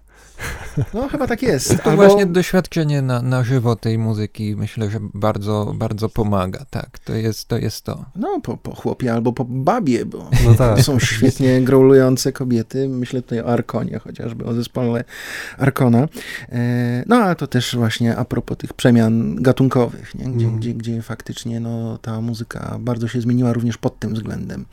No, 0.95 1.09
chyba 1.09 1.27
tak 1.27 1.43
jest. 1.43 1.83
To 1.83 1.91
Albo... 1.91 1.97
właśnie 1.97 2.27
doświadczenie 2.27 3.03
na, 3.03 3.23
na 3.23 3.45
żywo 3.45 3.77
tej 3.77 3.99
muzyki 3.99 4.57
myślę, 4.57 4.91
że 4.91 4.99
bardzo, 5.15 5.73
bardzo 5.77 6.09
pomaga, 6.09 6.65
tak. 6.71 6.99
To 6.99 7.15
jest 7.15 7.49
to. 7.49 7.59
Jest 7.59 7.85
to. 7.85 8.05
No, 8.17 8.41
po, 8.41 8.57
po 8.57 8.75
chłopie 8.75 9.13
albo 9.13 9.33
po 9.33 9.45
babie, 9.45 10.05
bo 10.05 10.31
no 10.45 10.55
tak. 10.55 10.81
są 10.81 10.99
świetnie 10.99 11.61
growlujące 11.61 12.33
kobiety. 12.33 12.89
Myślę 12.89 13.23
tutaj 13.23 13.41
o 13.41 13.47
Arkonie 13.47 13.99
chociażby, 13.99 14.45
o 14.45 14.55
zespole 14.55 15.05
Arkona. 15.59 16.09
E, 16.49 17.05
no, 17.07 17.17
a 17.17 17.35
to 17.35 17.47
też 17.47 17.77
właśnie 17.77 18.17
a 18.17 18.25
propos 18.25 18.59
tych 18.59 18.73
przemian 18.73 19.43
gatunkowych, 19.43 20.15
nie? 20.15 20.25
Gdzie, 20.25 20.47
mm. 20.47 20.59
gdzie, 20.59 20.75
gdzie 20.75 21.03
faktycznie 21.03 21.61
no, 21.61 21.99
ta 21.99 22.21
muzyka 22.21 22.77
bardzo 22.81 23.09
się 23.09 23.21
zmieniła 23.21 23.53
również 23.53 23.79
pod 23.79 23.99
tym 23.99 24.15
względem. 24.15 24.67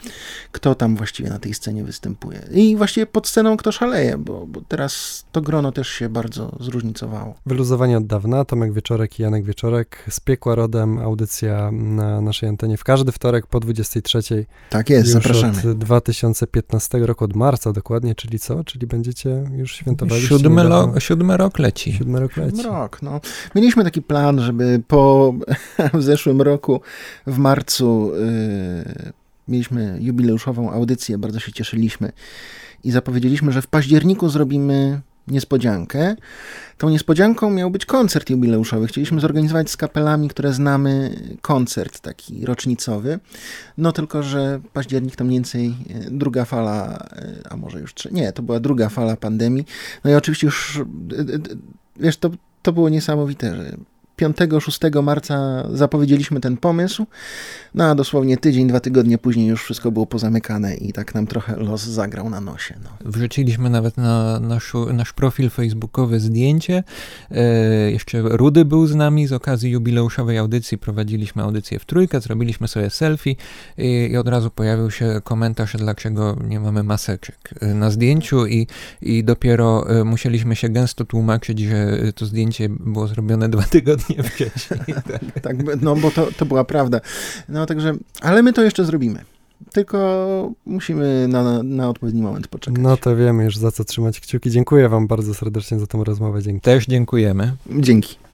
Kto 0.51 0.75
tam 0.75 0.95
właściwie 0.95 1.29
na 1.29 1.39
tej 1.39 1.53
scenie 1.53 1.83
występuje. 1.83 2.41
I 2.51 2.75
właściwie 2.75 3.05
pod 3.05 3.27
sceną 3.27 3.57
kto 3.57 3.71
szaleje, 3.71 4.17
bo, 4.17 4.45
bo 4.47 4.61
teraz 4.61 5.25
to 5.31 5.41
grono 5.55 5.67
ono 5.67 5.71
też 5.71 5.87
się 5.87 6.09
bardzo 6.09 6.57
zróżnicowało. 6.59 7.35
Wyluzowanie 7.45 7.97
od 7.97 8.07
dawna, 8.07 8.45
Tomek 8.45 8.73
Wieczorek 8.73 9.19
i 9.19 9.21
Janek 9.21 9.43
Wieczorek, 9.43 10.05
z 10.09 10.19
piekła 10.19 10.55
rodem, 10.55 10.99
audycja 10.99 11.71
na 11.71 12.21
naszej 12.21 12.49
antenie 12.49 12.77
w 12.77 12.83
każdy 12.83 13.11
wtorek 13.11 13.47
po 13.47 13.59
23. 13.59 14.45
Tak 14.69 14.89
jest, 14.89 15.05
już 15.05 15.13
zapraszamy. 15.13 15.71
od 15.71 15.77
2015 15.77 16.97
roku, 16.97 17.25
od 17.25 17.35
marca 17.35 17.73
dokładnie, 17.73 18.15
czyli 18.15 18.39
co? 18.39 18.63
Czyli 18.63 18.87
będziecie 18.87 19.43
już 19.55 19.75
świętowali 19.75 20.21
Siódmy, 20.21 20.63
lo, 20.63 20.99
siódmy 20.99 21.37
rok 21.37 21.59
leci. 21.59 21.93
Siódmy 21.93 22.19
rok 22.19 22.37
leci. 22.37 22.57
Siódmy 22.57 22.71
rok, 22.71 23.01
no. 23.01 23.21
Mieliśmy 23.55 23.83
taki 23.83 24.01
plan, 24.01 24.39
żeby 24.39 24.81
po 24.87 25.33
w 25.93 26.03
zeszłym 26.03 26.41
roku 26.41 26.81
w 27.27 27.37
marcu 27.37 28.11
yy, 28.15 29.13
mieliśmy 29.47 29.97
jubileuszową 30.01 30.71
audycję, 30.71 31.17
bardzo 31.17 31.39
się 31.39 31.51
cieszyliśmy 31.51 32.11
i 32.83 32.91
zapowiedzieliśmy, 32.91 33.51
że 33.51 33.61
w 33.61 33.67
październiku 33.67 34.29
zrobimy 34.29 35.01
niespodziankę. 35.27 36.15
Tą 36.77 36.89
niespodzianką 36.89 37.49
miał 37.49 37.71
być 37.71 37.85
koncert 37.85 38.29
jubileuszowy. 38.29 38.87
Chcieliśmy 38.87 39.19
zorganizować 39.19 39.69
z 39.69 39.77
kapelami, 39.77 40.29
które 40.29 40.53
znamy, 40.53 41.15
koncert 41.41 41.99
taki 41.99 42.45
rocznicowy. 42.45 43.19
No 43.77 43.91
tylko, 43.91 44.23
że 44.23 44.59
październik 44.73 45.15
to 45.15 45.23
mniej 45.23 45.35
więcej 45.35 45.75
e, 45.89 46.11
druga 46.11 46.45
fala, 46.45 47.07
e, 47.11 47.33
a 47.49 47.57
może 47.57 47.79
już 47.79 47.93
trzy, 47.93 48.09
nie, 48.11 48.31
to 48.31 48.43
była 48.43 48.59
druga 48.59 48.89
fala 48.89 49.15
pandemii. 49.15 49.65
No 50.03 50.11
i 50.11 50.13
oczywiście 50.13 50.47
już, 50.47 50.77
e, 50.77 50.83
wiesz, 51.95 52.17
to, 52.17 52.29
to 52.61 52.73
było 52.73 52.89
niesamowite, 52.89 53.55
że 53.55 53.77
5-6 54.21 55.03
marca 55.03 55.67
zapowiedzieliśmy 55.73 56.39
ten 56.39 56.57
pomysł, 56.57 57.05
no 57.75 57.83
a 57.83 57.95
dosłownie 57.95 58.37
tydzień, 58.37 58.67
dwa 58.67 58.79
tygodnie 58.79 59.17
później 59.17 59.47
już 59.47 59.63
wszystko 59.63 59.91
było 59.91 60.05
pozamykane 60.05 60.75
i 60.75 60.93
tak 60.93 61.15
nam 61.15 61.27
trochę 61.27 61.55
los 61.57 61.83
zagrał 61.83 62.29
na 62.29 62.41
nosie. 62.41 62.75
No. 62.83 62.89
Wrzuciliśmy 63.11 63.69
nawet 63.69 63.97
na 63.97 64.39
nasz, 64.39 64.73
nasz 64.93 65.13
profil 65.13 65.49
facebookowy 65.49 66.19
zdjęcie. 66.19 66.83
E, 67.31 67.43
jeszcze 67.91 68.21
Rudy 68.21 68.65
był 68.65 68.87
z 68.87 68.95
nami 68.95 69.27
z 69.27 69.33
okazji 69.33 69.71
jubileuszowej 69.71 70.37
audycji. 70.37 70.77
Prowadziliśmy 70.77 71.43
audycję 71.43 71.79
w 71.79 71.85
trójkę, 71.85 72.21
zrobiliśmy 72.21 72.67
sobie 72.67 72.89
selfie 72.89 73.35
i, 73.77 74.09
i 74.11 74.17
od 74.17 74.27
razu 74.27 74.49
pojawił 74.51 74.91
się 74.91 75.21
komentarz, 75.23 75.77
dlaczego 75.77 76.37
nie 76.47 76.59
mamy 76.59 76.83
maseczek 76.83 77.53
e, 77.61 77.73
na 77.73 77.91
zdjęciu 77.91 78.47
i, 78.47 78.67
i 79.01 79.23
dopiero 79.23 79.89
e, 79.89 80.03
musieliśmy 80.03 80.55
się 80.55 80.69
gęsto 80.69 81.05
tłumaczyć, 81.05 81.59
że 81.59 81.97
to 82.15 82.25
zdjęcie 82.25 82.69
było 82.69 83.07
zrobione 83.07 83.49
dwa 83.55 83.63
tygodnie 83.63 84.04
nie 84.09 84.23
wcześniej. 84.23 84.79
Tak, 85.07 85.41
tak 85.41 85.81
no 85.81 85.95
bo 85.95 86.11
to, 86.11 86.27
to 86.37 86.45
była 86.45 86.63
prawda. 86.63 87.01
No 87.49 87.65
także, 87.65 87.93
ale 88.21 88.43
my 88.43 88.53
to 88.53 88.63
jeszcze 88.63 88.85
zrobimy. 88.85 89.23
Tylko 89.73 90.51
musimy 90.65 91.27
na, 91.27 91.63
na 91.63 91.89
odpowiedni 91.89 92.21
moment 92.21 92.47
poczekać. 92.47 92.83
No 92.83 92.97
to 92.97 93.15
wiemy 93.15 93.43
już 93.43 93.57
za 93.57 93.71
co 93.71 93.83
trzymać 93.83 94.19
kciuki. 94.19 94.51
Dziękuję 94.51 94.89
Wam 94.89 95.07
bardzo 95.07 95.33
serdecznie 95.33 95.79
za 95.79 95.87
tą 95.87 96.03
rozmowę. 96.03 96.41
Dzięki. 96.41 96.61
Też 96.61 96.85
dziękujemy. 96.85 97.55
Dzięki. 97.79 98.24